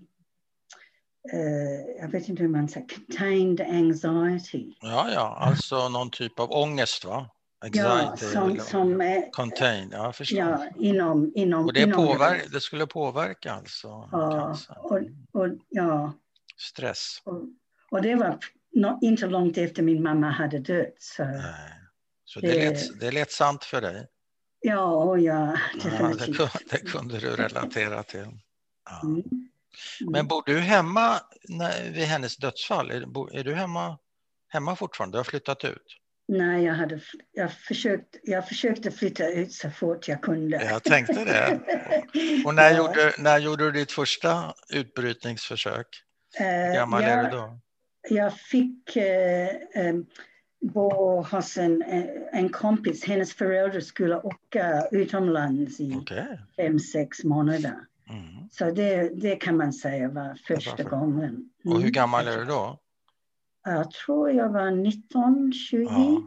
jag 1.99 2.07
vet 2.07 2.29
inte 2.29 2.43
hur 2.43 2.49
man 2.49 2.69
säger, 2.69 2.87
contained 2.87 3.61
anxiety. 3.61 4.73
Ja, 4.81 5.11
ja, 5.13 5.37
alltså 5.39 5.89
någon 5.89 6.09
typ 6.09 6.39
av 6.39 6.51
ångest 6.51 7.05
va? 7.05 7.29
Anxiety, 7.65 8.25
ja, 8.25 8.31
som, 8.31 8.57
som 8.57 9.01
är, 9.01 9.31
contained, 9.31 9.89
ja, 9.91 10.03
jag 10.03 10.15
förstår. 10.15 10.39
Ja, 10.39 10.67
inom, 10.77 11.31
inom, 11.35 11.65
och 11.65 11.73
det, 11.73 11.81
inom 11.81 12.07
påver 12.07 12.41
det 12.51 12.61
skulle 12.61 12.87
påverka 12.87 13.53
alltså? 13.53 14.09
Ja, 14.11 14.57
och, 14.77 14.99
och, 15.31 15.47
ja. 15.69 16.13
Stress. 16.57 17.21
Och, 17.23 17.43
och 17.91 18.01
det 18.01 18.15
var 18.15 18.37
inte 19.01 19.27
långt 19.27 19.57
efter 19.57 19.83
min 19.83 20.03
mamma 20.03 20.29
hade 20.29 20.59
dött. 20.59 20.95
Så, 20.97 21.23
Nej. 21.23 21.43
så 22.25 22.39
det, 22.39 22.47
det, 22.47 22.69
lät, 22.69 22.99
det 22.99 23.11
lät 23.11 23.31
sant 23.31 23.63
för 23.63 23.81
dig? 23.81 24.07
Ja, 24.59 25.17
ja, 25.17 25.57
definitivt. 25.83 26.39
Ja, 26.39 26.49
det, 26.53 26.71
det 26.71 26.77
kunde 26.77 27.19
du 27.19 27.29
relatera 27.35 28.03
till. 28.03 28.27
Ja. 28.89 29.01
Mm. 29.03 29.50
Men 29.99 30.15
mm. 30.15 30.27
bor 30.27 30.43
du 30.45 30.59
hemma 30.59 31.19
när, 31.49 31.91
vid 31.91 32.03
hennes 32.03 32.37
dödsfall? 32.37 32.91
Är, 32.91 33.35
är, 33.35 33.43
du 33.43 33.53
hemma, 33.53 33.97
hemma 34.49 34.75
fortfarande? 34.75 35.15
Du 35.15 35.19
har 35.19 35.23
flyttat 35.23 35.63
ut? 35.63 35.97
Nej, 36.27 36.63
jag, 36.63 36.73
hade, 36.73 36.99
jag, 37.31 37.53
försökt, 37.53 38.15
jag 38.23 38.47
försökte 38.47 38.91
flytta 38.91 39.27
ut 39.27 39.53
så 39.53 39.69
fort 39.69 40.07
jag 40.07 40.21
kunde. 40.21 40.65
Jag 40.65 40.83
tänkte 40.83 41.25
det. 41.25 41.59
Och 42.45 42.55
när, 42.55 42.71
ja. 42.71 42.77
gjorde, 42.77 43.13
när 43.17 43.39
gjorde 43.39 43.63
du 43.63 43.71
ditt 43.71 43.91
första 43.91 44.53
utbrytningsförsök? 44.73 45.87
Hur 46.33 46.47
eh, 46.47 46.73
gammal 46.73 47.03
jag, 47.03 47.11
är 47.11 47.23
du 47.23 47.29
då? 47.29 47.59
Jag 48.09 48.37
fick 48.37 48.95
eh, 48.95 49.47
eh, 49.73 49.95
bo 50.61 51.21
hos 51.21 51.57
en, 51.57 51.83
en 52.31 52.49
kompis. 52.49 53.05
Hennes 53.05 53.33
föräldrar 53.33 53.79
skulle 53.79 54.15
åka 54.15 54.87
utomlands 54.91 55.79
i 55.79 55.95
okay. 55.95 56.37
fem, 56.55 56.79
sex 56.79 57.23
månader. 57.23 57.75
Mm. 58.11 58.49
Så 58.51 58.71
det, 58.71 59.09
det 59.21 59.35
kan 59.35 59.57
man 59.57 59.73
säga 59.73 60.09
var 60.09 60.39
första 60.47 60.83
gången. 60.83 61.49
Mm. 61.65 61.75
Och 61.75 61.81
hur 61.81 61.89
gammal 61.89 62.27
är 62.27 62.37
du 62.37 62.45
då? 62.45 62.79
Jag 63.63 63.91
tror 63.91 64.31
jag 64.31 64.49
var 64.49 64.71
19, 64.71 65.53
20. 65.53 65.83
Ja. 65.83 66.21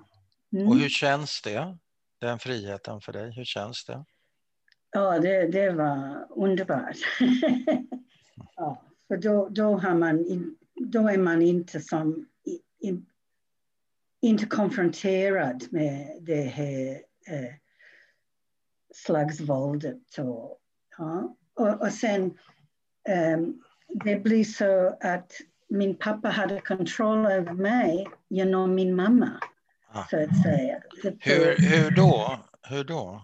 Mm. 0.53 0.69
Och 0.69 0.77
hur 0.77 0.89
känns 0.89 1.43
det? 1.43 1.79
Den 2.21 2.39
friheten 2.39 3.01
för 3.01 3.13
dig, 3.13 3.33
hur 3.33 3.45
känns 3.45 3.85
det? 3.85 4.05
Ja, 4.91 5.19
det, 5.19 5.47
det 5.47 5.71
var 5.71 6.27
underbart. 6.31 6.97
ja, 8.57 8.83
för 9.09 9.17
då, 9.17 9.49
då, 9.49 9.79
har 9.79 9.95
man 9.95 10.27
in, 10.27 10.57
då 10.75 11.09
är 11.09 11.19
man 11.19 11.43
inte 11.43 11.81
som 11.81 12.27
in, 12.81 13.07
inte 14.21 14.47
konfronterad 14.47 15.65
med 15.71 16.19
det 16.21 16.43
här 16.43 16.93
eh, 17.27 17.55
slagsvåldet. 18.95 20.19
Och, 20.19 20.59
ja. 20.99 21.37
Och, 21.55 21.83
och 21.83 21.93
sen 21.93 22.39
um, 23.35 23.63
det 24.05 24.17
blir 24.17 24.45
så 24.45 24.99
att 25.01 25.33
min 25.69 25.95
pappa 25.95 26.29
hade 26.29 26.61
kontroll 26.61 27.27
över 27.27 27.53
mig 27.53 28.07
genom 28.29 28.75
min 28.75 28.97
mamma. 28.97 29.31
Ah. 29.93 30.05
Så 30.11 30.23
att 30.23 30.43
säga. 30.43 30.81
Hur, 31.21 31.57
hur 31.59 31.91
då? 31.91 32.39
Hur 32.63 32.85
då? 32.85 33.23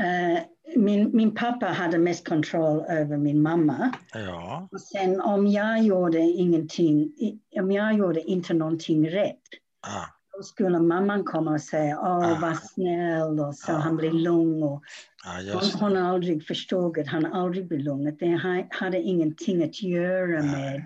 Uh, 0.00 0.40
min, 0.76 1.16
min 1.16 1.34
pappa 1.34 1.66
hade 1.66 1.98
mest 1.98 2.28
kontroll 2.28 2.84
över 2.88 3.16
min 3.16 3.42
mamma. 3.42 3.92
Ja. 4.14 4.68
Och 4.72 4.80
sen 4.80 5.20
om 5.20 5.46
jag 5.46 5.82
gjorde 5.82 6.18
ingenting, 6.18 7.12
om 7.56 7.72
jag 7.72 7.94
gjorde 7.94 8.20
inte 8.20 8.54
någonting 8.54 9.10
rätt, 9.10 9.42
ah. 9.86 10.19
Då 10.40 10.44
skulle 10.44 10.80
mamman 10.80 11.24
komma 11.24 11.52
och 11.52 11.60
säga 11.60 11.98
åh, 11.98 12.32
ah. 12.32 12.40
var 12.40 12.54
snäll 12.54 13.40
och 13.40 13.54
så 13.54 13.72
ah. 13.72 13.78
han 13.78 13.96
blir 13.96 14.10
lugn. 14.10 14.62
Och 14.62 14.82
ah, 15.24 15.52
hon, 15.52 15.80
hon 15.80 15.96
aldrig 15.96 16.46
förstod 16.46 16.98
att 16.98 17.06
han 17.06 17.26
aldrig 17.26 17.68
blir 17.68 17.78
lugn. 17.78 18.16
Det 18.18 18.66
hade 18.70 19.02
ingenting 19.02 19.62
att 19.62 19.82
göra 19.82 20.42
med 20.42 20.82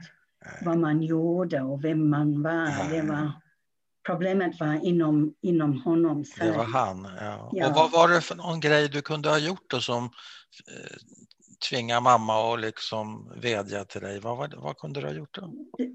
vad 0.65 0.79
man 0.79 1.03
gjorde 1.03 1.61
och 1.61 1.85
vem 1.85 2.11
man 2.11 2.43
var. 2.43 2.91
Det 2.91 3.03
var 3.03 3.33
problemet 4.07 4.61
var 4.61 4.85
inom, 4.85 5.35
inom 5.43 5.83
honom. 5.83 6.25
Så. 6.25 6.45
Det 6.45 6.53
var 6.53 6.65
han, 6.65 7.09
ja. 7.21 7.51
ja. 7.53 7.69
Och 7.69 7.75
vad 7.75 7.91
var 7.91 8.09
det 8.09 8.21
för 8.21 8.35
någon 8.35 8.61
grej 8.61 8.89
du 8.89 9.03
kunde 9.03 9.29
ha 9.29 9.39
gjort 9.39 9.71
då 9.71 9.81
som 9.81 10.05
eh, 10.05 10.97
tvingar 11.71 12.01
mamma 12.01 12.55
att 12.55 12.61
liksom 12.61 13.33
vädja 13.37 13.85
till 13.85 14.01
dig? 14.01 14.21
Vad, 14.21 14.37
vad, 14.37 14.55
vad 14.55 14.79
kunde 14.79 15.01
du 15.01 15.07
ha 15.07 15.15
gjort 15.15 15.35
då? 15.35 15.53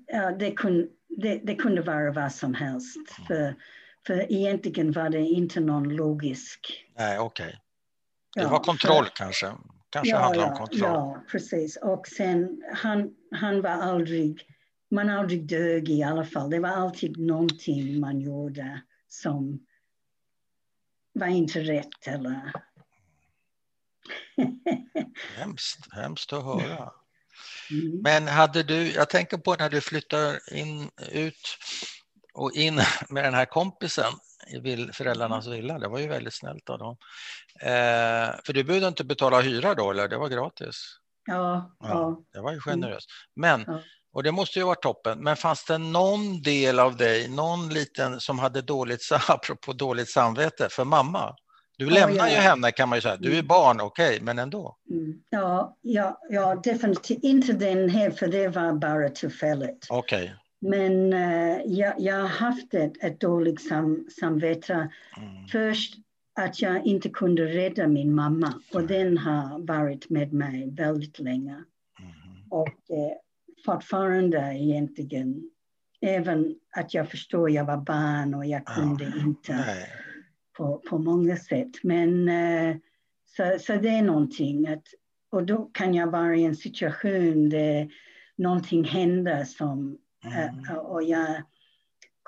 Ja, 0.07 0.31
det, 0.31 0.51
kunde, 0.51 0.87
det, 1.09 1.41
det 1.43 1.55
kunde 1.55 1.81
vara 1.81 2.11
vad 2.11 2.31
som 2.31 2.53
helst. 2.53 2.97
Mm. 3.17 3.27
För, 3.27 3.55
för 4.07 4.31
egentligen 4.31 4.91
var 4.91 5.09
det 5.09 5.19
inte 5.19 5.59
någon 5.59 5.89
logisk... 5.89 6.85
Nej, 6.97 7.19
okej. 7.19 7.45
Okay. 7.45 7.59
Det 8.35 8.41
ja, 8.41 8.49
var 8.49 8.59
kontroll 8.59 9.05
för, 9.05 9.11
kanske? 9.15 9.51
Kanske 9.89 10.11
ja, 10.11 10.19
handlar 10.19 10.51
om 10.51 10.57
kontroll? 10.57 10.81
Ja, 10.81 11.23
precis. 11.31 11.77
Och 11.77 12.07
sen, 12.07 12.63
han, 12.73 13.15
han 13.31 13.61
var 13.61 13.69
aldrig 13.69 14.45
man 14.91 15.09
aldrig 15.09 15.47
dög 15.47 15.89
i 15.89 16.03
alla 16.03 16.25
fall. 16.25 16.49
Det 16.49 16.59
var 16.59 16.69
alltid 16.69 17.17
någonting 17.17 17.99
man 17.99 18.19
gjorde 18.19 18.81
som 19.07 19.65
var 21.13 21.27
inte 21.27 21.59
rätt 21.59 22.07
eller... 22.07 22.51
hemskt, 25.37 25.93
hemskt 25.93 26.33
att 26.33 26.43
höra. 26.43 26.91
Mm. 27.71 28.01
Men 28.01 28.27
hade 28.27 28.63
du, 28.63 28.91
jag 28.91 29.09
tänker 29.09 29.37
på 29.37 29.55
när 29.55 29.69
du 29.69 29.81
flyttar 29.81 30.53
in, 30.53 30.89
ut 31.11 31.57
och 32.33 32.51
in 32.51 32.81
med 33.09 33.23
den 33.23 33.33
här 33.33 33.45
kompisen 33.45 34.13
i 34.47 34.91
föräldrarnas 34.93 35.47
villa, 35.47 35.79
det 35.79 35.87
var 35.87 35.99
ju 35.99 36.07
väldigt 36.07 36.33
snällt 36.33 36.69
av 36.69 36.79
dem. 36.79 36.97
Eh, 37.61 38.35
för 38.45 38.53
du 38.53 38.63
behövde 38.63 38.87
inte 38.87 39.03
betala 39.03 39.41
hyra 39.41 39.75
då, 39.75 39.91
eller 39.91 40.07
det 40.07 40.17
var 40.17 40.29
gratis? 40.29 40.75
Ja. 41.25 41.75
ja, 41.79 41.89
ja. 41.89 42.23
Det 42.33 42.41
var 42.41 42.53
ju 42.53 42.59
generöst. 42.59 43.09
Men 43.35 43.63
ja. 43.67 43.81
Och 44.13 44.23
det 44.23 44.31
måste 44.31 44.59
ju 44.59 44.65
vara 44.65 44.75
toppen. 44.75 45.19
Men 45.23 45.35
fanns 45.35 45.65
det 45.65 45.77
någon 45.77 46.41
del 46.41 46.79
av 46.79 46.97
dig, 46.97 47.27
någon 47.27 47.69
liten 47.69 48.19
som 48.19 48.39
hade 48.39 48.61
dåligt, 48.61 49.09
apropå 49.27 49.73
dåligt 49.73 50.09
samvete 50.09 50.69
för 50.69 50.85
mamma? 50.85 51.35
Du 51.79 51.89
lämnar 51.89 52.27
ja. 52.27 52.29
ju 52.29 52.35
henne 52.35 52.71
kan 52.71 52.89
man 52.89 52.97
ju 52.97 53.01
säga. 53.01 53.17
Du 53.17 53.29
är 53.29 53.33
mm. 53.33 53.47
barn, 53.47 53.81
okej, 53.81 54.13
okay, 54.13 54.25
men 54.25 54.39
ändå. 54.39 54.77
Mm. 54.89 55.21
Ja, 55.29 55.77
ja, 55.81 56.19
ja, 56.29 56.55
definitivt 56.55 57.23
inte 57.23 57.53
den 57.53 57.89
här, 57.89 58.11
för 58.11 58.27
det 58.27 58.47
var 58.47 58.73
bara 58.73 59.09
tillfälligt. 59.09 59.87
Okej. 59.89 60.23
Okay. 60.23 60.35
Men 60.61 61.13
uh, 61.13 61.61
jag, 61.65 61.93
jag 61.97 62.15
har 62.15 62.27
haft 62.27 62.73
ett, 62.73 63.03
ett 63.03 63.19
dåligt 63.19 63.61
sam, 63.61 64.07
samvete. 64.19 64.73
Mm. 64.73 65.47
Först 65.51 65.95
att 66.39 66.61
jag 66.61 66.85
inte 66.85 67.09
kunde 67.09 67.45
rädda 67.45 67.87
min 67.87 68.15
mamma 68.15 68.53
och 68.73 68.83
den 68.83 69.17
har 69.17 69.67
varit 69.67 70.09
med 70.09 70.33
mig 70.33 70.69
väldigt 70.71 71.19
länge. 71.19 71.53
Mm. 71.99 72.13
Och 72.49 72.67
uh, 72.67 73.15
fortfarande 73.65 74.37
egentligen. 74.37 75.49
Även 76.01 76.55
att 76.77 76.93
jag 76.93 77.09
förstår, 77.09 77.49
jag 77.49 77.65
var 77.65 77.77
barn 77.77 78.33
och 78.33 78.45
jag 78.45 78.65
kunde 78.65 79.03
ja, 79.03 79.21
inte 79.21 79.65
på, 80.59 80.81
på 80.89 80.97
många 80.97 81.37
sätt. 81.37 81.83
Men 81.83 82.29
uh, 82.29 82.75
så, 83.25 83.59
så 83.59 83.73
det 83.75 83.89
är 83.89 84.01
någonting 84.01 84.67
att, 84.67 84.83
och 85.31 85.45
då 85.45 85.65
kan 85.65 85.93
jag 85.93 86.11
vara 86.11 86.35
i 86.35 86.43
en 86.43 86.55
situation 86.55 87.49
där 87.49 87.89
någonting 88.35 88.83
händer 88.83 89.43
som, 89.43 89.97
mm. 90.25 90.59
uh, 90.59 90.77
och 90.77 91.03
jag 91.03 91.43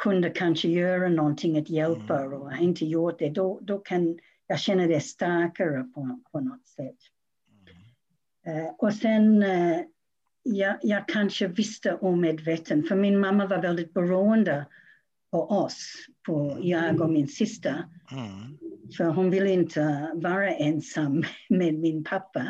kunde 0.01 0.29
kanske 0.29 0.67
göra 0.67 1.09
någonting 1.09 1.57
att 1.57 1.69
hjälpa 1.69 2.19
mm. 2.19 2.34
och 2.34 2.51
har 2.51 2.63
inte 2.63 2.86
gjort 2.86 3.19
det, 3.19 3.29
då, 3.29 3.59
då 3.61 3.77
kan 3.77 4.19
jag 4.47 4.59
känna 4.59 4.88
det 4.88 4.99
starkare 4.99 5.84
på, 5.84 6.19
på 6.32 6.39
något 6.39 6.67
sätt. 6.67 6.97
Mm. 8.45 8.57
Uh, 8.57 8.71
och 8.77 8.93
sen 8.93 9.43
jag, 10.43 10.77
jag 10.82 11.07
kanske 11.07 11.47
visste 11.47 11.93
omedveten, 11.93 12.84
för 12.84 12.95
min 12.95 13.19
mamma 13.19 13.47
var 13.47 13.61
väldigt 13.61 13.93
beroende 13.93 14.65
på 15.32 15.49
oss, 15.49 15.93
på 16.26 16.57
jag 16.61 17.01
och 17.01 17.09
min 17.09 17.28
syster. 17.28 17.86
Mm. 18.11 18.57
För 18.97 19.03
hon 19.05 19.30
ville 19.30 19.49
inte 19.49 20.11
vara 20.13 20.51
ensam 20.51 21.24
med 21.49 21.74
min 21.74 22.03
pappa. 22.03 22.47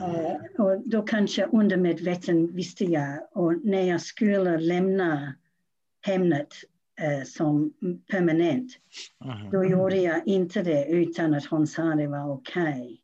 Mm. 0.00 0.16
Uh, 0.16 0.36
och 0.58 0.88
då 0.88 1.02
kanske 1.02 1.44
undermedveten 1.44 2.54
visste 2.54 2.84
jag, 2.84 3.18
och 3.32 3.64
när 3.64 3.82
jag 3.82 4.00
skulle 4.00 4.58
lämna 4.58 5.34
hemmet 6.06 6.48
uh, 7.02 7.24
som 7.24 7.72
permanent, 8.10 8.72
mm. 9.24 9.50
då 9.50 9.64
gjorde 9.64 9.96
jag 9.96 10.26
inte 10.26 10.62
det 10.62 10.86
utan 10.86 11.34
att 11.34 11.46
hon 11.46 11.66
sa 11.66 11.82
det 11.82 12.06
var 12.06 12.32
okej. 12.32 12.70
Okay. 12.70 12.98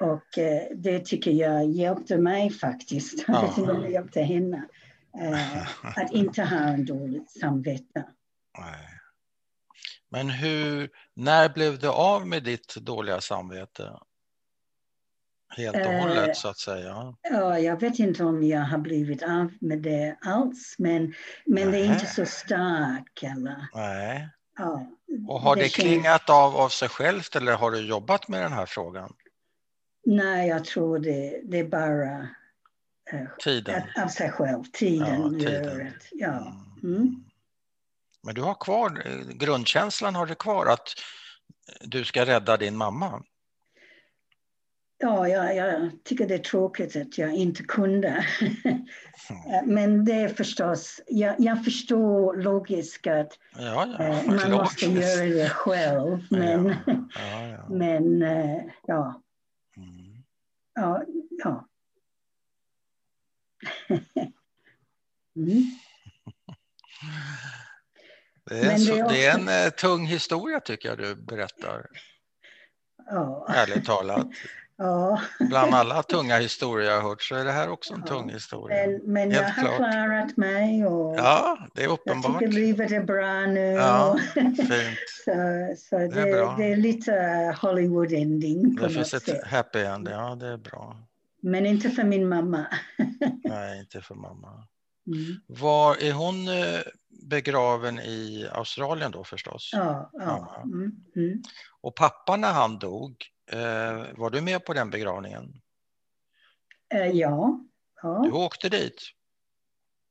Och 0.00 0.38
eh, 0.38 0.62
det 0.76 1.04
tycker 1.04 1.30
jag 1.30 1.70
hjälpte 1.70 2.18
mig 2.18 2.50
faktiskt. 2.50 3.26
Det 3.82 3.88
hjälpte 3.90 4.20
henne. 4.20 4.64
Eh, 5.20 5.98
att 5.98 6.12
inte 6.12 6.42
ha 6.42 6.58
en 6.58 6.84
dåligt 6.84 7.30
samvete. 7.30 8.04
Nej. 8.58 8.88
Men 10.08 10.30
hur, 10.30 10.90
när 11.14 11.48
blev 11.48 11.78
du 11.78 11.88
av 11.88 12.26
med 12.26 12.42
ditt 12.42 12.76
dåliga 12.76 13.20
samvete? 13.20 13.98
Helt 15.56 15.76
och 15.76 15.92
eh, 15.92 16.00
hållet 16.00 16.36
så 16.36 16.48
att 16.48 16.58
säga. 16.58 17.14
Ja, 17.22 17.58
jag 17.58 17.80
vet 17.80 17.98
inte 17.98 18.24
om 18.24 18.42
jag 18.42 18.60
har 18.60 18.78
blivit 18.78 19.22
av 19.22 19.52
med 19.60 19.78
det 19.78 20.16
alls, 20.20 20.74
men, 20.78 21.14
men 21.46 21.70
det 21.70 21.78
är 21.78 21.84
inte 21.84 22.06
så 22.06 22.26
starkt. 22.26 23.22
Eller? 23.22 23.68
Nej. 23.74 24.28
Ja, 24.58 24.86
och 25.28 25.40
har 25.40 25.56
det, 25.56 25.62
det 25.62 25.68
klingat 25.68 26.30
av 26.30 26.56
av 26.56 26.68
sig 26.68 26.88
självt 26.88 27.36
eller 27.36 27.52
har 27.52 27.70
du 27.70 27.80
jobbat 27.86 28.28
med 28.28 28.42
den 28.42 28.52
här 28.52 28.66
frågan? 28.66 29.12
Nej, 30.06 30.48
jag 30.48 30.64
tror 30.64 30.98
det, 30.98 31.40
det 31.44 31.58
är 31.58 31.68
bara 31.68 32.28
eh, 33.12 33.26
tiden. 33.38 33.82
av 34.04 34.08
sig 34.08 34.30
själv. 34.30 34.64
Tiden, 34.72 35.38
ja, 35.38 35.46
tiden. 35.46 35.92
Ja. 36.12 36.62
Mm. 36.82 37.25
Mm. 38.26 38.26
Men 38.26 38.34
du 38.34 38.42
har 38.42 38.54
kvar, 38.54 39.02
grundkänslan 39.32 40.14
har 40.14 40.26
du 40.26 40.34
kvar 40.34 40.66
att 40.66 40.94
du 41.80 42.04
ska 42.04 42.26
rädda 42.26 42.56
din 42.56 42.76
mamma? 42.76 43.22
Ja, 44.98 45.28
jag, 45.28 45.56
jag 45.56 45.90
tycker 46.04 46.28
det 46.28 46.34
är 46.34 46.38
tråkigt 46.38 46.96
att 46.96 47.18
jag 47.18 47.34
inte 47.34 47.62
kunde. 47.62 48.26
Mm. 48.40 48.86
Men 49.74 50.04
det 50.04 50.12
är 50.12 50.28
förstås, 50.28 51.00
jag, 51.06 51.34
jag 51.38 51.64
förstår 51.64 52.36
logiskt 52.36 53.06
att 53.06 53.38
ja, 53.58 53.86
ja, 53.98 54.04
eh, 54.04 54.26
man 54.26 54.36
logiskt. 54.36 54.52
måste 54.52 54.86
göra 54.86 55.24
det 55.24 55.48
själv. 55.48 56.26
Men, 56.30 56.74
ja, 57.14 57.68
men 57.68 58.22
eh, 58.22 58.62
ja, 58.86 59.22
Ja. 60.74 61.02
ja. 61.44 61.68
mm. 65.36 65.62
Det 68.46 68.58
är, 68.58 68.78
så, 68.78 68.92
det 68.92 68.98
är, 68.98 69.04
också... 69.04 69.14
det 69.14 69.26
är 69.26 69.34
en 69.34 69.66
uh, 69.66 69.70
tung 69.70 70.06
historia 70.06 70.60
tycker 70.60 70.88
jag 70.88 70.98
du 70.98 71.14
berättar. 71.14 71.86
Ja. 73.10 73.46
Ärligt 73.48 73.84
talat. 73.84 74.26
Ja. 74.78 75.20
Bland 75.40 75.74
alla 75.74 76.02
tunga 76.02 76.38
historier 76.38 76.90
jag 76.90 77.00
har 77.00 77.08
hört 77.08 77.22
så 77.22 77.34
är 77.34 77.44
det 77.44 77.52
här 77.52 77.70
också 77.70 77.94
en 77.94 78.02
ja. 78.06 78.12
tung 78.14 78.30
historia. 78.30 78.86
Men, 78.86 79.12
men 79.12 79.30
jag 79.30 79.42
har 79.42 79.62
klart. 79.62 79.76
klarat 79.76 80.36
mig 80.36 80.86
och 80.86 81.16
ja, 81.16 81.58
det 81.74 81.84
är 81.84 81.88
uppenbart. 81.88 82.32
jag 82.32 82.40
tycker 82.40 82.52
livet 82.52 82.92
är 82.92 83.02
bra 83.02 83.46
nu. 83.46 83.60
Ja, 83.60 84.18
fint. 84.34 84.58
så 85.24 85.32
så 85.76 85.98
det, 85.98 86.08
det, 86.08 86.20
är 86.20 86.56
det, 86.56 86.64
är 86.64 86.76
lite 86.76 87.12
Hollywood 87.60 88.12
ending. 88.12 88.76
det 88.76 88.90
finns 88.90 89.14
ett 89.14 89.46
happy 89.46 89.78
end, 89.78 90.08
ja 90.08 90.34
det 90.34 90.46
är 90.46 90.56
bra. 90.56 90.96
Men 91.40 91.66
inte 91.66 91.90
för 91.90 92.04
min 92.04 92.28
mamma. 92.28 92.66
Nej, 93.44 93.80
inte 93.80 94.00
för 94.00 94.14
mamma. 94.14 94.66
Mm. 95.06 95.40
Var 95.46 95.96
är 96.02 96.12
hon 96.12 96.48
eh, 96.48 96.80
begraven 97.08 97.98
i 97.98 98.48
Australien 98.52 99.10
då 99.10 99.24
förstås? 99.24 99.70
Ja. 99.72 100.10
ja. 100.12 100.62
Mm. 100.64 100.96
Mm. 101.16 101.42
Och 101.80 101.94
pappa 101.94 102.36
när 102.36 102.52
han 102.52 102.78
dog, 102.78 103.16
eh, 103.52 104.16
var 104.16 104.30
du 104.30 104.40
med 104.40 104.64
på 104.64 104.72
den 104.72 104.90
begravningen? 104.90 105.60
Eh, 106.94 107.06
ja. 107.06 107.60
ja. 108.02 108.22
Du 108.24 108.32
åkte 108.32 108.68
dit? 108.68 109.02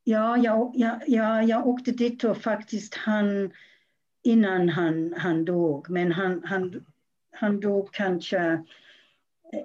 Ja, 0.03 0.37
jag, 0.37 0.71
jag, 0.75 1.01
jag, 1.07 1.43
jag 1.43 1.67
åkte 1.67 1.91
dit 1.91 2.23
och 2.23 2.37
faktiskt 2.37 2.95
han 2.95 3.51
innan 4.23 4.69
han, 4.69 5.13
han 5.17 5.45
dog. 5.45 5.89
Men 5.89 6.11
han, 6.11 6.43
han, 6.45 6.85
han 7.31 7.59
dog 7.59 7.93
kanske 7.93 8.63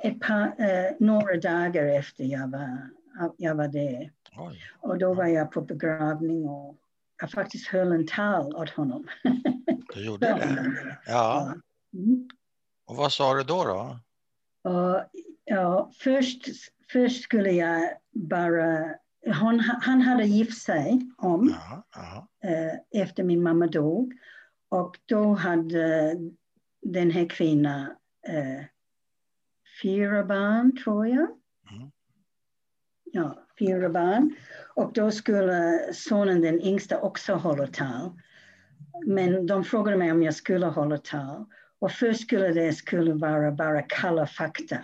ett 0.02 0.20
par, 0.20 1.02
några 1.02 1.36
dagar 1.36 1.86
efter 1.86 2.24
jag 2.24 2.50
var, 2.50 2.90
jag 3.36 3.54
var 3.54 3.68
där. 3.68 4.10
Oj. 4.36 4.62
Och 4.80 4.98
då 4.98 5.14
var 5.14 5.26
jag 5.26 5.52
på 5.52 5.60
begravning 5.60 6.48
och 6.48 6.76
jag 7.20 7.30
faktiskt 7.30 7.68
höll 7.68 7.92
en 7.92 8.06
tal 8.06 8.56
åt 8.56 8.70
honom. 8.70 9.06
Du 9.94 10.04
gjorde 10.04 10.26
det? 10.26 10.98
Ja. 11.06 11.54
Mm. 11.94 12.28
Och 12.86 12.96
vad 12.96 13.12
sa 13.12 13.34
du 13.34 13.42
då? 13.42 13.64
då? 13.64 13.98
Och, 14.70 15.04
ja, 15.44 15.90
först, 15.98 16.48
först 16.92 17.22
skulle 17.22 17.50
jag 17.50 17.90
bara... 18.10 18.94
Han, 19.26 19.60
han 19.60 20.00
hade 20.02 20.24
gift 20.24 20.62
sig 20.62 21.00
om 21.16 21.54
ja, 21.60 21.82
ja. 21.94 22.28
Eh, 22.48 23.02
efter 23.02 23.24
min 23.24 23.42
mamma 23.42 23.66
dog. 23.66 24.12
Och 24.68 24.98
då 25.06 25.34
hade 25.34 26.16
den 26.82 27.10
här 27.10 27.28
kvinnan 27.28 27.80
eh, 28.28 28.64
fyra 29.82 30.24
barn, 30.24 30.76
tror 30.84 31.06
jag. 31.06 31.28
Mm. 31.70 31.90
Ja, 33.04 33.46
fyra 33.60 33.88
barn. 33.88 34.34
Och 34.74 34.92
då 34.92 35.10
skulle 35.10 35.80
sonen, 35.92 36.40
den 36.40 36.60
yngsta, 36.60 37.00
också 37.00 37.34
hålla 37.34 37.66
tal. 37.66 38.10
Men 39.06 39.46
de 39.46 39.64
frågade 39.64 39.96
mig 39.96 40.12
om 40.12 40.22
jag 40.22 40.34
skulle 40.34 40.66
hålla 40.66 40.98
tal. 40.98 41.46
Och 41.80 41.92
först 41.92 42.20
skulle 42.20 42.48
det 42.48 42.72
skulle 42.72 43.12
vara 43.12 43.52
bara 43.52 43.82
kalla 43.82 44.26
fakta. 44.26 44.78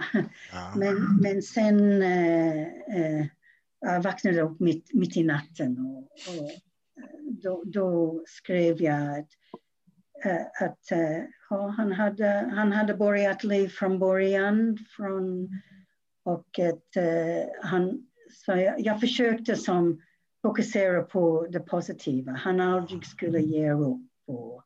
Ja. 0.52 0.72
Men, 0.76 1.18
men 1.22 1.42
sen 1.42 2.02
eh, 2.02 2.62
eh, 2.62 3.26
jag 3.80 4.02
vaknade 4.02 4.40
upp 4.40 4.60
mitt, 4.60 4.94
mitt 4.94 5.16
i 5.16 5.24
natten 5.24 5.78
och, 5.78 5.98
och 5.98 6.50
då, 7.42 7.62
då, 7.66 8.22
skrev 8.26 8.82
jag 8.82 9.18
att, 9.18 9.28
eh, 10.24 10.66
att 10.66 10.92
uh, 10.92 11.72
han, 11.76 11.92
hade, 11.92 12.50
han 12.54 12.72
hade 12.72 12.94
börjat 12.94 13.44
liv 13.44 13.68
från 13.68 13.98
början 13.98 14.78
från, 14.96 15.48
och 16.24 16.58
att 16.58 17.04
han 17.62 18.06
så 18.30 18.52
jag, 18.52 18.80
jag 18.80 19.00
försökte 19.00 19.56
som 19.56 20.02
fokusera 20.42 21.02
på 21.02 21.46
det 21.50 21.60
positiva. 21.60 22.32
Han 22.32 22.60
aldrig 22.60 23.06
skulle 23.06 23.40
ge 23.40 23.72
upp. 23.72 24.10
Och 24.26 24.62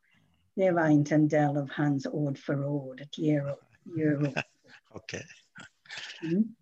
det 0.55 0.71
var 0.71 0.87
inte 0.87 1.15
en 1.15 1.27
del 1.27 1.57
av 1.57 1.69
hans 1.71 2.05
ordförråd 2.05 3.01
att 3.01 3.17
ge 3.17 3.41
upp. 3.41 3.63
Ge 3.83 4.11
upp. 4.11 4.33
okay. 4.91 5.23
Mm. 6.23 6.55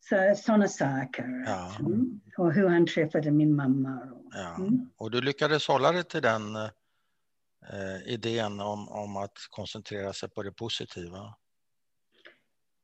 Så 0.00 0.34
sådana 0.36 0.68
saker. 0.68 1.44
Ja. 1.46 1.76
Mm. 1.80 2.20
Och 2.36 2.52
hur 2.52 2.68
han 2.68 2.86
träffade 2.86 3.30
min 3.30 3.56
mamma. 3.56 4.00
Och, 4.12 4.32
ja. 4.34 4.54
mm. 4.54 4.90
och 4.96 5.10
du 5.10 5.20
lyckades 5.20 5.68
hålla 5.68 5.92
dig 5.92 6.04
till 6.04 6.22
den 6.22 6.56
eh, 6.56 8.02
idén 8.06 8.60
om, 8.60 8.88
om 8.88 9.16
att 9.16 9.38
koncentrera 9.50 10.12
sig 10.12 10.28
på 10.28 10.42
det 10.42 10.52
positiva? 10.52 11.34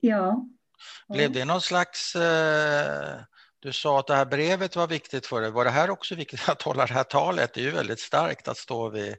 Ja. 0.01 0.47
Blev 1.09 1.33
det 1.33 1.45
någon 1.45 1.61
slags 1.61 2.17
eh, 2.17 3.21
du 3.67 3.73
sa 3.73 3.99
att 3.99 4.07
det 4.07 4.14
här 4.14 4.25
brevet 4.25 4.77
var 4.77 4.87
viktigt 4.87 5.27
för 5.27 5.41
dig. 5.41 5.51
Var 5.51 5.64
det 5.64 5.71
här 5.71 5.91
också 5.91 6.14
viktigt 6.14 6.49
att 6.49 6.62
hålla 6.62 6.87
det 6.87 6.95
här 6.95 7.05
talet? 7.05 7.55
Det 7.55 7.61
är 7.61 7.64
ju 7.64 7.71
väldigt 7.71 8.01
starkt 8.01 8.49
att 8.49 8.57
stå 8.57 8.89
vid, 8.89 9.17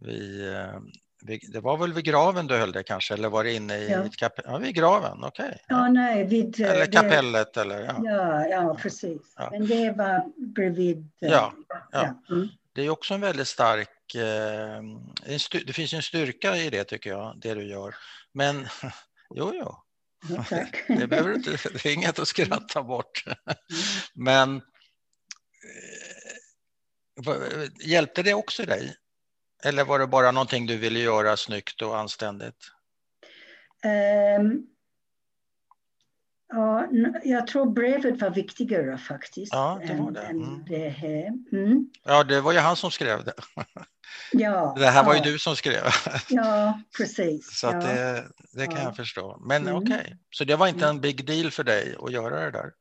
vid, 0.00 0.54
eh, 0.54 0.80
vid 1.24 1.40
det 1.52 1.60
var 1.60 1.76
väl 1.76 1.92
vid 1.92 2.04
graven 2.04 2.46
du 2.46 2.56
höll 2.56 2.72
det 2.72 2.82
kanske, 2.82 3.14
eller 3.14 3.28
var 3.28 3.44
det 3.44 3.52
inne 3.52 3.76
i 3.76 3.90
ja. 3.90 4.04
kapell? 4.18 4.44
Ja, 4.48 4.58
vid 4.58 4.74
graven, 4.74 5.24
okej. 5.24 5.46
Okay. 5.46 5.58
Ja. 5.68 5.88
nej, 5.88 6.24
vid... 6.24 6.60
Eller 6.60 6.92
kapellet 6.92 7.54
det, 7.54 7.60
eller? 7.60 7.80
Ja, 7.80 8.00
ja, 8.04 8.46
ja 8.46 8.74
precis. 8.82 9.34
Ja. 9.36 9.48
Men 9.50 9.66
det 9.66 9.90
var 9.90 10.32
bredvid... 10.54 10.98
Eh, 10.98 11.30
ja, 11.30 11.52
ja. 11.92 12.14
Mm. 12.30 12.48
det 12.72 12.82
är 12.82 12.90
också 12.90 13.14
en 13.14 13.20
väldigt 13.20 13.48
stark... 13.48 14.14
Eh, 14.14 14.82
det 15.66 15.72
finns 15.72 15.94
en 15.94 16.02
styrka 16.02 16.56
i 16.56 16.70
det 16.70 16.84
tycker 16.84 17.10
jag, 17.10 17.34
det 17.40 17.54
du 17.54 17.62
gör. 17.62 17.94
Men 18.32 18.66
jo, 19.34 19.52
jo, 19.54 19.76
tack. 20.48 20.84
det 20.88 21.06
behöver 21.06 21.34
inte, 21.34 21.50
det 21.50 21.86
är 21.86 21.92
inget 21.92 22.18
att 22.18 22.28
skratta 22.28 22.82
bort. 22.82 23.24
Men 24.14 24.56
eh, 27.26 27.42
hjälpte 27.84 28.22
det 28.22 28.34
också 28.34 28.64
dig? 28.64 28.94
Eller 29.64 29.84
var 29.84 29.98
det 29.98 30.06
bara 30.06 30.30
någonting 30.30 30.66
du 30.66 30.76
ville 30.76 30.98
göra 30.98 31.36
snyggt 31.36 31.82
och 31.82 31.98
anständigt? 31.98 32.70
Um, 34.38 34.66
ja, 36.48 36.88
jag 37.24 37.46
tror 37.46 37.70
brevet 37.70 38.20
var 38.20 38.30
viktigare 38.30 38.98
faktiskt. 38.98 39.52
Ja, 39.52 39.80
det 39.86 39.94
var 39.94 40.10
det. 40.10 40.20
Mm. 40.20 40.64
det 40.64 40.88
här. 40.88 41.32
Mm. 41.52 41.90
Ja, 42.04 42.24
det 42.24 42.40
var 42.40 42.52
ju 42.52 42.58
han 42.58 42.76
som 42.76 42.90
skrev 42.90 43.24
det. 43.24 43.34
Ja, 44.32 44.74
det 44.78 44.86
här 44.86 45.04
var 45.04 45.14
ja. 45.14 45.24
ju 45.24 45.32
du 45.32 45.38
som 45.38 45.56
skrev. 45.56 45.82
Ja, 46.28 46.80
precis. 46.96 47.58
Så 47.58 47.66
ja. 47.66 47.72
det, 47.72 48.24
det 48.52 48.66
kan 48.66 48.82
jag 48.82 48.96
förstå. 48.96 49.38
Men 49.40 49.62
mm. 49.62 49.74
okej, 49.74 50.00
okay. 50.00 50.16
så 50.30 50.44
det 50.44 50.56
var 50.56 50.68
inte 50.68 50.86
en 50.86 51.00
big 51.00 51.26
deal 51.26 51.50
för 51.50 51.64
dig 51.64 51.96
att 52.00 52.12
göra 52.12 52.50
det 52.50 52.50
där? 52.50 52.72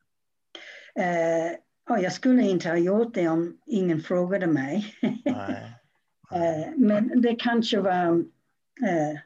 Oh, 1.89 2.03
jag 2.03 2.13
skulle 2.13 2.41
inte 2.41 2.70
ha 2.70 2.78
gjort 2.78 3.13
det 3.13 3.28
om 3.28 3.57
ingen 3.65 4.01
frågade 4.01 4.47
mig. 4.47 4.95
Nej. 5.26 5.74
uh, 6.34 6.74
men 6.78 7.22
det 7.22 7.36
kanske 7.36 7.80
var 7.80 8.11
uh, 8.11 9.20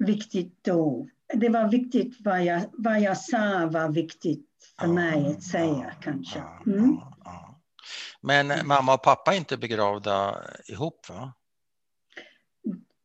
viktigt 0.00 0.64
då. 0.64 1.08
Det 1.34 1.48
var 1.48 1.68
viktigt 1.68 2.16
vad 2.20 2.44
jag, 2.44 2.62
vad 2.72 3.00
jag 3.00 3.18
sa 3.18 3.66
var 3.66 3.88
viktigt 3.88 4.46
för 4.80 4.86
mig 4.86 5.26
att 5.26 5.42
säga 5.42 5.92
kanske. 6.00 6.42
Mm. 6.66 6.98
Men 8.20 8.50
mm. 8.50 8.68
mamma 8.68 8.94
och 8.94 9.02
pappa 9.02 9.32
är 9.32 9.36
inte 9.36 9.56
begravda 9.56 10.36
ihop 10.68 11.08
va? 11.08 11.32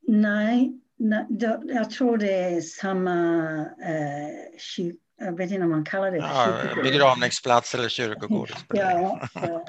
Nej, 0.07 0.81
nej 0.97 1.25
jag 1.67 1.89
tror 1.89 2.17
det 2.17 2.33
är 2.33 2.61
samma 2.61 3.25
eh, 3.59 4.57
kyr, 4.57 4.95
jag 5.19 5.37
vet 5.37 5.51
inte 5.51 5.63
om 5.63 5.69
man 5.69 5.85
kallar 5.85 6.11
det 6.11 6.17
ja, 6.17 6.53
Begravningsplats 6.83 7.75
eller 7.75 7.89
kyrkogård. 7.89 8.49
ja, 8.67 9.27
för, 9.33 9.63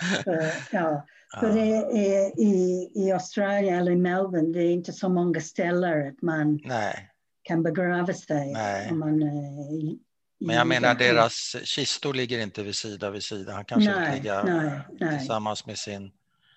ja. 0.73 1.07
för 1.41 1.49
ja. 1.49 1.53
det 1.53 1.77
är 2.07 2.41
i, 2.41 2.91
i 2.95 3.13
Australien 3.13 3.79
eller 3.79 3.93
i 3.93 3.97
Melbourne, 3.97 4.53
det 4.53 4.63
är 4.63 4.73
inte 4.73 4.93
så 4.93 5.09
många 5.09 5.41
ställen 5.41 6.09
att 6.09 6.23
man 6.23 6.61
Nej. 6.65 7.12
Kan 7.43 7.63
begrava 7.63 8.15
sig. 8.15 8.53
Nej. 8.53 8.91
Om 8.91 8.99
man, 8.99 9.23
eh, 9.23 9.99
men 10.39 10.57
jag 10.57 10.67
menar 10.67 10.95
deras 10.95 11.57
kistor 11.65 12.15
ligger 12.15 12.41
inte 12.41 12.63
vid 12.63 12.77
sida 12.77 13.11
vid 13.11 13.23
sida. 13.23 13.53
Han 13.53 13.65
kanske 13.65 13.91
nej, 13.91 14.17
ligga 14.17 14.43
nej, 14.45 14.81
nej. 15.01 15.19
tillsammans 15.19 15.67
med 15.67 15.79
sin 15.79 16.13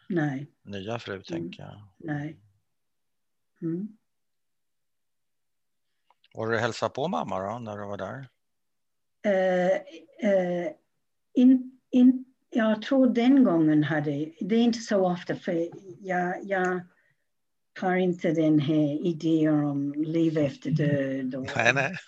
nej. 0.10 0.48
nya 0.64 1.00
fru, 1.00 1.14
mm. 1.14 1.24
tänker 1.24 1.64
jag. 1.64 1.82
Nej. 1.98 2.38
Mm. 3.62 3.88
Var 6.34 6.48
du 6.48 6.58
hälsa 6.58 6.90
på 6.90 7.08
mamma 7.08 7.40
då, 7.40 7.60
när 7.60 7.78
du 7.78 7.86
var 7.86 7.98
där? 7.98 8.28
Uh, 9.28 9.72
uh, 10.32 10.72
in, 11.34 11.80
in, 11.92 12.26
jag 12.50 12.82
tror 12.82 13.08
den 13.08 13.44
gången 13.44 13.84
hade, 13.84 14.32
det 14.40 14.56
är 14.56 14.60
inte 14.60 14.80
så 14.80 15.12
ofta 15.12 15.36
för 15.36 15.70
jag, 16.00 16.44
jag 16.44 16.82
har 17.80 17.96
inte 17.96 18.32
den 18.32 18.60
här 18.60 19.06
idén 19.06 19.64
om 19.66 19.94
liv 19.94 20.38
efter 20.38 20.72
död. 20.72 21.36
Och... 21.36 21.48
Nej, 21.56 21.74
nej. 21.74 21.96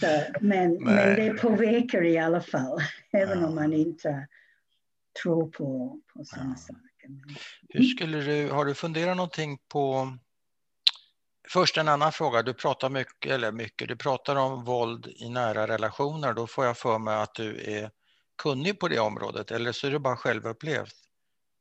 så, 0.00 0.06
men, 0.40 0.70
nej. 0.70 0.78
men 0.80 1.14
det 1.14 1.34
påverkar 1.40 2.04
i 2.04 2.18
alla 2.18 2.40
fall, 2.40 2.78
även 3.12 3.40
ja. 3.40 3.46
om 3.46 3.54
man 3.54 3.72
inte 3.72 4.26
tror 5.22 5.50
på, 5.50 6.00
på 6.12 6.24
sådana 6.24 6.50
ja. 6.50 6.56
saker. 6.56 6.78
Hur 7.68 7.84
skulle 7.84 8.20
du, 8.20 8.50
har 8.50 8.64
du 8.64 8.74
funderat 8.74 9.16
någonting 9.16 9.58
på 9.68 10.12
Först 11.50 11.76
en 11.76 11.88
annan 11.88 12.12
fråga. 12.12 12.42
Du 12.42 12.54
pratar 12.54 12.90
mycket, 12.90 13.32
eller 13.32 13.52
mycket, 13.52 13.88
du 13.88 13.96
pratar 13.96 14.36
om 14.36 14.64
våld 14.64 15.06
i 15.06 15.28
nära 15.28 15.68
relationer. 15.68 16.32
Då 16.32 16.46
får 16.46 16.64
jag 16.64 16.78
för 16.78 16.98
mig 16.98 17.16
att 17.16 17.34
du 17.34 17.72
är 17.72 17.90
kunnig 18.42 18.80
på 18.80 18.88
det 18.88 18.98
området 18.98 19.50
eller 19.50 19.72
så 19.72 19.86
är 19.86 19.90
det 19.90 19.98
bara 19.98 20.16
självupplevt. 20.16 20.94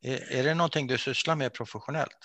Är, 0.02 0.32
är 0.32 0.44
det 0.44 0.54
någonting 0.54 0.88
du 0.88 0.98
sysslar 0.98 1.36
med 1.36 1.54
professionellt? 1.54 2.18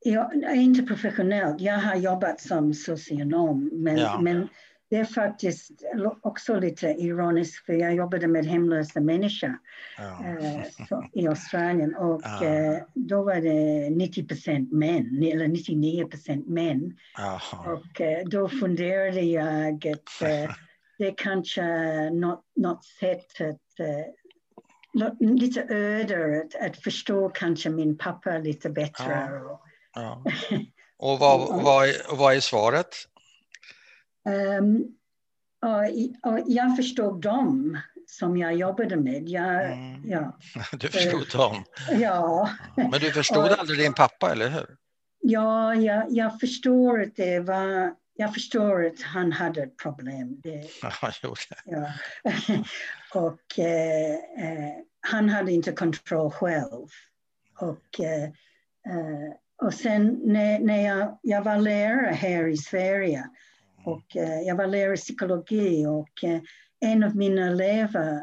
Jag 0.00 0.42
är 0.42 0.54
inte 0.54 0.82
professionell. 0.82 1.54
Jag 1.58 1.78
har 1.78 1.96
jobbat 1.96 2.40
som 2.40 2.74
socionom, 2.74 3.70
men, 3.72 3.96
ja. 3.96 4.20
men 4.20 4.48
det 4.90 4.96
är 4.96 5.04
faktiskt 5.04 5.70
också 6.20 6.60
lite 6.60 6.86
ironiskt 6.88 7.66
för 7.66 7.72
jag 7.72 7.94
jobbade 7.94 8.26
med 8.26 8.46
hemlösa 8.46 9.00
människor 9.00 9.58
ja. 9.98 10.24
eh, 10.24 10.64
i 11.22 11.28
Australien 11.28 11.94
och 11.94 12.20
ja. 12.24 12.44
eh, 12.44 12.82
då 12.94 13.22
var 13.22 13.34
det 13.34 13.90
90 13.90 14.26
procent 14.26 14.72
män, 14.72 15.22
eller 15.22 15.48
99 15.48 16.04
procent 16.04 16.48
män. 16.48 16.96
Och 17.66 18.00
eh, 18.00 18.24
då 18.28 18.48
funderade 18.48 19.20
jag 19.20 19.86
att 19.88 20.20
det 20.98 21.06
är 21.06 21.14
kanske 21.16 21.62
något, 22.10 22.44
något 22.56 22.84
sätt 22.84 23.40
att 23.40 23.86
lite 25.20 25.62
öder 25.62 26.40
att, 26.40 26.54
att 26.70 26.76
förstå 26.76 27.28
kanske 27.28 27.70
min 27.70 27.98
pappa 27.98 28.38
lite 28.38 28.70
bättre. 28.70 29.28
Ja. 29.30 29.64
Ja. 30.02 30.22
Och 31.00 31.18
vad, 31.18 31.62
vad, 31.62 31.88
är, 31.88 32.16
vad 32.16 32.36
är 32.36 32.40
svaret? 32.40 32.94
Um, 34.60 34.84
och, 35.62 36.32
och 36.32 36.40
jag 36.46 36.76
förstod 36.76 37.20
dem 37.20 37.78
som 38.06 38.36
jag 38.36 38.54
jobbade 38.54 38.96
med. 38.96 39.28
Jag, 39.28 39.72
mm. 39.72 40.10
ja. 40.10 40.38
Du 40.72 40.88
förstod 40.88 41.20
uh, 41.20 41.40
dem? 41.40 41.64
Ja. 41.92 42.50
Men 42.76 42.90
du 42.90 43.12
förstod 43.12 43.44
och, 43.44 43.58
aldrig 43.58 43.78
din 43.78 43.94
pappa, 43.94 44.32
eller 44.32 44.48
hur? 44.48 44.76
Ja, 45.20 45.74
jag, 45.74 46.06
jag 46.10 46.40
förstår 46.40 47.02
att 47.02 47.16
det 47.16 47.40
var 47.40 47.94
jag 48.20 48.34
förstår 48.34 48.86
att 48.86 49.02
han 49.02 49.32
hade 49.32 49.62
ett 49.62 49.76
problem. 49.76 50.40
Det, 50.42 50.68
ja. 51.64 51.92
och 53.14 53.58
eh, 53.58 54.14
eh, 54.14 54.74
han 55.00 55.28
hade 55.28 55.52
inte 55.52 55.72
kontroll 55.72 56.30
själv. 56.30 56.88
Och, 57.60 58.00
eh, 58.00 58.24
eh, 58.94 59.32
och 59.62 59.74
sen 59.74 60.20
när, 60.24 60.58
när 60.58 60.86
jag, 60.86 61.18
jag 61.22 61.42
var 61.42 61.58
lärare 61.58 62.12
här 62.12 62.46
i 62.46 62.56
Sverige 62.56 63.28
och 63.84 64.16
eh, 64.16 64.40
jag 64.40 64.56
var 64.56 64.66
lärare 64.66 64.94
i 64.94 64.96
psykologi 64.96 65.86
och 65.86 66.24
eh, 66.24 66.40
en 66.80 67.04
av 67.04 67.16
mina 67.16 67.46
elever 67.46 68.22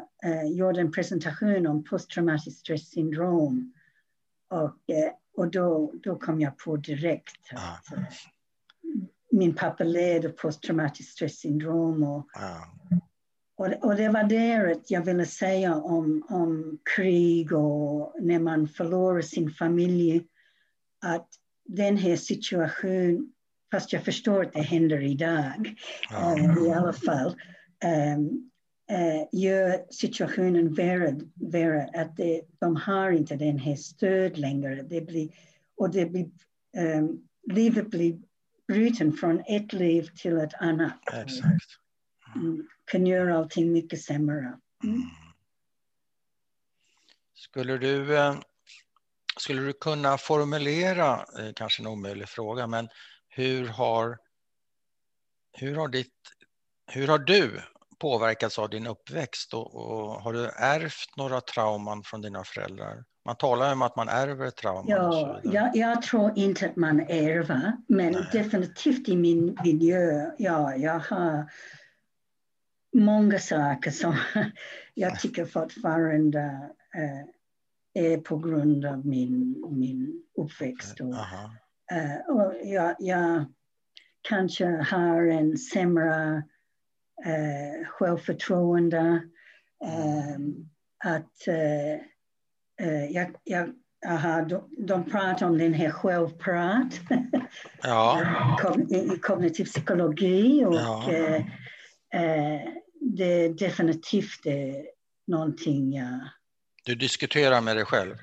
gjorde 0.54 0.80
en 0.80 0.92
presentation 0.92 1.66
om 1.66 1.84
posttraumatiskt 1.84 2.60
stresssyndrom. 2.60 3.72
Och, 4.50 4.76
och 5.36 5.50
då, 5.50 5.92
då 6.02 6.18
kom 6.18 6.40
jag 6.40 6.58
på 6.58 6.76
direkt 6.76 7.52
att 7.52 7.98
min 9.32 9.54
pappa 9.54 9.84
led 9.84 10.26
av 10.26 10.30
posttraumatiskt 10.30 11.12
stresssyndrom. 11.12 12.02
Och, 12.02 12.26
wow. 12.34 13.00
och, 13.56 13.84
och, 13.84 13.96
det 13.96 14.08
var 14.08 14.24
det 14.24 14.80
jag 14.88 15.04
ville 15.04 15.26
säga 15.26 15.76
om, 15.76 16.26
om 16.28 16.78
krig 16.96 17.52
och 17.52 18.16
när 18.20 18.38
man 18.38 18.68
förlorar 18.68 19.22
sin 19.22 19.50
familj. 19.50 20.26
Att 21.02 21.28
den 21.64 21.96
här 21.96 22.16
situationen, 22.16 23.32
fast 23.70 23.92
jag 23.92 24.04
förstår 24.04 24.42
att 24.42 24.52
det 24.52 24.62
händer 24.62 25.02
idag 25.02 25.74
wow. 26.10 26.38
äh, 26.38 26.66
i 26.66 26.72
alla 26.72 26.92
fall, 26.92 27.36
äh, 28.90 29.24
gör 29.32 29.92
situationen 29.92 30.74
värre, 30.74 31.20
värre 31.34 31.90
att 31.94 32.16
det, 32.16 32.42
de 32.58 32.76
har 32.76 33.10
inte 33.10 33.36
den 33.36 33.58
här 33.58 33.76
stöd 33.76 34.38
längre. 34.38 34.82
Det 34.82 35.00
blir, 35.00 35.30
och 35.76 35.90
det 35.90 36.06
blir, 36.06 36.30
um, 36.76 37.28
livet 37.52 37.90
blir 37.90 38.18
bruten 38.68 39.12
från 39.12 39.42
ett 39.46 39.72
liv 39.72 40.08
till 40.16 40.36
ett 40.36 40.54
annat. 40.54 40.98
Exakt. 41.12 41.66
Mm. 42.34 42.66
Kan 42.84 43.06
göra 43.06 43.38
allting 43.38 43.72
mycket 43.72 44.00
sämre. 44.02 44.38
Mm. 44.38 44.58
mm. 44.84 45.02
Skulle 47.34 47.78
du, 47.78 48.16
eh, 48.16 48.38
skulle 49.36 49.62
du 49.62 49.72
kunna 49.72 50.18
formulera, 50.18 51.26
eh, 51.38 51.52
kanske 51.54 51.82
en 51.82 51.86
omöjlig 51.86 52.28
fråga, 52.28 52.66
men 52.66 52.88
hur 53.28 53.68
har, 53.68 54.18
hur 55.52 55.76
har, 55.76 55.88
ditt, 55.88 56.14
hur 56.92 57.08
har 57.08 57.18
du 57.18 57.60
påverkats 57.98 58.58
av 58.58 58.70
din 58.70 58.86
uppväxt 58.86 59.54
och, 59.54 59.74
och 59.74 60.22
har 60.22 60.32
du 60.32 60.46
ärvt 60.46 61.16
några 61.16 61.40
trauman 61.40 62.02
från 62.02 62.20
dina 62.20 62.44
föräldrar? 62.44 63.04
Man 63.24 63.36
talar 63.36 63.72
om 63.72 63.82
att 63.82 63.96
man 63.96 64.08
ärver 64.08 64.50
trauma. 64.50 64.84
Ja, 64.90 65.40
jag, 65.44 65.76
jag 65.76 66.02
tror 66.02 66.32
inte 66.36 66.66
att 66.66 66.76
man 66.76 67.00
ärver, 67.00 67.72
men 67.88 68.12
Nej. 68.12 68.28
definitivt 68.32 69.08
i 69.08 69.16
min 69.16 69.58
miljö. 69.64 70.30
Ja, 70.38 70.76
jag 70.76 70.98
har 70.98 71.50
många 72.94 73.38
saker 73.38 73.90
som 73.90 74.16
jag 74.94 75.20
tycker 75.20 75.44
fortfarande 75.44 76.70
äh, 76.94 77.35
är 77.96 78.18
på 78.18 78.36
grund 78.38 78.84
av 78.84 79.06
min, 79.06 79.64
min 79.70 80.22
uppväxt. 80.38 81.00
Och, 81.00 81.14
äh, 81.96 82.36
och 82.36 82.54
jag, 82.64 82.96
jag 82.98 83.44
kanske 84.28 84.66
har 84.66 85.26
en 85.26 85.58
sämre 85.58 86.42
äh, 87.26 87.86
självförtroende. 87.88 89.22
Äh, 89.84 90.38
att 91.04 91.48
uh, 92.82 93.04
jag, 93.10 93.36
jag, 93.44 93.68
aha, 94.06 94.42
de, 94.42 94.68
de 94.78 95.04
pratar 95.04 95.46
om 95.46 95.58
den 95.58 95.74
här 95.74 95.90
självprat 95.90 97.00
ja. 97.82 98.22
i 98.90 99.18
kognitiv 99.18 99.64
psykologi 99.64 100.64
och 100.64 100.74
ja. 100.74 101.38
uh, 102.14 102.60
det 103.00 103.44
är 103.44 103.48
definitivt 103.48 104.46
är 104.46 104.86
någonting 105.26 105.92
jag... 105.92 106.20
Du 106.86 106.94
diskuterar 106.94 107.60
med 107.60 107.76
dig 107.76 107.84
själv? 107.84 108.16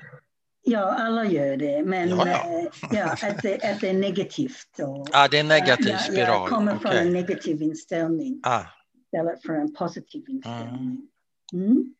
Ja, 0.62 0.94
alla 0.94 1.24
gör 1.24 1.56
det, 1.56 1.84
men 1.84 2.08
ja, 2.08 2.28
ja. 2.28 2.70
ja 2.90 3.12
att, 3.12 3.42
det, 3.42 3.54
att 3.54 3.80
det 3.80 3.88
är 3.88 3.94
negativt. 3.94 4.78
Och, 4.78 5.08
ah, 5.12 5.28
det 5.28 5.36
är 5.36 5.40
en 5.40 5.48
negativ 5.48 5.96
spiral? 5.96 6.28
Jag, 6.28 6.42
jag 6.42 6.48
kommer 6.48 6.76
okay. 6.76 6.92
från 6.92 7.06
en 7.06 7.12
negativ 7.12 7.62
inställning 7.62 8.40
ah. 8.42 8.62
istället 9.04 9.42
för 9.42 9.52
en 9.52 9.74
positiv 9.74 10.28
inställning. 10.28 11.08
Mm. 11.52 11.66
Mm. 11.66 11.94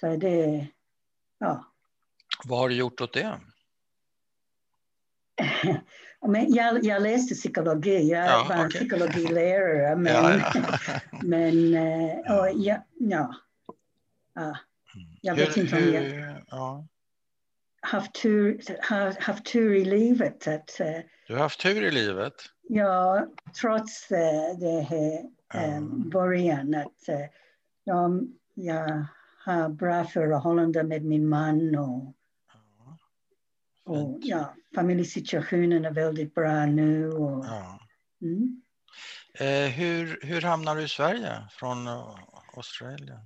Så 0.00 0.16
det, 0.16 0.66
Ja. 1.38 1.64
Vad 2.44 2.58
har 2.58 2.68
du 2.68 2.74
gjort 2.74 3.00
åt 3.00 3.12
det? 3.12 3.40
men 6.26 6.54
jag, 6.54 6.84
jag 6.84 7.02
läste 7.02 7.34
psykologi, 7.34 8.10
jag 8.10 8.26
ja, 8.26 8.46
var 8.48 8.66
okay. 8.66 8.68
psykologilärare. 8.68 9.96
Men, 10.02 10.42
men 11.22 11.74
uh, 11.74 12.38
och 12.38 12.50
ja, 12.54 12.84
ja. 12.94 13.34
Jag 15.28 15.34
vet 15.34 15.56
hur, 15.56 15.62
inte 15.62 15.76
om 15.76 15.94
jag 15.94 16.00
hur, 16.00 16.44
ja. 16.50 16.86
haft, 17.80 18.14
tur, 18.14 18.60
haft 19.20 19.44
tur 19.44 19.74
i 19.74 19.84
livet. 19.84 20.48
Att, 20.48 20.80
uh, 20.80 20.86
du 21.26 21.34
har 21.34 21.40
haft 21.40 21.60
tur 21.60 21.82
i 21.82 21.90
livet? 21.90 22.34
Ja, 22.68 23.26
trots 23.60 24.12
uh, 24.12 24.58
det 24.60 24.80
här 24.80 25.22
um, 25.76 26.10
början. 26.10 26.74
Att, 26.74 27.08
de, 27.86 28.34
jag 28.54 29.06
har 29.44 29.68
bra 29.68 30.04
förhållande 30.04 30.82
med 30.82 31.04
min 31.04 31.28
man 31.28 31.76
och, 31.76 32.14
och 33.84 34.18
ja, 34.22 34.54
familjesituationen 34.74 35.84
är 35.84 35.90
väldigt 35.90 36.34
bra 36.34 36.66
nu. 36.66 37.12
Och, 37.12 37.44
ja. 37.46 37.80
mm. 38.22 38.62
eh, 39.34 39.70
hur, 39.70 40.18
hur 40.22 40.40
hamnar 40.40 40.76
du 40.76 40.82
i 40.82 40.88
Sverige 40.88 41.32
från 41.50 41.88
Australien? 42.56 43.20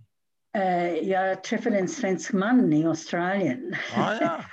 Eh, 0.54 0.88
jag 0.88 1.44
träffade 1.44 1.78
en 1.78 1.88
svensk 1.88 2.32
man 2.32 2.72
i 2.72 2.86
Australien. 2.86 3.76
Ah, 3.96 4.14
ja. 4.14 4.44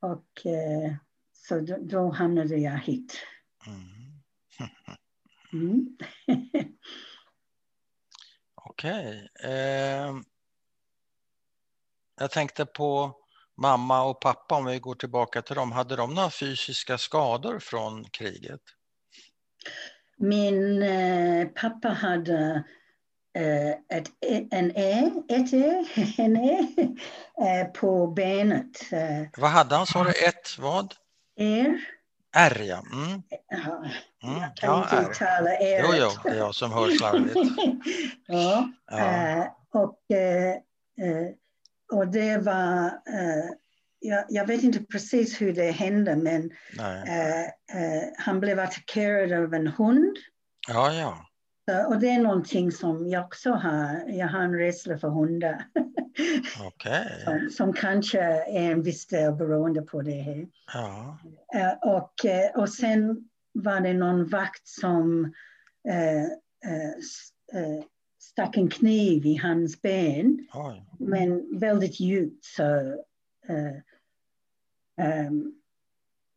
och 0.00 0.46
eh, 0.46 0.94
så 1.32 1.60
då, 1.60 1.76
då, 1.80 2.10
hamnade 2.10 2.56
jag 2.56 2.78
hit. 2.78 3.26
Mm. 3.66 3.88
mm. 5.52 5.96
Okej. 8.54 9.28
Okay. 9.34 9.52
Eh, 9.52 10.14
jag 12.20 12.30
tänkte 12.30 12.66
på 12.66 13.16
mamma 13.56 14.04
och 14.04 14.20
pappa, 14.20 14.54
om 14.54 14.64
vi 14.64 14.78
går 14.78 14.94
tillbaka 14.94 15.42
till 15.42 15.56
dem. 15.56 15.72
Hade 15.72 15.96
de 15.96 16.14
några 16.14 16.30
fysiska 16.30 16.98
skador 16.98 17.58
från 17.58 18.04
kriget? 18.04 18.60
Min 20.16 20.82
eh, 20.82 21.48
pappa 21.48 21.88
hade 21.88 22.64
ett, 23.92 24.10
en 24.50 24.76
E, 24.76 25.10
ett 25.28 25.52
E, 25.52 25.84
en 26.18 26.36
E 26.36 26.66
eh, 27.40 27.72
på 27.72 28.06
benet. 28.06 28.92
Eh. 28.92 29.28
Vad 29.36 29.50
hade 29.50 29.76
han, 29.76 29.86
sa 29.86 30.04
du? 30.04 30.10
Ett 30.10 30.58
vad? 30.58 30.94
R. 31.40 31.80
R, 32.36 32.62
ja. 32.64 32.82
Mm. 32.92 33.22
Mm. 34.22 34.40
Jag 34.40 34.56
kan 34.56 34.70
ja, 34.70 34.82
inte 34.82 35.10
uttala 35.10 35.50
R. 35.50 35.84
Jo, 35.84 35.94
jo, 35.96 36.10
det 36.24 36.30
är 36.30 36.38
jag 36.38 36.54
som 36.54 36.72
hör 36.72 36.90
slarvigt. 36.90 37.36
ja. 38.26 38.68
ja. 38.90 38.98
Eh, 38.98 39.46
och 39.72 40.16
eh, 40.16 40.56
och 41.92 42.08
det 42.08 42.38
var, 42.38 42.92
jag, 44.00 44.24
jag, 44.28 44.46
vet 44.46 44.62
inte 44.62 44.84
precis 44.84 45.40
hur 45.40 45.52
det 45.52 45.70
hände, 45.70 46.16
men 46.16 46.42
uh, 46.42 48.02
han 48.16 48.40
blev 48.40 48.60
attackerad 48.60 49.32
av 49.44 49.54
en 49.54 49.66
hund. 49.66 50.16
Ja, 50.68 50.92
ja. 50.92 51.27
Och 51.68 51.98
det 51.98 52.10
är 52.10 52.22
någonting 52.22 52.72
som 52.72 53.08
jag 53.08 53.24
också 53.24 53.50
har. 53.50 54.04
Jag 54.08 54.28
har 54.28 54.40
en 54.40 54.54
rädsla 54.54 54.98
för 54.98 55.08
hundar. 55.08 55.64
Okay. 56.66 57.04
som, 57.24 57.50
som, 57.50 57.72
kanske 57.72 58.20
är 58.20 58.72
en 58.72 58.82
viss 58.82 59.06
del 59.06 59.32
beroende 59.32 59.82
på 59.82 60.02
det 60.02 60.20
här. 60.20 60.48
Ja. 60.74 61.18
och, 61.82 62.12
och 62.60 62.68
sen 62.68 63.28
var 63.52 63.80
det 63.80 63.92
någon 63.92 64.28
vakt 64.28 64.68
som 64.68 65.32
stack 68.38 68.56
en 68.56 68.70
kniv 68.70 69.26
i 69.26 69.36
hans 69.36 69.82
ben, 69.82 70.46
Oj. 70.54 70.84
men 70.98 71.58
väldigt 71.58 72.00
djupt. 72.00 72.44
Så, 72.44 72.62
uh, 73.50 73.78
um, 75.26 75.54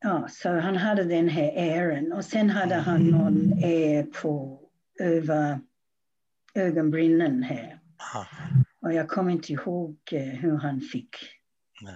ja, 0.03 0.27
så 0.29 0.49
han 0.49 0.75
hade 0.75 1.03
den 1.03 1.29
här 1.29 1.51
ären 1.55 2.13
och 2.13 2.25
sen 2.25 2.49
hade 2.49 2.75
han 2.75 3.07
någon 3.07 3.63
är 3.63 4.03
på 4.03 4.60
över 5.01 5.59
ögonbrynen 6.53 7.43
här. 7.43 7.79
Och 8.81 8.93
jag 8.93 9.09
kommer 9.09 9.31
inte 9.31 9.53
ihåg 9.53 9.97
hur 10.11 10.57
han 10.57 10.81
fick 10.81 11.15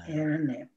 ärende. 0.08 0.68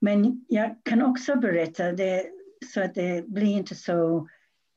Men 0.00 0.44
jag 0.48 0.76
kan 0.84 1.02
också 1.02 1.36
berätta 1.36 1.92
det 1.92 2.26
så 2.74 2.82
att 2.82 2.94
det 2.94 3.28
blir 3.28 3.56
inte 3.56 3.74
så 3.74 4.28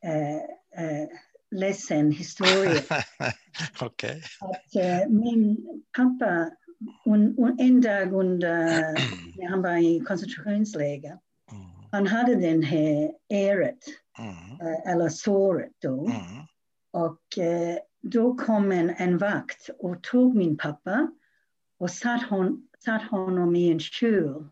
eh, 0.04 0.36
eh, 0.84 1.08
ledsen 1.50 2.12
historia. 2.12 2.82
okay. 3.82 4.22
Att 4.40 4.76
eh, 4.76 5.08
min 5.08 5.66
pappa 5.96 6.50
un, 7.06 7.38
un, 7.38 7.56
en 7.60 7.80
dag 7.80 8.12
under 8.12 8.64
när 9.38 9.48
han 9.48 9.62
var 9.62 9.76
i 9.76 10.00
koncentrationsläger. 10.00 11.18
Han 11.94 12.06
hade 12.06 12.34
den 12.34 12.62
här 12.62 13.12
äret, 13.28 13.78
mm. 14.18 14.60
Eh, 14.60 14.92
eller 14.92 15.08
såret 15.08 15.72
då. 15.82 16.06
Mm. 16.06 16.16
Och 16.90 17.38
eh, 17.38 17.78
då 18.02 18.34
kom 18.34 18.72
en, 18.72 18.90
en 18.90 19.18
vakt 19.18 19.70
och 19.78 20.02
tog 20.02 20.34
min 20.34 20.56
pappa 20.56 21.12
och 21.78 21.90
satt, 21.90 22.22
hon, 22.30 22.68
satt 22.84 23.02
honom 23.02 23.56
i 23.56 23.72
en 23.72 23.80
kjol. 23.80 24.48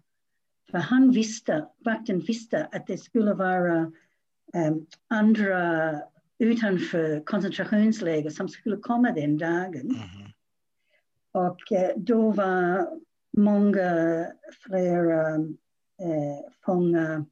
För 0.70 0.78
han 0.78 1.10
visste, 1.10 1.66
vakten 1.84 2.20
visste 2.20 2.68
att 2.72 2.86
det 2.86 2.98
skulle 2.98 3.34
vara 3.34 3.92
um, 4.54 4.86
andra 5.08 5.94
utanför 6.38 7.24
koncentrationsläger 7.24 8.30
som 8.30 8.48
skulle 8.48 8.76
komma 8.76 9.12
den 9.12 9.38
dagen. 9.38 9.90
Mm. 9.90 10.32
Och 11.32 11.72
eh, 11.72 11.90
då 11.96 12.30
var 12.30 12.88
många 13.36 14.26
fler 14.66 15.10
eh, 16.02 16.50
fångar 16.64 17.24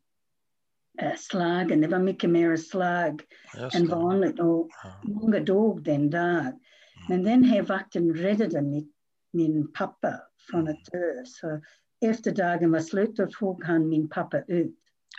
slagen. 1.18 1.80
Det 1.80 1.88
var 1.88 1.98
mycket 1.98 2.30
mer 2.30 2.56
slag 2.56 3.22
än 3.74 3.88
vanligt 3.88 4.40
och 4.40 4.68
ja. 4.82 5.00
många 5.02 5.40
dog 5.40 5.82
den 5.82 6.10
dagen. 6.10 6.46
Mm. 6.46 6.60
Men 7.08 7.22
den 7.24 7.44
här 7.44 7.62
vakten 7.62 8.14
räddade 8.14 8.62
mitt, 8.62 8.94
min 9.32 9.72
pappa 9.72 10.20
från 10.50 10.68
att 10.68 10.84
dö. 10.92 11.24
Så 11.26 11.60
efter 12.00 12.30
dagen 12.34 12.70
var 12.70 12.80
slut 12.80 13.16
då 13.16 13.26
tog 13.26 13.64
han 13.64 13.88
min 13.88 14.08
pappa 14.08 14.40
ut. 14.40 14.76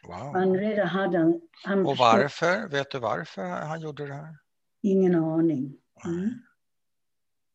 Wow. 0.08 0.34
Han 0.34 0.58
redan 0.58 0.88
hade, 0.88 1.40
han 1.64 1.86
och 1.86 1.98
varför? 1.98 2.70
Vet 2.70 2.92
du 2.92 3.00
varför 3.00 3.42
han 3.42 3.82
gjorde 3.82 4.08
det 4.08 4.14
här? 4.14 4.38
Ingen 4.84 5.16
aning. 5.16 5.78
Mm. 6.06 6.30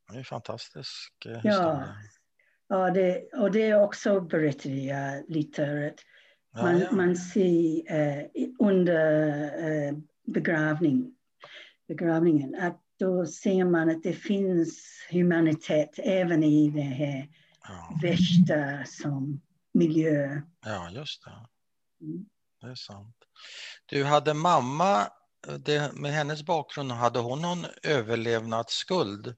Det 0.08 0.14
är 0.14 0.18
en 0.18 0.24
fantastisk 0.24 1.12
eh, 1.26 1.32
historia. 1.32 1.94
Ja, 2.68 2.86
ja 2.86 2.90
det, 2.90 3.28
och 3.32 3.50
det 3.50 3.62
är 3.62 3.82
också 3.82 4.20
berättade 4.20 4.74
jag 4.74 5.24
lite. 5.28 5.92
Att 5.92 6.00
man, 6.62 6.80
ja, 6.80 6.92
man 6.92 7.16
ser 7.16 7.92
eh, 7.92 8.24
under 8.58 9.42
eh, 9.68 9.94
begravning, 10.26 11.14
begravningen 11.88 12.54
att 12.54 12.82
då 12.98 13.26
ser 13.26 13.64
man 13.64 13.90
att 13.90 14.02
det 14.02 14.12
finns 14.12 15.06
humanitet 15.10 15.98
även 15.98 16.44
i 16.44 16.70
det 16.70 16.80
här 16.80 17.28
ja. 17.62 17.98
värsta 18.02 18.84
som 18.84 19.40
miljö. 19.72 20.40
Ja, 20.64 20.90
just 20.90 21.24
det. 21.24 21.30
Mm. 22.04 22.26
Det 22.60 22.66
är 22.66 22.74
sant. 22.74 23.16
Du 23.86 24.04
hade 24.04 24.34
mamma, 24.34 25.06
det, 25.58 25.92
med 25.94 26.12
hennes 26.12 26.42
bakgrund, 26.42 26.92
hade 26.92 27.18
hon 27.18 27.42
någon 27.42 27.66
överlevnadsskuld 27.82 29.34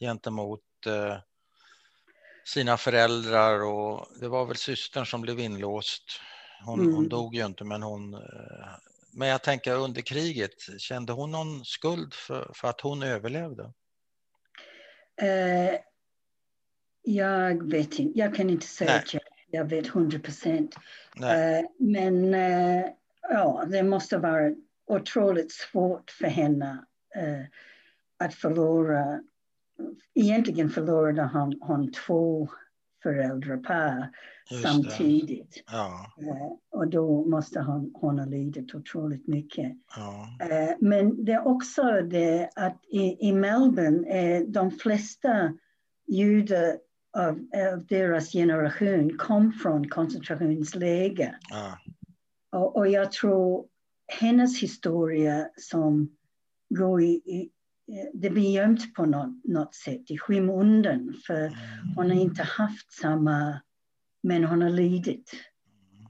gentemot 0.00 0.60
eh, 0.86 1.18
sina 2.44 2.76
föräldrar 2.76 3.64
och 3.64 4.08
det 4.20 4.28
var 4.28 4.46
väl 4.46 4.56
systern 4.56 5.06
som 5.06 5.20
blev 5.20 5.40
inlåst. 5.40 6.20
Hon, 6.64 6.80
mm. 6.80 6.94
hon 6.94 7.08
dog 7.08 7.34
ju 7.34 7.46
inte 7.46 7.64
men 7.64 7.82
hon 7.82 8.14
eh, 8.14 8.20
men 9.18 9.28
jag 9.28 9.42
tänker 9.42 9.74
under 9.74 10.02
kriget, 10.02 10.52
kände 10.78 11.12
hon 11.12 11.30
någon 11.30 11.64
skuld 11.64 12.14
för, 12.14 12.50
för 12.54 12.68
att 12.68 12.80
hon 12.80 13.02
överlevde? 13.02 13.62
Uh, 15.22 15.78
jag 17.02 17.70
vet 17.70 17.98
inte, 17.98 18.18
jag 18.18 18.34
kan 18.34 18.50
inte 18.50 18.66
säga 18.66 18.94
att 18.94 19.14
jag, 19.14 19.22
jag 19.50 19.64
vet 19.64 19.86
hundra 19.86 20.18
procent. 20.18 20.76
Uh, 21.16 21.68
men 21.78 22.34
uh, 22.34 22.84
ja, 23.22 23.64
det 23.68 23.82
måste 23.82 24.18
vara 24.18 24.54
otroligt 24.86 25.52
svårt 25.52 26.10
för 26.10 26.26
henne 26.26 26.84
att 28.18 28.34
förlora 28.34 29.20
egentligen 30.14 30.70
förlorade 30.70 31.22
han, 31.22 31.58
han 31.60 31.92
två 31.92 32.48
föräldrapar 33.02 34.10
samtidigt. 34.62 35.62
Ja. 35.72 36.12
Uh, 36.22 36.80
och 36.80 36.88
då 36.88 37.24
måste 37.24 37.60
han, 37.60 37.90
hon 37.94 38.18
ha 38.18 38.26
lidit 38.26 38.74
otroligt 38.74 39.26
mycket. 39.26 39.72
Ja. 39.96 40.28
Uh, 40.42 40.76
men 40.80 41.24
det 41.24 41.32
är 41.32 41.46
också 41.46 41.82
det 42.10 42.50
att 42.56 42.84
i, 42.88 43.28
i 43.28 43.32
Melbourne 43.32 44.08
är 44.08 44.46
de 44.46 44.70
flesta 44.70 45.52
judar 46.06 46.78
av, 47.18 47.48
av 47.72 47.86
deras 47.86 48.32
generation 48.32 49.18
kom 49.18 49.52
från 49.52 49.88
koncentrationsläger. 49.88 51.38
Ja. 51.50 51.78
Och, 52.52 52.76
och 52.76 52.88
jag 52.88 53.12
tror 53.12 53.66
hennes 54.20 54.62
historia 54.62 55.48
som 55.56 56.16
går 56.68 57.02
i, 57.02 57.06
i 57.06 57.50
Eh, 57.92 58.10
det 58.14 58.30
blir 58.30 58.50
gömt 58.50 58.94
på 58.94 59.06
något, 59.06 59.44
något 59.44 59.74
sätt 59.74 60.10
i 60.10 60.18
skymundan 60.18 61.14
för 61.26 61.40
mm. 61.40 61.52
hon 61.96 62.10
har 62.10 62.16
inte 62.16 62.42
haft 62.42 62.92
samma, 62.92 63.60
men 64.26 64.44
hon 64.44 64.62
har 64.62 64.70
lidit 64.70 65.30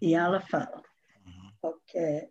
i 0.01 0.14
alla 0.14 0.41
fall. 0.41 0.62
Mm. 0.62 1.37
Och 1.61 1.97
eh, 1.97 2.23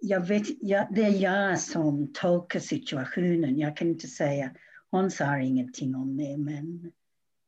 jag 0.00 0.26
vet, 0.26 0.46
jag, 0.60 0.86
det 0.90 1.04
är 1.04 1.10
jag 1.22 1.60
som 1.60 2.12
tolkar 2.12 2.60
situationen. 2.60 3.58
Jag 3.58 3.76
kan 3.76 3.88
inte 3.88 4.06
säga, 4.06 4.50
hon 4.90 5.10
sa 5.10 5.38
ingenting 5.38 5.94
om 5.94 6.16
det, 6.16 6.36
men 6.36 6.92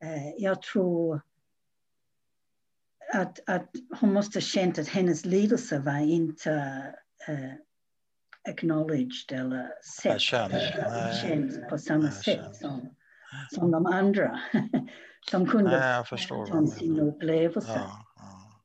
eh, 0.03 0.34
jag 0.39 0.62
tror 0.62 1.20
att, 3.14 3.41
att 3.47 3.70
hon 4.01 4.12
måste 4.12 4.36
ha 4.36 4.43
känt 4.43 4.78
att 4.78 4.89
hennes 4.89 5.24
lidelse 5.24 5.78
var 5.78 5.99
inte 5.99 6.53
eh, 7.28 7.53
acknowledged 8.49 9.39
eller 9.39 9.72
sett, 10.03 10.20
känt 11.22 11.68
på 11.68 11.78
samma 11.78 12.11
sätt 12.11 12.57
som, 12.57 12.95
som 13.51 13.70
de 13.70 13.86
andra. 13.86 14.41
som 15.31 15.47
kunde 15.47 15.79
Nej, 15.79 15.95
jag 15.97 16.09
förstår 16.09 16.66
sin 16.66 17.01
upplevelse. 17.01 17.73
Ja, 17.75 18.07
ja. 18.16 18.62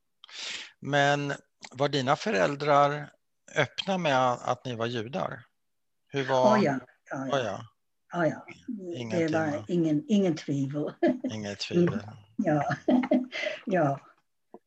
Men 0.79 1.33
var 1.71 1.89
dina 1.89 2.15
föräldrar 2.15 3.09
öppna 3.55 3.97
med 3.97 4.31
att 4.31 4.65
ni 4.65 4.75
var 4.75 4.85
judar? 4.85 5.45
Hur 6.07 6.23
var... 6.23 6.57
Oh 6.57 6.63
ja, 6.63 6.79
ja, 7.11 7.27
ja. 7.27 7.37
Oh 7.37 7.45
ja. 7.45 7.61
Oh 8.19 8.27
ja. 8.27 8.45
Det 9.11 9.33
var 9.33 9.65
ingen, 9.67 10.03
ingen 10.07 10.35
tvivel. 10.35 10.93
Inget 11.31 11.59
tvivel. 11.59 11.99
ja. 12.37 12.75
ja. 13.65 13.99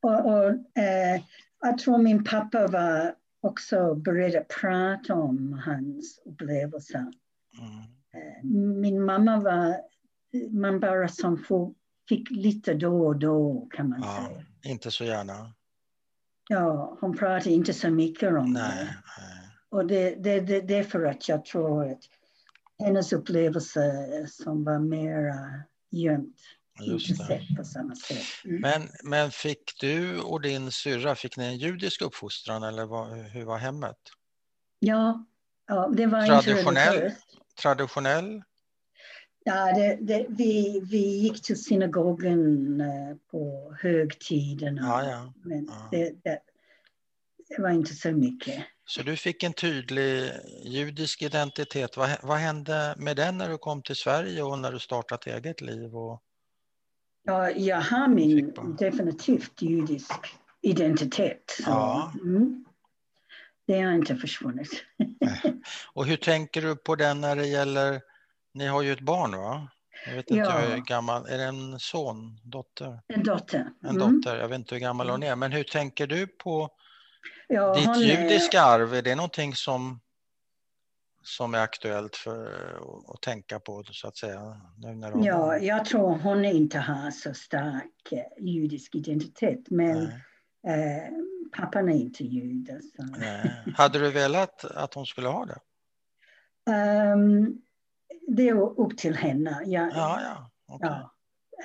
Och, 0.02 0.26
och 0.26 0.48
eh, 0.82 1.22
jag 1.60 1.78
tror 1.78 1.98
min 1.98 2.24
pappa 2.24 2.66
var 2.66 3.14
också 3.40 3.94
beredd 3.94 4.36
att 4.36 4.48
prata 4.48 5.14
om 5.14 5.62
hans 5.64 6.20
upplevelser. 6.24 7.12
Mm. 7.58 7.78
Eh, 8.14 8.44
min 8.80 9.04
mamma 9.04 9.40
var 9.40 9.76
man 10.50 10.80
bara 10.80 11.08
som 11.08 11.44
fick 12.08 12.30
lite 12.30 12.74
då 12.74 13.06
och 13.06 13.16
då 13.16 13.68
kan 13.70 13.88
man 13.88 14.02
ja, 14.02 14.26
säga. 14.26 14.44
Inte 14.72 14.90
så 14.90 15.04
gärna. 15.04 15.54
Ja, 16.48 16.98
hon 17.00 17.16
pratade 17.16 17.50
inte 17.50 17.72
så 17.74 17.90
mycket 17.90 18.28
om 18.28 18.52
nej, 18.52 18.76
det. 18.76 18.84
Nej. 18.84 19.50
Och 19.68 19.86
det, 19.86 20.14
det, 20.14 20.40
det, 20.40 20.60
det 20.60 20.78
är 20.78 20.84
för 20.84 21.04
att 21.04 21.28
jag 21.28 21.44
tror 21.44 21.90
att 21.92 22.02
hennes 22.78 23.12
upplevelse 23.12 24.06
som 24.28 24.64
var 24.64 24.78
mer 24.78 25.32
gömt. 25.90 26.36
Just 26.80 27.28
det. 27.28 27.42
på 27.56 27.64
samma 27.64 27.94
sätt. 27.94 28.44
Mm. 28.44 28.60
Men, 28.60 28.88
men 29.02 29.30
fick 29.30 29.80
du 29.80 30.20
och 30.20 30.40
din 30.40 30.72
syrra, 30.72 31.14
fick 31.14 31.36
ni 31.36 31.44
en 31.44 31.58
judisk 31.58 32.02
uppfostran 32.02 32.62
eller 32.62 32.86
var, 32.86 33.28
hur 33.28 33.44
var 33.44 33.58
hemmet? 33.58 33.96
Ja, 34.78 35.26
ja 35.66 35.92
det 35.96 36.06
var 36.06 36.26
traditionell, 36.26 37.12
Traditionell? 37.62 38.42
Ja, 39.48 39.72
det, 39.74 39.98
det, 40.00 40.26
vi, 40.28 40.80
vi 40.90 40.98
gick 40.98 41.42
till 41.42 41.62
synagogan 41.62 42.80
uh, 42.80 43.16
på 43.30 43.74
högtiderna. 43.80 44.80
Ja, 44.82 45.10
ja. 45.10 45.32
Men 45.44 45.64
ja. 45.64 45.88
Det, 45.90 46.24
det, 46.24 46.40
det, 47.48 47.62
var 47.62 47.70
inte 47.70 47.94
så 47.94 48.12
mycket. 48.12 48.64
Så 48.84 49.02
du 49.02 49.16
fick 49.16 49.42
en 49.42 49.52
tydlig 49.52 50.30
judisk 50.64 51.22
identitet. 51.22 51.96
Vad, 51.96 52.10
vad 52.22 52.38
hände 52.38 52.94
med 52.98 53.16
den 53.16 53.38
när 53.38 53.48
du 53.48 53.58
kom 53.58 53.82
till 53.82 53.96
Sverige 53.96 54.42
och 54.42 54.58
när 54.58 54.72
du 54.72 54.78
startade 54.78 55.30
eget 55.30 55.60
liv? 55.60 55.96
Och... 55.96 56.22
Ja, 57.24 57.50
jag 57.50 57.80
har 57.80 58.08
min 58.08 58.54
definitivt 58.78 59.62
judisk 59.62 60.12
identitet. 60.62 61.54
Så, 61.64 61.70
ja. 61.70 62.12
mm, 62.22 62.64
det 63.66 63.80
har 63.80 63.92
inte 63.92 64.16
försvunnit. 64.16 64.84
Och 65.92 66.06
hur 66.06 66.16
tänker 66.16 66.62
du 66.62 66.76
på 66.76 66.94
den 66.94 67.20
när 67.20 67.36
det 67.36 67.46
gäller, 67.46 68.00
ni 68.56 68.66
har 68.66 68.82
ju 68.82 68.92
ett 68.92 69.00
barn 69.00 69.30
va? 69.36 69.68
Jag 70.06 70.16
vet 70.16 70.30
inte 70.30 70.42
ja. 70.42 70.58
hur 70.58 70.80
gammal, 70.80 71.26
är 71.26 71.38
det 71.38 71.44
en 71.44 71.78
son, 71.78 72.40
dotter? 72.44 73.00
En 73.08 73.22
dotter. 73.22 73.70
En 73.82 73.96
mm. 73.96 74.20
dotter, 74.20 74.38
jag 74.38 74.48
vet 74.48 74.58
inte 74.58 74.74
hur 74.74 74.80
gammal 74.80 75.10
hon 75.10 75.22
är, 75.22 75.36
men 75.36 75.52
hur 75.52 75.64
tänker 75.64 76.06
du 76.06 76.26
på 76.26 76.70
ja, 77.48 77.74
ditt 77.74 78.08
judiska 78.08 78.58
är... 78.60 78.62
arv? 78.62 78.94
Är 78.94 79.02
det 79.02 79.14
någonting 79.14 79.54
som, 79.54 80.00
som 81.22 81.54
är 81.54 81.58
aktuellt 81.58 82.16
för 82.16 82.46
att 83.14 83.22
tänka 83.22 83.60
på 83.60 83.84
så 83.84 84.08
att 84.08 84.16
säga? 84.16 84.60
Nu 84.78 84.94
när 84.94 85.12
hon... 85.12 85.24
Ja, 85.24 85.58
jag 85.58 85.84
tror 85.84 86.18
hon 86.18 86.44
inte 86.44 86.78
har 86.78 87.10
så 87.10 87.34
stark 87.34 88.12
eh, 88.12 88.44
judisk 88.44 88.94
identitet 88.94 89.70
men 89.70 90.02
eh, 90.66 91.12
pappan 91.56 91.88
är 91.88 91.96
inte 91.96 92.24
jud. 92.24 92.70
Alltså. 92.70 93.02
Hade 93.74 93.98
du 93.98 94.10
velat 94.10 94.64
att 94.64 94.94
hon 94.94 95.06
skulle 95.06 95.28
ha 95.28 95.46
det? 95.46 95.58
Um, 97.12 97.62
det 98.26 98.48
är 98.48 98.80
upp 98.80 98.98
till 98.98 99.16
henne. 99.16 99.62
Jag, 99.66 99.90
ja, 99.92 100.20
ja. 100.22 100.50
Okay. 100.74 100.88
ja. 100.90 101.12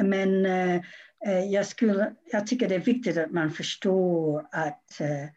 Men 0.04 0.46
uh, 0.46 0.82
jag, 1.52 1.68
skulle, 1.68 2.16
jag 2.32 2.48
tycker 2.48 2.70
det 2.70 2.76
är 2.76 2.80
viktigt 2.80 3.18
att 3.18 3.32
man 3.32 3.52
förstår 3.52 4.48
att 4.52 5.02
uh, 5.02 5.28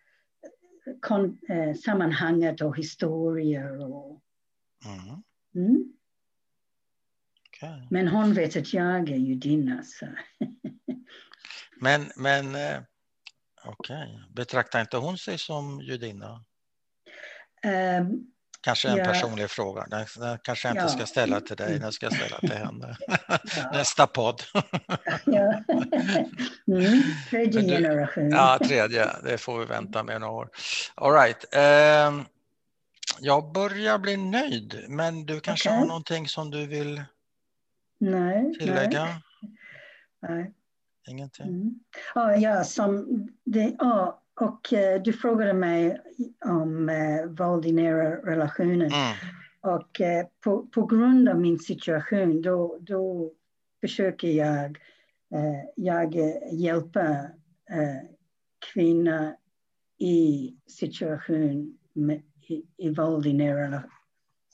kon, 1.00 1.38
uh, 1.50 1.74
sammanhanget 1.74 2.61
och 2.61 2.76
historier. 2.76 3.80
Och, 3.80 4.20
mm. 4.84 5.22
Mm. 5.55 5.92
Okay. 7.48 7.86
Men 7.90 8.09
hon 8.09 8.34
vet 8.34 8.57
att 8.57 8.74
jag 8.74 9.09
är 9.11 9.16
judinna. 9.16 9.82
Så. 9.82 10.07
men 11.80 12.11
men 12.16 12.46
okej, 13.64 14.02
okay. 14.02 14.34
betraktar 14.34 14.80
inte 14.80 14.96
hon 14.96 15.18
sig 15.18 15.38
som 15.38 15.80
judinna? 15.80 16.44
Um, 17.64 18.34
Kanske 18.64 18.88
en 18.88 18.96
ja. 18.96 19.04
personlig 19.04 19.50
fråga. 19.50 19.86
Den, 19.90 20.06
den 20.16 20.38
kanske 20.42 20.68
jag 20.68 20.72
inte 20.72 20.82
ja. 20.82 20.88
ska 20.88 21.06
ställa 21.06 21.40
till 21.40 21.56
dig, 21.56 21.78
den 21.78 21.92
ska 21.92 22.06
jag 22.06 22.12
ställa 22.12 22.38
till 22.38 22.52
henne. 22.52 22.96
Ja. 23.56 23.70
Nästa 23.72 24.06
podd. 24.06 24.42
ja. 25.24 25.62
Mm. 26.66 27.02
Tredje 27.30 27.62
generation. 27.62 28.30
Ja, 28.30 28.58
tredje. 28.64 29.10
Det 29.24 29.38
får 29.38 29.58
vi 29.58 29.64
vänta 29.64 30.02
med 30.02 30.20
några 30.20 30.32
år. 30.32 30.48
All 30.94 31.12
right. 31.12 31.54
Eh, 31.54 32.24
jag 33.20 33.52
börjar 33.52 33.98
bli 33.98 34.16
nöjd, 34.16 34.84
men 34.88 35.26
du 35.26 35.40
kanske 35.40 35.68
okay. 35.68 35.78
har 35.78 35.86
någonting 35.86 36.28
som 36.28 36.50
du 36.50 36.66
vill 36.66 37.02
nej, 37.98 38.54
tillägga? 38.58 39.04
Nej. 39.04 39.22
nej. 40.28 40.52
Ingenting? 41.08 41.46
Mm. 41.46 41.80
Oh, 42.14 42.42
ja, 42.42 42.64
som 42.64 43.06
det, 43.44 43.76
oh, 43.78 44.14
och 44.41 44.72
eh, 44.72 45.03
du 45.03 45.12
frågade 45.12 45.53
mig 45.53 46.01
om 46.45 46.89
eh, 46.89 47.26
våld 47.26 47.66
i 47.66 47.72
nära 47.72 48.16
relationer. 48.16 48.87
Mm. 48.87 49.16
Och 49.61 50.01
eh, 50.01 50.26
på, 50.41 50.66
på 50.66 50.87
grund 50.87 51.28
av 51.28 51.41
min 51.41 51.59
situation 51.59 52.43
då, 52.43 52.78
då 52.80 53.30
försöker 53.80 54.28
jag, 54.28 54.64
eh, 55.35 55.64
jag 55.76 56.16
eh, 56.16 56.35
hjälpa 56.53 57.16
kvinnor 58.72 59.35
i 59.99 60.55
situation 60.66 61.78
med, 61.93 62.22
i, 62.49 62.64
i 62.76 62.91
våld 62.91 63.26
i 63.26 63.32
nära 63.32 63.66
relation. 63.66 63.91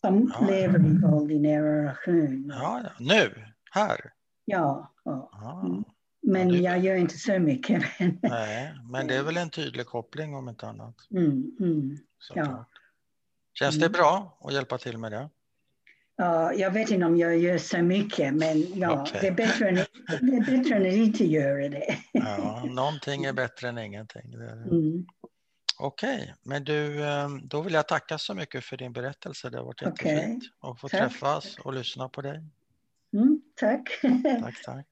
Som 0.01 0.33
ja. 0.41 0.47
lever 0.47 0.79
i 0.79 0.99
våld 0.99 1.31
i 1.31 1.39
nära 1.39 1.83
relation. 1.83 2.53
Ja, 2.55 2.81
ja. 2.85 2.91
Nu? 2.99 3.45
Här? 3.71 4.13
Ja. 4.45 4.93
ja. 5.05 5.63
Mm. 5.65 5.85
Men 6.31 6.63
jag 6.63 6.79
gör 6.79 6.95
inte 6.95 7.19
så 7.19 7.39
mycket. 7.39 7.83
Nej, 8.23 8.75
men 8.91 9.07
det 9.07 9.15
är 9.15 9.23
väl 9.23 9.37
en 9.37 9.51
tydlig 9.51 9.87
koppling 9.87 10.35
om 10.35 10.49
inte 10.49 10.67
annat. 10.67 10.95
Mm, 11.11 11.57
mm, 11.61 11.99
ja. 12.35 12.67
Känns 13.55 13.75
det 13.75 13.87
mm. 13.87 13.93
bra 13.93 14.39
att 14.41 14.53
hjälpa 14.53 14.79
till 14.79 14.99
med 14.99 15.13
det? 15.13 15.31
Ja, 16.17 16.53
jag 16.53 16.71
vet 16.71 16.91
inte 16.91 17.07
om 17.07 17.17
jag 17.17 17.39
gör 17.39 17.59
så 17.59 17.83
mycket, 17.83 18.35
men 18.35 18.79
ja, 18.79 19.03
okay. 19.03 19.21
det, 19.21 19.27
är 19.27 19.33
bättre 19.33 19.69
än, 19.69 19.75
det 19.75 20.37
är 20.37 20.59
bättre 20.59 20.75
än 20.75 20.87
att 20.87 20.93
inte 20.93 21.25
göra 21.25 21.69
det. 21.69 21.99
Ja, 22.13 22.65
någonting 22.65 23.25
är 23.25 23.33
bättre 23.33 23.69
än 23.69 23.79
ingenting. 23.79 24.35
Mm. 24.35 25.07
Okej, 25.79 26.23
okay, 26.23 26.35
men 26.43 26.65
du, 26.65 27.05
ehm, 27.05 27.49
då 27.49 27.61
vill 27.63 27.75
jag 27.75 27.89
tacka 27.89 28.19
så 28.19 28.35
mycket 28.35 28.65
för 28.65 28.77
din 28.77 28.93
berättelse. 28.93 29.51
Det 29.51 29.59
har 29.59 29.65
varit 29.65 29.83
jättefint 29.83 30.45
okay. 30.45 30.71
att 30.71 30.81
få 30.81 30.89
tack. 30.89 31.01
träffas 31.01 31.57
och 31.59 31.73
lyssna 31.73 32.09
på 32.09 32.23
dig. 32.23 32.45
Mm, 33.13 33.43
tack. 33.55 33.83
Tack, 34.43 34.63
tack. 34.65 34.87